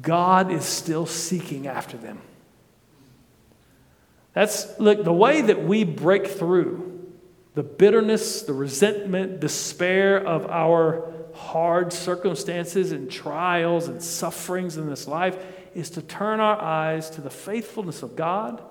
God 0.00 0.52
is 0.52 0.64
still 0.64 1.06
seeking 1.06 1.66
after 1.66 1.96
them. 1.96 2.20
That's, 4.32 4.78
look, 4.78 5.02
the 5.02 5.12
way 5.12 5.40
that 5.40 5.64
we 5.64 5.82
break 5.82 6.28
through 6.28 7.10
the 7.54 7.64
bitterness, 7.64 8.42
the 8.42 8.52
resentment, 8.52 9.40
despair 9.40 10.24
of 10.24 10.46
our 10.46 11.12
hard 11.34 11.92
circumstances 11.92 12.92
and 12.92 13.10
trials 13.10 13.88
and 13.88 14.00
sufferings 14.00 14.76
in 14.76 14.88
this 14.88 15.08
life 15.08 15.36
is 15.74 15.90
to 15.90 16.00
turn 16.00 16.38
our 16.38 16.62
eyes 16.62 17.10
to 17.10 17.22
the 17.22 17.28
faithfulness 17.28 18.04
of 18.04 18.14
God 18.14 18.62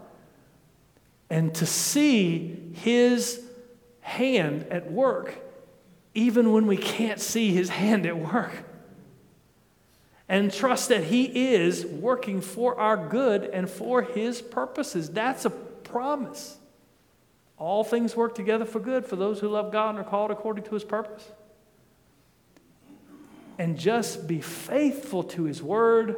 and 1.29 1.53
to 1.55 1.65
see 1.65 2.71
His 2.71 3.43
hand 3.99 4.65
at 4.71 4.89
work 4.89 5.42
even 6.13 6.51
when 6.51 6.67
we 6.67 6.77
can't 6.77 7.19
see 7.19 7.51
his 7.51 7.69
hand 7.69 8.05
at 8.05 8.17
work. 8.17 8.51
And 10.29 10.51
trust 10.53 10.89
that 10.89 11.05
he 11.05 11.53
is 11.53 11.85
working 11.85 12.41
for 12.41 12.79
our 12.79 12.97
good 13.09 13.43
and 13.43 13.69
for 13.69 14.01
his 14.01 14.41
purposes. 14.41 15.09
That's 15.09 15.45
a 15.45 15.49
promise. 15.49 16.57
All 17.57 17.83
things 17.83 18.15
work 18.15 18.35
together 18.35 18.65
for 18.65 18.79
good 18.79 19.05
for 19.05 19.15
those 19.15 19.39
who 19.39 19.49
love 19.49 19.71
God 19.71 19.91
and 19.91 19.99
are 19.99 20.09
called 20.09 20.31
according 20.31 20.63
to 20.65 20.73
his 20.73 20.83
purpose. 20.83 21.29
And 23.59 23.77
just 23.77 24.27
be 24.27 24.41
faithful 24.41 25.23
to 25.23 25.43
his 25.43 25.61
word 25.61 26.15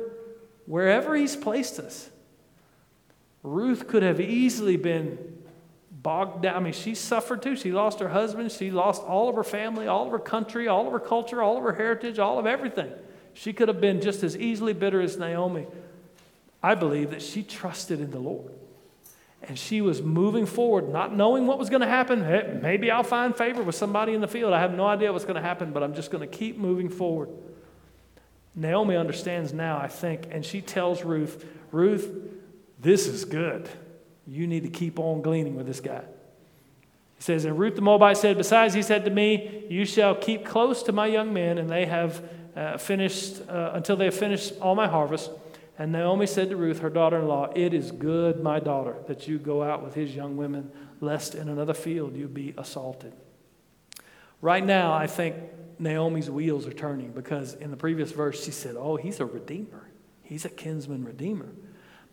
wherever 0.66 1.16
he's 1.16 1.36
placed 1.36 1.80
us. 1.80 2.10
Ruth 3.44 3.88
could 3.88 4.02
have 4.02 4.20
easily 4.20 4.78
been 4.78 5.35
bogged 6.06 6.44
down. 6.44 6.56
I 6.56 6.60
mean, 6.60 6.72
she 6.72 6.94
suffered 6.94 7.42
too. 7.42 7.56
She 7.56 7.72
lost 7.72 8.00
her 8.00 8.10
husband. 8.10 8.52
She 8.52 8.70
lost 8.70 9.02
all 9.02 9.28
of 9.28 9.36
her 9.36 9.44
family, 9.44 9.88
all 9.88 10.06
of 10.06 10.12
her 10.12 10.20
country, 10.20 10.68
all 10.68 10.86
of 10.86 10.94
her 10.94 11.00
culture, 11.00 11.42
all 11.42 11.58
of 11.58 11.64
her 11.64 11.74
heritage, 11.74 12.20
all 12.20 12.38
of 12.38 12.46
everything. 12.46 12.92
She 13.34 13.54
could 13.54 13.70
have 13.70 13.82
been 13.82 14.02
just 14.02 14.22
as 14.22 14.38
easily 14.38 14.74
bitter 14.74 15.02
as 15.02 15.18
Naomi. 15.18 15.66
I 16.62 16.76
believe 16.76 17.10
that 17.10 17.24
she 17.24 17.42
trusted 17.42 18.02
in 18.02 18.12
the 18.12 18.20
Lord. 18.20 18.52
And 19.42 19.58
she 19.58 19.82
was 19.82 20.04
moving 20.04 20.46
forward, 20.46 20.90
not 20.90 21.16
knowing 21.16 21.48
what 21.48 21.58
was 21.58 21.72
going 21.72 21.82
to 21.82 21.88
happen. 21.88 22.24
Hey, 22.24 22.56
maybe 22.62 22.92
I'll 22.92 23.02
find 23.02 23.36
favor 23.36 23.64
with 23.64 23.76
somebody 23.76 24.14
in 24.14 24.22
the 24.22 24.28
field. 24.28 24.54
I 24.54 24.60
have 24.60 24.76
no 24.76 24.86
idea 24.86 25.12
what's 25.12 25.26
going 25.26 25.38
to 25.38 25.42
happen, 25.42 25.72
but 25.72 25.82
I'm 25.82 25.96
just 25.96 26.12
going 26.12 26.22
to 26.22 26.38
keep 26.38 26.56
moving 26.56 26.88
forward. 26.88 27.30
Naomi 28.54 28.96
understands 28.96 29.54
now, 29.54 29.80
I 29.80 29.88
think, 29.88 30.28
and 30.30 30.46
she 30.46 30.62
tells 30.62 31.04
Ruth, 31.04 31.44
Ruth, 31.72 32.12
this 32.80 33.08
is 33.08 33.26
good. 33.26 33.68
You 34.28 34.48
need 34.48 34.64
to 34.64 34.70
keep 34.70 35.00
on 35.00 35.22
gleaning 35.22 35.56
with 35.56 35.68
this 35.68 35.80
guy. 35.80 36.04
He 37.16 37.22
says, 37.22 37.46
And 37.46 37.58
Ruth 37.58 37.76
the 37.76 37.82
Moabite 37.82 38.18
said, 38.18 38.38
Besides, 38.38 38.74
he 38.74 38.82
said 38.82 39.06
to 39.06 39.12
me, 39.12 39.66
You 39.70 39.86
shall 39.86 40.16
keep 40.16 40.46
close 40.46 40.84
to 40.84 40.92
my 40.92 41.08
young 41.08 41.34
men, 41.34 41.58
and 41.58 41.70
they 41.70 41.86
have 41.86 42.24
uh, 42.56 42.78
finished, 42.78 43.42
uh, 43.50 43.72
until 43.74 43.96
they 43.96 44.06
have 44.06 44.16
finished 44.16 44.54
all 44.62 44.76
my 44.76 44.88
harvest. 44.88 45.32
And 45.78 45.92
Naomi 45.92 46.26
said 46.26 46.50
to 46.50 46.56
Ruth, 46.56 46.80
her 46.80 46.90
daughter 46.90 47.20
in 47.20 47.28
law, 47.28 47.52
It 47.56 47.74
is 47.74 47.92
good, 47.92 48.42
my 48.42 48.60
daughter, 48.60 48.96
that 49.08 49.28
you 49.28 49.38
go 49.38 49.64
out 49.64 49.84
with 49.84 49.94
his 49.94 50.16
young 50.16 50.38
women, 50.38 50.72
lest 51.02 51.36
in 51.36 51.50
another 51.50 51.74
field 51.74 52.16
you 52.16 52.28
be 52.28 52.54
assaulted. 52.58 53.14
Right 54.42 54.66
now, 54.66 54.94
I 54.94 55.08
think 55.08 55.36
Naomi's 55.80 56.30
wheels 56.30 56.66
are 56.68 56.74
turning 56.74 57.12
because 57.12 57.54
in 57.56 57.72
the 57.72 57.78
previous 57.78 58.12
verse 58.12 58.44
she 58.44 58.52
said, 58.52 58.76
Oh, 58.78 58.96
he's 58.96 59.20
a 59.20 59.26
redeemer. 59.26 59.90
He's 60.24 60.46
a 60.46 60.50
kinsman 60.50 61.04
redeemer. 61.04 61.50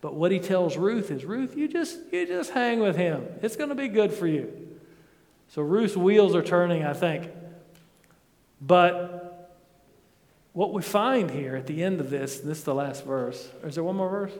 But 0.03 0.15
what 0.15 0.33
he 0.33 0.39
tells 0.39 0.75
Ruth 0.75 1.11
is, 1.11 1.23
Ruth, 1.23 1.55
you 1.55 1.69
just, 1.69 1.97
you 2.11 2.27
just 2.27 2.51
hang 2.51 2.81
with 2.81 2.97
him. 2.97 3.25
It's 3.41 3.55
going 3.55 3.69
to 3.69 3.75
be 3.75 3.87
good 3.87 4.11
for 4.11 4.27
you. 4.27 4.51
So 5.47 5.61
Ruth's 5.61 5.95
wheels 5.95 6.35
are 6.35 6.43
turning, 6.43 6.83
I 6.83 6.91
think. 6.91 7.31
But 8.59 9.49
what 10.51 10.73
we 10.73 10.81
find 10.81 11.31
here 11.31 11.55
at 11.55 11.67
the 11.67 11.81
end 11.81 12.01
of 12.01 12.09
this, 12.09 12.41
this 12.41 12.57
is 12.57 12.63
the 12.65 12.75
last 12.75 13.05
verse. 13.05 13.49
Is 13.63 13.75
there 13.75 13.83
one 13.85 13.95
more 13.95 14.09
verse? 14.09 14.33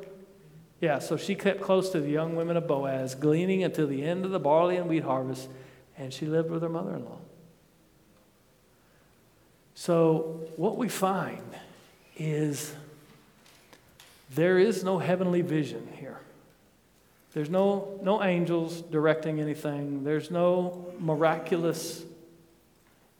Yeah, 0.82 1.00
so 1.00 1.16
she 1.16 1.34
kept 1.34 1.62
close 1.62 1.92
to 1.92 2.02
the 2.02 2.10
young 2.10 2.36
women 2.36 2.58
of 2.58 2.68
Boaz, 2.68 3.16
gleaning 3.16 3.64
until 3.64 3.88
the 3.88 4.04
end 4.04 4.26
of 4.26 4.32
the 4.32 4.40
barley 4.40 4.76
and 4.76 4.90
wheat 4.90 5.04
harvest, 5.04 5.48
and 5.98 6.12
she 6.12 6.26
lived 6.26 6.52
with 6.52 6.62
her 6.62 6.68
mother 6.68 6.94
in 6.94 7.06
law. 7.06 7.20
So, 9.76 10.42
what 10.58 10.76
we 10.76 10.90
find 10.90 11.56
is 12.18 12.76
there 14.36 14.58
is 14.58 14.84
no 14.84 15.00
heavenly 15.00 15.42
vision 15.42 15.88
here. 16.00 16.20
There's 17.34 17.50
no, 17.50 18.00
no 18.04 18.24
angels 18.24 18.82
directing 18.82 19.40
anything, 19.40 20.04
there's 20.04 20.30
no 20.30 20.94
miraculous, 21.00 22.04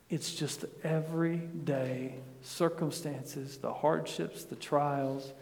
it's 0.08 0.34
just 0.34 0.60
the 0.60 0.68
everyday 0.84 2.14
circumstances, 2.42 3.56
the 3.58 3.72
hardships, 3.72 4.44
the 4.44 4.54
trials, 4.54 5.32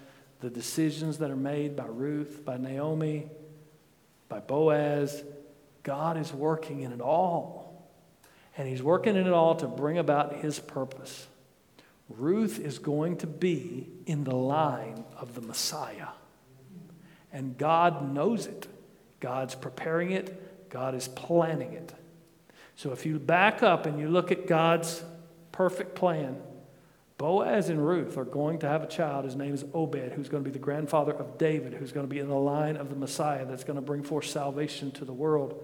the 0.41 0.49
decisions 0.49 1.19
that 1.19 1.31
are 1.31 1.37
made 1.37 1.77
by 1.77 1.85
Ruth, 1.85 2.43
by 2.45 2.57
Naomi, 2.57 3.29
by 4.29 4.41
Boaz. 4.41 5.23
God 5.83 6.17
is 6.17 6.33
working 6.33 6.81
in 6.81 6.93
it 6.93 7.01
all. 7.01 7.91
And 8.57 8.69
He's 8.69 8.83
working 8.83 9.17
in 9.17 9.27
it 9.27 9.33
all 9.33 9.57
to 9.57 9.67
bring 9.67 9.99
about 9.99 10.37
His 10.37 10.59
purpose. 10.59 11.27
Ruth 12.19 12.59
is 12.59 12.79
going 12.79 13.19
to 13.19 13.27
be 13.27 13.89
in 14.07 14.25
the 14.25 14.35
line 14.35 15.05
of 15.17 15.35
the 15.35 15.41
Messiah. 15.41 16.09
And 17.33 17.57
God 17.57 18.13
knows 18.13 18.47
it. 18.47 18.67
God's 19.21 19.55
preparing 19.55 20.11
it, 20.11 20.69
God 20.69 20.97
is 20.97 21.07
planning 21.07 21.75
it. 21.75 21.95
So 22.75 22.91
if 22.91 23.07
you 23.07 23.21
back 23.21 23.63
up 23.63 23.87
and 23.87 24.01
you 24.01 24.09
look 24.09 24.33
at 24.33 24.49
God's 24.49 25.03
perfect 25.53 25.95
plan, 25.95 26.37
Boaz 27.19 27.69
and 27.69 27.87
Ruth 27.87 28.19
are 28.19 28.25
going 28.25 28.59
to 28.61 28.69
have 28.69 28.83
a 28.83 28.89
child. 28.89 29.25
His 29.25 29.37
name 29.37 29.55
is 29.55 29.65
Obed, 29.73 30.13
who's 30.13 30.29
going 30.29 30.43
to 30.43 30.51
be 30.51 30.53
the 30.53 30.59
grandfather 30.59 31.13
of 31.13 31.39
David, 31.39 31.75
who's 31.75 31.93
going 31.93 32.05
to 32.05 32.11
be 32.11 32.19
in 32.19 32.29
the 32.29 32.35
line 32.35 32.77
of 32.77 32.91
the 32.91 32.97
Messiah 32.97 33.47
that's 33.47 33.63
going 33.63 33.77
to 33.77 33.83
bring 33.83 34.03
forth 34.03 34.25
salvation 34.25 34.91
to 34.93 35.05
the 35.05 35.13
world. 35.13 35.63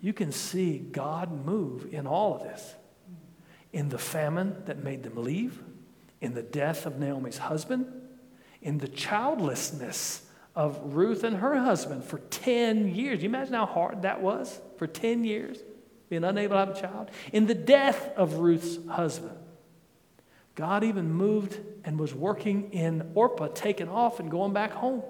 You 0.00 0.12
can 0.12 0.30
see 0.30 0.78
God 0.78 1.44
move 1.44 1.92
in 1.92 2.06
all 2.06 2.36
of 2.36 2.42
this. 2.44 2.74
In 3.72 3.88
the 3.88 3.98
famine 3.98 4.62
that 4.66 4.82
made 4.82 5.02
them 5.02 5.16
leave, 5.16 5.62
in 6.20 6.34
the 6.34 6.42
death 6.42 6.86
of 6.86 6.98
Naomi's 6.98 7.38
husband, 7.38 7.86
in 8.60 8.78
the 8.78 8.88
childlessness 8.88 10.22
of 10.54 10.94
Ruth 10.94 11.24
and 11.24 11.36
her 11.36 11.56
husband 11.56 12.04
for 12.04 12.18
10 12.18 12.94
years. 12.94 13.22
You 13.22 13.28
imagine 13.28 13.54
how 13.54 13.66
hard 13.66 14.02
that 14.02 14.20
was 14.20 14.60
for 14.76 14.86
10 14.86 15.24
years, 15.24 15.58
being 16.08 16.24
unable 16.24 16.54
to 16.54 16.58
have 16.58 16.70
a 16.70 16.80
child? 16.80 17.10
In 17.32 17.46
the 17.46 17.54
death 17.54 18.10
of 18.16 18.34
Ruth's 18.34 18.78
husband. 18.88 19.36
God 20.56 20.84
even 20.84 21.10
moved 21.10 21.58
and 21.84 21.98
was 21.98 22.12
working 22.12 22.72
in 22.72 23.12
Orpah, 23.14 23.48
taking 23.48 23.88
off 23.88 24.20
and 24.20 24.30
going 24.30 24.52
back 24.52 24.72
home, 24.72 25.02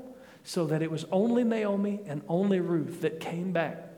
so 0.44 0.66
that 0.66 0.82
it 0.82 0.90
was 0.90 1.04
only 1.10 1.42
Naomi 1.42 2.00
and 2.06 2.22
only 2.28 2.60
Ruth 2.60 3.00
that 3.00 3.18
came 3.18 3.52
back. 3.52 3.88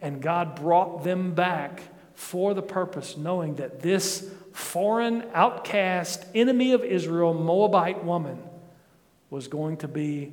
And 0.00 0.22
God 0.22 0.54
brought 0.54 1.02
them 1.02 1.34
back 1.34 1.82
for 2.20 2.52
the 2.52 2.62
purpose, 2.62 3.16
knowing 3.16 3.54
that 3.54 3.80
this 3.80 4.30
foreign, 4.52 5.24
outcast, 5.32 6.26
enemy 6.34 6.72
of 6.72 6.84
Israel, 6.84 7.32
Moabite 7.32 8.04
woman, 8.04 8.42
was 9.30 9.48
going 9.48 9.78
to 9.78 9.88
be 9.88 10.30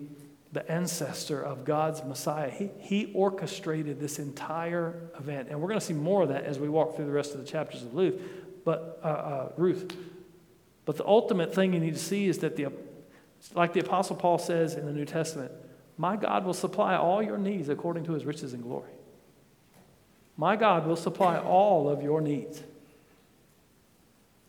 the 0.51 0.69
ancestor 0.69 1.41
of 1.41 1.63
God's 1.63 2.03
Messiah. 2.03 2.49
He, 2.49 2.69
he 2.79 3.11
orchestrated 3.13 4.01
this 4.01 4.19
entire 4.19 4.99
event. 5.17 5.47
And 5.49 5.61
we're 5.61 5.69
going 5.69 5.79
to 5.79 5.85
see 5.85 5.93
more 5.93 6.23
of 6.23 6.29
that 6.29 6.43
as 6.43 6.59
we 6.59 6.67
walk 6.67 6.97
through 6.97 7.05
the 7.05 7.11
rest 7.11 7.33
of 7.33 7.39
the 7.39 7.45
chapters 7.45 7.83
of 7.83 7.95
Ruth. 7.95 8.21
But, 8.65 8.99
uh, 9.01 9.07
uh, 9.07 9.51
Ruth. 9.55 9.89
But 10.83 10.97
the 10.97 11.05
ultimate 11.05 11.55
thing 11.55 11.73
you 11.73 11.79
need 11.79 11.93
to 11.93 11.99
see 11.99 12.27
is 12.27 12.39
that, 12.39 12.57
the, 12.57 12.67
like 13.55 13.71
the 13.71 13.79
Apostle 13.79 14.17
Paul 14.17 14.39
says 14.39 14.75
in 14.75 14.85
the 14.85 14.93
New 14.93 15.05
Testament, 15.05 15.53
my 15.97 16.17
God 16.17 16.43
will 16.43 16.53
supply 16.53 16.97
all 16.97 17.23
your 17.23 17.37
needs 17.37 17.69
according 17.69 18.03
to 18.05 18.11
his 18.11 18.25
riches 18.25 18.51
and 18.51 18.61
glory. 18.61 18.91
My 20.37 20.55
God 20.55 20.85
will 20.85 20.95
supply 20.95 21.37
all 21.39 21.89
of 21.89 22.01
your 22.03 22.21
needs. 22.21 22.61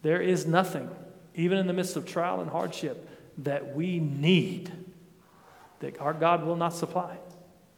There 0.02 0.20
is 0.20 0.46
nothing, 0.46 0.88
even 1.34 1.58
in 1.58 1.66
the 1.66 1.72
midst 1.72 1.96
of 1.96 2.06
trial 2.06 2.40
and 2.40 2.50
hardship, 2.50 3.08
that 3.38 3.74
we 3.74 3.98
need 3.98 4.70
that 5.80 5.98
our 6.00 6.12
God 6.12 6.44
will 6.44 6.56
not 6.56 6.74
supply. 6.74 7.16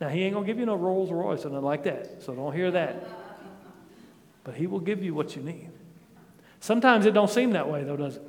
Now, 0.00 0.08
He 0.08 0.24
ain't 0.24 0.34
going 0.34 0.44
to 0.44 0.52
give 0.52 0.58
you 0.58 0.66
no 0.66 0.74
Rolls 0.74 1.10
Royce 1.10 1.44
or 1.44 1.50
nothing 1.50 1.64
like 1.64 1.84
that, 1.84 2.22
so 2.22 2.34
don't 2.34 2.54
hear 2.54 2.70
that. 2.72 3.06
But 4.42 4.54
He 4.54 4.66
will 4.66 4.80
give 4.80 5.02
you 5.02 5.14
what 5.14 5.36
you 5.36 5.42
need. 5.42 5.70
Sometimes 6.60 7.06
it 7.06 7.12
don't 7.12 7.30
seem 7.30 7.52
that 7.52 7.70
way, 7.70 7.84
though, 7.84 7.96
does 7.96 8.16
it? 8.16 8.22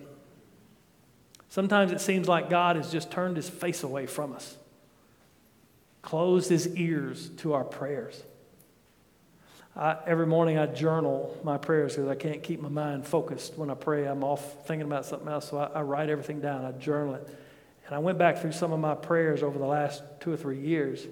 Sometimes 1.52 1.92
it 1.92 2.00
seems 2.00 2.30
like 2.30 2.50
God 2.50 2.78
has 2.78 2.94
just 2.94 3.12
turned 3.12 3.36
his 3.36 3.50
face 3.50 3.84
away 3.84 4.06
from 4.06 4.32
us, 4.32 4.56
closed 6.02 6.50
his 6.50 6.74
ears 6.78 7.28
to 7.40 7.54
our 7.54 7.66
prayers. 7.66 8.24
I, 9.76 9.98
every 10.06 10.28
morning 10.28 10.58
I 10.58 10.66
journal 10.66 11.38
my 11.44 11.58
prayers 11.58 11.96
because 11.96 12.10
I 12.10 12.16
can't 12.16 12.44
keep 12.44 12.62
my 12.62 12.70
mind 12.70 13.08
focused 13.08 13.58
when 13.58 13.70
I 13.70 13.74
pray. 13.74 14.06
I'm 14.06 14.24
off 14.24 14.68
thinking 14.68 14.86
about 14.86 15.06
something 15.06 15.30
else, 15.30 15.50
so 15.50 15.58
I, 15.58 15.80
I 15.80 15.82
write 15.82 16.10
everything 16.10 16.42
down, 16.42 16.66
I 16.66 16.72
journal 16.74 17.16
it. 17.16 17.28
And 17.86 17.96
I 17.96 18.00
went 18.00 18.18
back 18.18 18.40
through 18.40 18.52
some 18.52 18.74
of 18.74 18.80
my 18.80 18.96
prayers 18.96 19.44
over 19.44 19.58
the 19.58 19.66
last 19.66 20.04
two 20.20 20.32
or 20.32 20.38
three 20.38 20.60
years, 20.60 21.08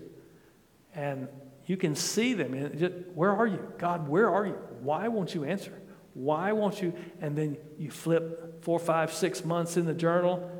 and 0.93 1.27
you 1.65 1.77
can 1.77 1.95
see 1.95 2.33
them. 2.33 2.77
Just, 2.77 2.93
where 3.13 3.31
are 3.31 3.47
you? 3.47 3.59
God, 3.77 4.09
where 4.09 4.29
are 4.29 4.45
you? 4.45 4.57
Why 4.81 5.07
won't 5.07 5.33
you 5.33 5.45
answer? 5.45 5.73
Why 6.13 6.51
won't 6.51 6.81
you? 6.81 6.93
And 7.21 7.37
then 7.37 7.57
you 7.77 7.91
flip 7.91 8.63
four, 8.63 8.79
five, 8.79 9.13
six 9.13 9.45
months 9.45 9.77
in 9.77 9.85
the 9.85 9.93
journal. 9.93 10.51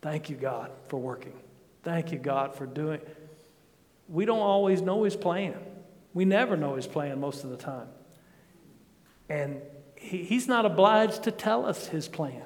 Thank 0.00 0.30
you, 0.30 0.36
God, 0.36 0.70
for 0.88 1.00
working. 1.00 1.32
Thank 1.82 2.12
you, 2.12 2.18
God, 2.18 2.54
for 2.54 2.66
doing. 2.66 3.00
We 4.08 4.26
don't 4.26 4.40
always 4.40 4.80
know 4.80 5.02
His 5.02 5.16
plan. 5.16 5.54
We 6.16 6.24
never 6.24 6.56
know 6.56 6.76
His 6.76 6.86
plan 6.86 7.20
most 7.20 7.44
of 7.44 7.50
the 7.50 7.58
time. 7.58 7.88
And 9.28 9.60
he, 9.96 10.24
He's 10.24 10.48
not 10.48 10.64
obliged 10.64 11.24
to 11.24 11.30
tell 11.30 11.66
us 11.66 11.88
His 11.88 12.08
plan. 12.08 12.42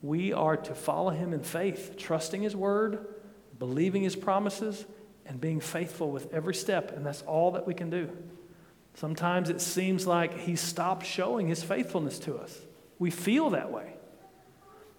We 0.00 0.32
are 0.32 0.56
to 0.56 0.74
follow 0.74 1.10
Him 1.10 1.34
in 1.34 1.42
faith, 1.42 1.96
trusting 1.98 2.40
His 2.40 2.56
word, 2.56 3.06
believing 3.58 4.04
His 4.04 4.16
promises, 4.16 4.86
and 5.26 5.38
being 5.38 5.60
faithful 5.60 6.10
with 6.10 6.32
every 6.32 6.54
step. 6.54 6.96
And 6.96 7.04
that's 7.04 7.20
all 7.22 7.50
that 7.50 7.66
we 7.66 7.74
can 7.74 7.90
do. 7.90 8.10
Sometimes 8.94 9.50
it 9.50 9.60
seems 9.60 10.06
like 10.06 10.38
he 10.38 10.56
stopped 10.56 11.04
showing 11.04 11.46
his 11.46 11.62
faithfulness 11.62 12.18
to 12.20 12.36
us. 12.36 12.58
We 12.98 13.10
feel 13.10 13.50
that 13.50 13.70
way. 13.70 13.92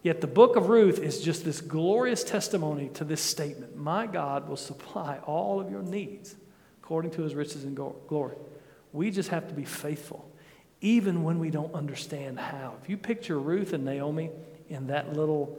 Yet 0.03 0.21
the 0.21 0.27
book 0.27 0.55
of 0.55 0.69
Ruth 0.69 0.99
is 0.99 1.21
just 1.21 1.43
this 1.43 1.59
glorious 1.59 2.23
testimony 2.23 2.89
to 2.95 3.03
this 3.03 3.21
statement 3.21 3.75
My 3.75 4.05
God 4.05 4.47
will 4.47 4.57
supply 4.57 5.17
all 5.25 5.59
of 5.59 5.71
your 5.71 5.81
needs 5.81 6.35
according 6.84 7.11
to 7.11 7.21
his 7.21 7.34
riches 7.34 7.63
and 7.63 7.79
glory. 8.07 8.36
We 8.91 9.09
just 9.09 9.29
have 9.29 9.47
to 9.47 9.53
be 9.53 9.63
faithful, 9.63 10.29
even 10.81 11.23
when 11.23 11.39
we 11.39 11.49
don't 11.49 11.73
understand 11.73 12.38
how. 12.38 12.75
If 12.84 12.89
you 12.89 12.97
picture 12.97 13.39
Ruth 13.39 13.71
and 13.71 13.86
Naomi 13.86 14.29
in 14.69 14.88
that 14.88 15.13
little, 15.13 15.57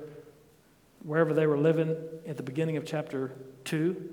wherever 1.02 1.32
they 1.32 1.46
were 1.46 1.56
living 1.56 1.96
at 2.26 2.36
the 2.36 2.42
beginning 2.42 2.76
of 2.76 2.84
chapter 2.84 3.32
2, 3.64 4.10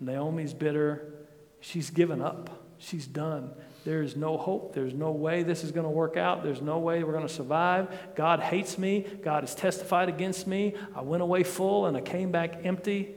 Naomi's 0.00 0.54
bitter. 0.54 1.12
She's 1.60 1.90
given 1.90 2.22
up. 2.22 2.62
She's 2.78 3.06
done. 3.06 3.50
There 3.84 4.02
is 4.02 4.16
no 4.16 4.38
hope. 4.38 4.74
There's 4.74 4.94
no 4.94 5.12
way 5.12 5.42
this 5.42 5.64
is 5.64 5.70
going 5.70 5.84
to 5.84 5.90
work 5.90 6.16
out. 6.16 6.42
There's 6.42 6.62
no 6.62 6.78
way 6.78 7.04
we're 7.04 7.12
going 7.12 7.26
to 7.26 7.32
survive. 7.32 8.14
God 8.16 8.40
hates 8.40 8.78
me. 8.78 9.06
God 9.22 9.42
has 9.42 9.54
testified 9.54 10.08
against 10.08 10.46
me. 10.46 10.74
I 10.94 11.02
went 11.02 11.22
away 11.22 11.42
full 11.42 11.86
and 11.86 11.96
I 11.96 12.00
came 12.00 12.32
back 12.32 12.64
empty. 12.64 13.14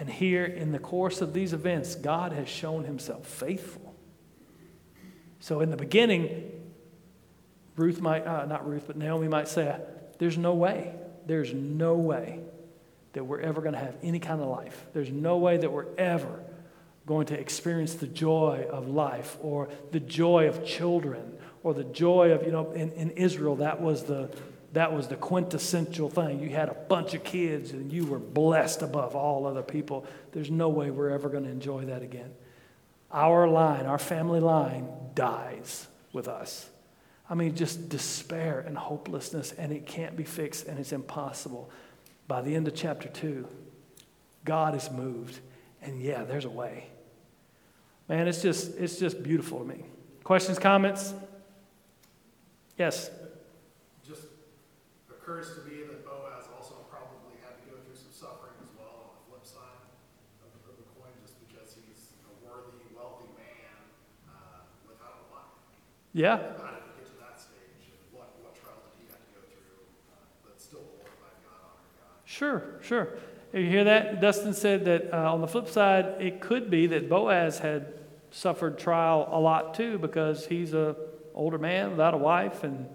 And 0.00 0.08
here, 0.08 0.46
in 0.46 0.72
the 0.72 0.78
course 0.78 1.20
of 1.20 1.34
these 1.34 1.52
events, 1.52 1.94
God 1.94 2.32
has 2.32 2.48
shown 2.48 2.84
himself 2.84 3.26
faithful. 3.26 3.94
So, 5.40 5.60
in 5.60 5.70
the 5.70 5.76
beginning, 5.76 6.50
Ruth 7.76 8.00
might, 8.00 8.26
uh, 8.26 8.46
not 8.46 8.66
Ruth, 8.66 8.84
but 8.86 8.96
Naomi 8.96 9.28
might 9.28 9.46
say, 9.46 9.78
There's 10.18 10.38
no 10.38 10.54
way. 10.54 10.94
There's 11.26 11.52
no 11.52 11.96
way 11.96 12.40
that 13.12 13.24
we're 13.24 13.40
ever 13.40 13.60
going 13.60 13.74
to 13.74 13.78
have 13.78 13.94
any 14.02 14.20
kind 14.20 14.40
of 14.40 14.48
life. 14.48 14.86
There's 14.94 15.10
no 15.10 15.36
way 15.36 15.58
that 15.58 15.70
we're 15.70 15.94
ever 15.98 16.44
going 17.04 17.26
to 17.26 17.38
experience 17.38 17.92
the 17.92 18.06
joy 18.06 18.66
of 18.70 18.88
life 18.88 19.36
or 19.42 19.68
the 19.92 20.00
joy 20.00 20.48
of 20.48 20.64
children 20.64 21.36
or 21.62 21.74
the 21.74 21.84
joy 21.84 22.30
of, 22.30 22.44
you 22.44 22.52
know, 22.52 22.70
in, 22.72 22.90
in 22.92 23.10
Israel, 23.10 23.56
that 23.56 23.82
was 23.82 24.04
the 24.04 24.30
that 24.72 24.92
was 24.92 25.08
the 25.08 25.16
quintessential 25.16 26.08
thing. 26.08 26.40
You 26.40 26.50
had 26.50 26.68
a 26.68 26.74
bunch 26.74 27.14
of 27.14 27.24
kids 27.24 27.72
and 27.72 27.92
you 27.92 28.06
were 28.06 28.18
blessed 28.18 28.82
above 28.82 29.16
all 29.16 29.46
other 29.46 29.62
people. 29.62 30.06
There's 30.32 30.50
no 30.50 30.68
way 30.68 30.90
we're 30.90 31.10
ever 31.10 31.28
going 31.28 31.44
to 31.44 31.50
enjoy 31.50 31.86
that 31.86 32.02
again. 32.02 32.32
Our 33.10 33.48
line, 33.48 33.86
our 33.86 33.98
family 33.98 34.38
line, 34.38 34.88
dies 35.14 35.88
with 36.12 36.28
us. 36.28 36.68
I 37.28 37.34
mean, 37.34 37.54
just 37.54 37.88
despair 37.88 38.64
and 38.66 38.76
hopelessness, 38.76 39.52
and 39.52 39.72
it 39.72 39.86
can't 39.86 40.16
be 40.16 40.24
fixed, 40.24 40.66
and 40.66 40.78
it's 40.78 40.92
impossible. 40.92 41.70
By 42.26 42.42
the 42.42 42.54
end 42.54 42.66
of 42.66 42.74
chapter 42.74 43.08
2, 43.08 43.46
God 44.44 44.74
is 44.74 44.90
moved, 44.90 45.38
and 45.82 46.00
yeah, 46.00 46.24
there's 46.24 46.44
a 46.44 46.50
way. 46.50 46.88
Man, 48.08 48.26
it's 48.26 48.42
just, 48.42 48.76
it's 48.76 48.98
just 48.98 49.22
beautiful 49.22 49.60
to 49.60 49.64
me. 49.64 49.84
Questions, 50.24 50.58
comments? 50.58 51.14
Yes? 52.76 53.10
Occurs 55.30 55.54
to 55.54 55.70
me 55.70 55.86
that 55.86 56.02
Boaz 56.02 56.50
also 56.58 56.82
probably 56.90 57.38
had 57.38 57.54
to 57.62 57.64
go 57.70 57.78
through 57.86 57.94
some 57.94 58.10
suffering 58.10 58.58
as 58.66 58.66
well 58.74 58.98
on 58.98 59.14
the 59.14 59.22
flip 59.30 59.46
side 59.46 59.78
of 60.42 60.50
the, 60.50 60.58
of 60.66 60.74
the 60.74 60.82
coin, 60.98 61.14
just 61.22 61.38
because 61.46 61.70
he's 61.70 62.18
a 62.26 62.34
worthy, 62.42 62.82
wealthy 62.90 63.30
man 63.38 63.78
uh, 64.26 64.66
without 64.90 65.22
a 65.22 65.26
wife. 65.30 65.54
Yeah. 66.10 66.34
How 66.34 66.74
did 66.74 66.82
he 66.82 66.98
get 66.98 67.06
to 67.14 67.18
that 67.22 67.38
stage? 67.38 67.94
What, 68.10 68.42
what 68.42 68.58
trials 68.58 68.90
did 68.90 69.06
he 69.06 69.14
have 69.14 69.22
to 69.22 69.30
go 69.38 69.46
through 69.46 69.86
uh, 70.10 70.50
that 70.50 70.58
still 70.58 70.82
glorified 70.98 71.38
God, 71.46 71.78
honored 71.78 71.94
God? 72.02 72.26
Sure, 72.26 72.82
sure. 72.82 73.14
You 73.54 73.70
hear 73.70 73.86
that? 73.86 74.18
Dustin 74.18 74.50
said 74.50 74.84
that 74.90 75.14
uh, 75.14 75.30
on 75.30 75.46
the 75.46 75.48
flip 75.48 75.70
side, 75.70 76.18
it 76.18 76.42
could 76.42 76.74
be 76.74 76.90
that 76.90 77.06
Boaz 77.06 77.62
had 77.62 77.94
suffered 78.34 78.82
trial 78.82 79.30
a 79.30 79.38
lot 79.38 79.78
too 79.78 79.94
because 80.02 80.50
he's 80.50 80.74
a 80.74 80.98
older 81.38 81.58
man 81.58 81.94
without 81.94 82.14
a 82.14 82.18
wife 82.18 82.66
and 82.66 82.90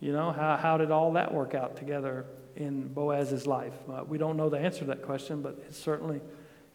you 0.00 0.12
know 0.12 0.32
how, 0.32 0.56
how 0.56 0.76
did 0.76 0.90
all 0.90 1.12
that 1.12 1.32
work 1.32 1.54
out 1.54 1.76
together 1.76 2.26
in 2.56 2.88
boaz's 2.88 3.46
life? 3.46 3.74
Uh, 3.88 4.02
we 4.06 4.18
don't 4.18 4.36
know 4.36 4.48
the 4.48 4.58
answer 4.58 4.80
to 4.80 4.86
that 4.86 5.02
question 5.02 5.42
but 5.42 5.62
it's 5.68 5.78
certainly 5.78 6.20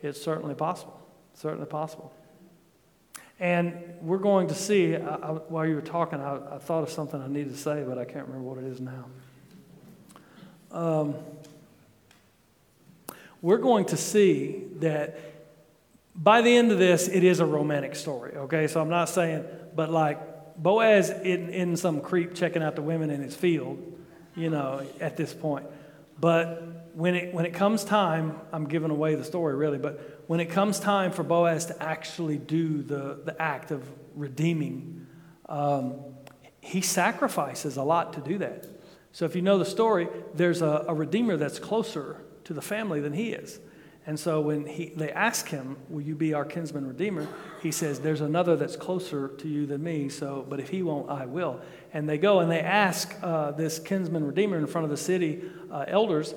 it's 0.02 0.22
certainly 0.22 0.56
possible 0.56 1.02
certainly 1.36 1.66
possible. 1.66 2.14
And 3.40 3.74
we're 4.02 4.18
going 4.18 4.48
to 4.48 4.56
see 4.56 4.96
I, 4.96 5.16
I, 5.16 5.32
while 5.32 5.66
you 5.66 5.76
were 5.76 5.82
talking 5.82 6.22
I, 6.22 6.56
I, 6.56 6.58
thought 6.58 6.84
of 6.84 6.90
something 6.90 7.22
i 7.22 7.28
needed 7.28 7.52
to 7.52 7.60
say 7.60 7.84
but 7.86 7.98
i 7.98 8.06
can't 8.06 8.28
remember 8.28 8.48
what 8.48 8.58
it 8.58 8.66
is 8.66 8.80
now. 8.80 9.06
Um, 10.72 11.16
we're 13.42 13.58
going 13.58 13.86
to 13.86 13.98
see 13.98 14.64
that 14.80 15.20
by 16.16 16.42
the 16.42 16.56
end 16.56 16.72
of 16.72 16.80
this, 16.80 17.08
it 17.08 17.24
is 17.24 17.40
a 17.40 17.46
romantic 17.46 17.96
story, 17.96 18.36
okay? 18.36 18.68
So 18.68 18.82
I'm 18.82 18.90
not 18.90 19.10
saying, 19.10 19.46
but 19.76 19.92
like 19.92 20.20
Boaz 20.58 21.10
in, 21.10 21.50
in 21.50 21.78
some 21.78 22.02
creep 22.02 22.36
checking 22.36 22.64
out 22.64 22.76
the 22.76 22.82
women 22.82 23.10
in 23.10 23.22
his 23.22 23.36
field, 23.36 23.80
you 24.36 24.50
know, 24.50 24.86
at 25.00 25.18
this 25.18 25.34
point. 25.34 25.66
But 26.20 26.92
when 26.94 27.16
it, 27.16 27.34
when 27.34 27.46
it 27.46 27.54
comes 27.54 27.84
time, 27.84 28.40
I'm 28.52 28.68
giving 28.68 28.92
away 28.92 29.16
the 29.16 29.24
story 29.24 29.56
really, 29.56 29.78
but 29.78 30.24
when 30.28 30.40
it 30.40 30.46
comes 30.46 30.80
time 30.80 31.12
for 31.12 31.24
Boaz 31.24 31.66
to 31.68 31.84
actually 31.84 32.38
do 32.38 32.82
the, 32.82 33.20
the 33.26 33.40
act 33.42 33.72
of 33.72 33.84
redeeming, 34.16 35.08
um, 35.50 35.96
he 36.62 36.82
sacrifices 36.82 37.78
a 37.78 37.84
lot 37.84 38.14
to 38.14 38.22
do 38.22 38.38
that. 38.40 38.66
So 39.12 39.26
if 39.26 39.36
you 39.36 39.42
know 39.42 39.58
the 39.58 39.66
story, 39.66 40.08
there's 40.34 40.62
a, 40.62 40.86
a 40.88 40.94
redeemer 40.94 41.38
that's 41.38 41.60
closer 41.60 42.22
to 42.46 42.54
the 42.54 42.62
family 42.62 43.00
than 43.02 43.14
he 43.14 43.30
is. 43.30 43.60
And 44.08 44.20
so 44.20 44.40
when 44.40 44.68
he, 44.68 44.90
they 44.96 45.12
ask 45.12 45.48
him, 45.48 45.78
Will 45.90 46.02
you 46.02 46.16
be 46.16 46.34
our 46.34 46.46
kinsman 46.46 46.88
redeemer? 46.88 47.28
He 47.62 47.72
says, 47.72 48.00
There's 48.00 48.22
another 48.22 48.56
that's 48.56 48.76
closer 48.76 49.30
to 49.30 49.48
you 49.48 49.66
than 49.66 49.84
me, 49.84 50.10
so, 50.10 50.46
but 50.48 50.60
if 50.60 50.70
he 50.70 50.84
won't, 50.84 51.10
I 51.10 51.26
will. 51.26 51.60
And 51.92 52.08
they 52.08 52.18
go 52.18 52.40
and 52.40 52.52
they 52.52 52.60
ask 52.60 53.16
uh, 53.24 53.52
this 53.52 53.80
kinsman 53.80 54.26
redeemer 54.26 54.58
in 54.58 54.68
front 54.68 54.86
of 54.86 54.92
the 54.92 54.98
city 54.98 55.44
uh, 55.72 55.86
elders. 55.88 56.36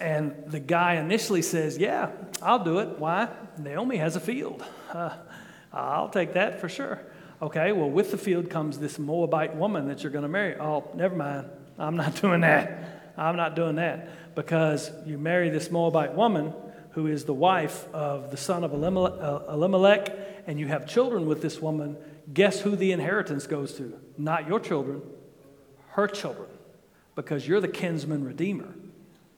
And 0.00 0.34
the 0.46 0.60
guy 0.60 0.94
initially 0.94 1.42
says, 1.42 1.76
Yeah, 1.76 2.10
I'll 2.40 2.64
do 2.64 2.78
it. 2.78 2.98
Why? 2.98 3.28
Naomi 3.58 3.98
has 3.98 4.16
a 4.16 4.20
field. 4.20 4.64
Uh, 4.90 5.10
I'll 5.72 6.10
take 6.10 6.34
that 6.34 6.60
for 6.60 6.68
sure. 6.68 7.00
Okay, 7.42 7.72
well, 7.72 7.90
with 7.90 8.10
the 8.10 8.18
field 8.18 8.48
comes 8.48 8.78
this 8.78 8.98
Moabite 8.98 9.56
woman 9.56 9.88
that 9.88 10.02
you're 10.02 10.12
going 10.12 10.22
to 10.22 10.28
marry. 10.28 10.54
Oh, 10.56 10.88
never 10.94 11.16
mind. 11.16 11.50
I'm 11.78 11.96
not 11.96 12.14
doing 12.22 12.40
that. 12.40 13.12
I'm 13.18 13.36
not 13.36 13.54
doing 13.54 13.76
that 13.76 14.34
because 14.34 14.90
you 15.04 15.18
marry 15.18 15.50
this 15.50 15.70
Moabite 15.70 16.14
woman 16.14 16.54
who 16.92 17.06
is 17.06 17.24
the 17.24 17.34
wife 17.34 17.86
of 17.94 18.30
the 18.30 18.36
son 18.36 18.64
of 18.64 18.72
uh, 18.72 19.40
Elimelech, 19.48 20.14
and 20.46 20.60
you 20.60 20.66
have 20.68 20.86
children 20.86 21.26
with 21.26 21.40
this 21.40 21.60
woman, 21.60 21.96
guess 22.32 22.60
who 22.60 22.76
the 22.76 22.92
inheritance 22.92 23.46
goes 23.46 23.74
to? 23.74 23.98
Not 24.18 24.46
your 24.46 24.60
children, 24.60 25.02
her 25.90 26.06
children, 26.06 26.48
because 27.14 27.46
you're 27.48 27.60
the 27.60 27.68
kinsman 27.68 28.24
redeemer. 28.24 28.74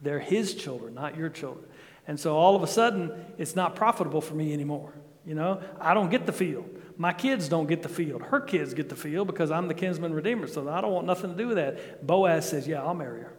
They're 0.01 0.19
his 0.19 0.55
children, 0.55 0.95
not 0.95 1.17
your 1.17 1.29
children. 1.29 1.65
And 2.07 2.19
so 2.19 2.37
all 2.37 2.57
of 2.57 2.63
a 2.63 2.67
sudden, 2.67 3.13
it's 3.39 3.57
not 3.57 3.77
profitable 3.77 4.21
for 4.21 4.35
me 4.35 4.53
anymore. 4.53 4.93
You 5.25 5.35
know, 5.35 5.63
I 5.81 5.95
don't 5.95 6.11
get 6.11 6.27
the 6.27 6.33
field. 6.33 6.69
My 6.99 7.13
kids 7.13 7.49
don't 7.49 7.67
get 7.67 7.83
the 7.83 7.89
field. 7.89 8.21
Her 8.23 8.41
kids 8.41 8.75
get 8.75 8.89
the 8.89 8.97
field 8.97 9.27
because 9.27 9.51
I'm 9.51 9.69
the 9.69 9.75
kinsman 9.75 10.13
redeemer. 10.13 10.47
So 10.47 10.69
I 10.69 10.81
don't 10.81 10.93
want 10.93 11.07
nothing 11.07 11.31
to 11.31 11.37
do 11.37 11.49
with 11.49 11.57
that. 11.57 12.07
Boaz 12.07 12.49
says, 12.49 12.69
Yeah, 12.69 12.83
I'll 12.83 12.95
marry 12.95 13.23
her. 13.23 13.33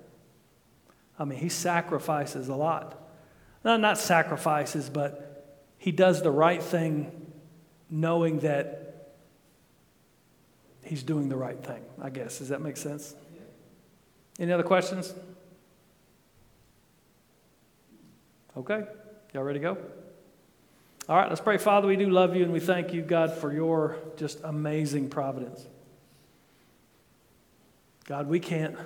I 1.19 1.25
mean, 1.25 1.37
he 1.37 1.49
sacrifices 1.49 2.49
a 2.49 2.55
lot 2.55 3.04
no, 3.65 3.77
not 3.77 3.97
sacrifices, 3.97 4.89
but 4.89 5.59
he 5.79 5.91
does 5.91 6.21
the 6.21 6.31
right 6.31 6.61
thing 6.61 7.31
knowing 7.89 8.39
that 8.39 9.15
he's 10.83 11.01
doing 11.01 11.29
the 11.29 11.35
right 11.35 11.61
thing, 11.61 11.83
I 11.99 12.11
guess. 12.11 12.37
Does 12.37 12.49
that 12.49 12.61
make 12.61 12.77
sense? 12.77 13.15
Any 14.39 14.51
other 14.51 14.63
questions? 14.63 15.13
Okay. 18.55 18.83
Y'all 19.33 19.43
ready 19.43 19.59
to 19.59 19.63
go? 19.63 19.77
All 21.09 21.17
right, 21.17 21.27
let's 21.27 21.41
pray. 21.41 21.57
Father, 21.57 21.87
we 21.87 21.95
do 21.95 22.09
love 22.09 22.35
you 22.35 22.43
and 22.43 22.53
we 22.53 22.59
thank 22.59 22.93
you, 22.93 23.01
God, 23.01 23.33
for 23.33 23.51
your 23.51 23.97
just 24.15 24.39
amazing 24.43 25.09
providence. 25.09 25.65
God, 28.05 28.27
we 28.27 28.39
can't 28.39 28.77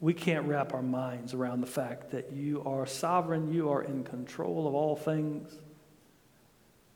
we 0.00 0.14
can't 0.14 0.46
wrap 0.46 0.72
our 0.72 0.82
minds 0.82 1.34
around 1.34 1.60
the 1.60 1.66
fact 1.66 2.10
that 2.10 2.32
you 2.32 2.62
are 2.64 2.86
sovereign, 2.86 3.52
you 3.52 3.70
are 3.70 3.82
in 3.82 4.02
control 4.02 4.66
of 4.66 4.74
all 4.74 4.96
things. 4.96 5.52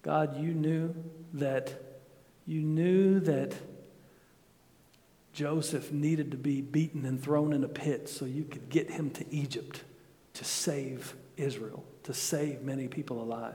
God, 0.02 0.38
you 0.38 0.54
knew 0.54 0.94
that 1.34 1.80
you 2.46 2.60
knew 2.60 3.20
that 3.20 3.54
Joseph 5.32 5.90
needed 5.90 6.30
to 6.30 6.36
be 6.36 6.60
beaten 6.60 7.04
and 7.04 7.22
thrown 7.22 7.52
in 7.52 7.64
a 7.64 7.68
pit 7.68 8.08
so 8.08 8.24
you 8.24 8.44
could 8.44 8.68
get 8.68 8.90
him 8.90 9.10
to 9.10 9.34
Egypt 9.34 9.82
to 10.34 10.44
save 10.44 11.14
Israel, 11.36 11.84
to 12.04 12.14
save 12.14 12.62
many 12.62 12.86
people 12.86 13.22
alive. 13.22 13.54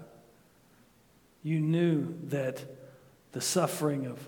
You 1.43 1.59
knew 1.59 2.17
that 2.25 2.63
the 3.31 3.41
suffering 3.41 4.07
of 4.07 4.27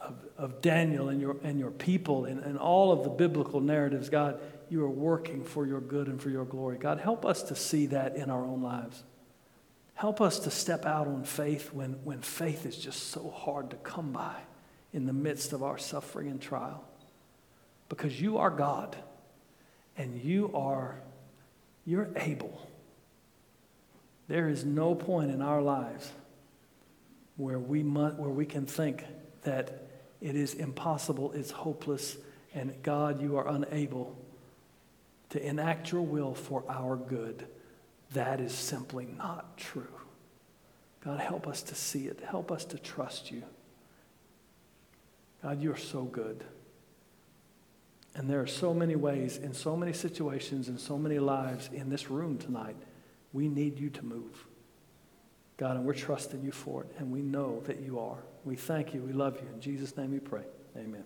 of, 0.00 0.14
of 0.38 0.62
Daniel 0.62 1.08
and 1.08 1.20
your, 1.20 1.36
and 1.42 1.58
your 1.58 1.70
people 1.70 2.24
and, 2.24 2.40
and 2.40 2.58
all 2.58 2.92
of 2.92 3.04
the 3.04 3.10
biblical 3.10 3.60
narratives, 3.60 4.08
God, 4.08 4.40
you 4.68 4.82
are 4.84 4.90
working 4.90 5.44
for 5.44 5.66
your 5.66 5.80
good 5.80 6.06
and 6.08 6.20
for 6.20 6.30
your 6.30 6.44
glory. 6.44 6.78
God, 6.78 7.00
help 7.00 7.26
us 7.26 7.42
to 7.44 7.56
see 7.56 7.86
that 7.86 8.16
in 8.16 8.30
our 8.30 8.44
own 8.44 8.62
lives. 8.62 9.02
Help 9.94 10.20
us 10.20 10.38
to 10.40 10.50
step 10.50 10.86
out 10.86 11.06
on 11.06 11.24
faith 11.24 11.72
when, 11.72 11.92
when 12.04 12.20
faith 12.22 12.64
is 12.64 12.76
just 12.76 13.08
so 13.08 13.30
hard 13.30 13.70
to 13.70 13.76
come 13.76 14.12
by 14.12 14.36
in 14.92 15.06
the 15.06 15.12
midst 15.12 15.52
of 15.52 15.62
our 15.62 15.76
suffering 15.76 16.28
and 16.28 16.40
trial. 16.40 16.84
Because 17.88 18.20
you 18.20 18.38
are 18.38 18.50
God 18.50 18.96
and 19.96 20.22
you 20.22 20.50
are 20.54 21.00
you're 21.84 22.10
able. 22.16 22.68
There 24.28 24.48
is 24.48 24.64
no 24.64 24.94
point 24.94 25.30
in 25.30 25.42
our 25.42 25.60
lives 25.60 26.12
where 27.36 27.58
we, 27.58 27.82
where 27.82 28.30
we 28.30 28.46
can 28.46 28.66
think 28.66 29.04
that 29.42 29.89
it 30.20 30.36
is 30.36 30.54
impossible, 30.54 31.32
it's 31.32 31.50
hopeless, 31.50 32.16
and 32.54 32.74
God, 32.82 33.20
you 33.20 33.36
are 33.36 33.48
unable 33.48 34.16
to 35.30 35.46
enact 35.46 35.92
your 35.92 36.02
will 36.02 36.34
for 36.34 36.64
our 36.68 36.96
good. 36.96 37.46
That 38.12 38.40
is 38.40 38.52
simply 38.52 39.06
not 39.16 39.56
true. 39.56 39.86
God, 41.04 41.20
help 41.20 41.46
us 41.46 41.62
to 41.62 41.74
see 41.74 42.06
it. 42.06 42.20
Help 42.28 42.52
us 42.52 42.64
to 42.66 42.78
trust 42.78 43.30
you. 43.30 43.42
God, 45.42 45.62
you're 45.62 45.76
so 45.76 46.02
good. 46.02 46.44
And 48.14 48.28
there 48.28 48.40
are 48.40 48.46
so 48.46 48.74
many 48.74 48.96
ways, 48.96 49.38
in 49.38 49.54
so 49.54 49.76
many 49.76 49.92
situations, 49.92 50.68
in 50.68 50.76
so 50.76 50.98
many 50.98 51.18
lives 51.18 51.70
in 51.72 51.88
this 51.88 52.10
room 52.10 52.36
tonight, 52.36 52.76
we 53.32 53.48
need 53.48 53.78
you 53.78 53.88
to 53.90 54.04
move. 54.04 54.46
God, 55.56 55.76
and 55.76 55.86
we're 55.86 55.94
trusting 55.94 56.42
you 56.42 56.50
for 56.50 56.82
it, 56.82 56.90
and 56.98 57.10
we 57.10 57.20
know 57.20 57.60
that 57.66 57.80
you 57.80 58.00
are. 58.00 58.18
We 58.44 58.56
thank 58.56 58.94
you. 58.94 59.02
We 59.02 59.12
love 59.12 59.36
you. 59.40 59.48
In 59.52 59.60
Jesus' 59.60 59.96
name 59.96 60.12
we 60.12 60.20
pray. 60.20 60.44
Amen. 60.76 61.04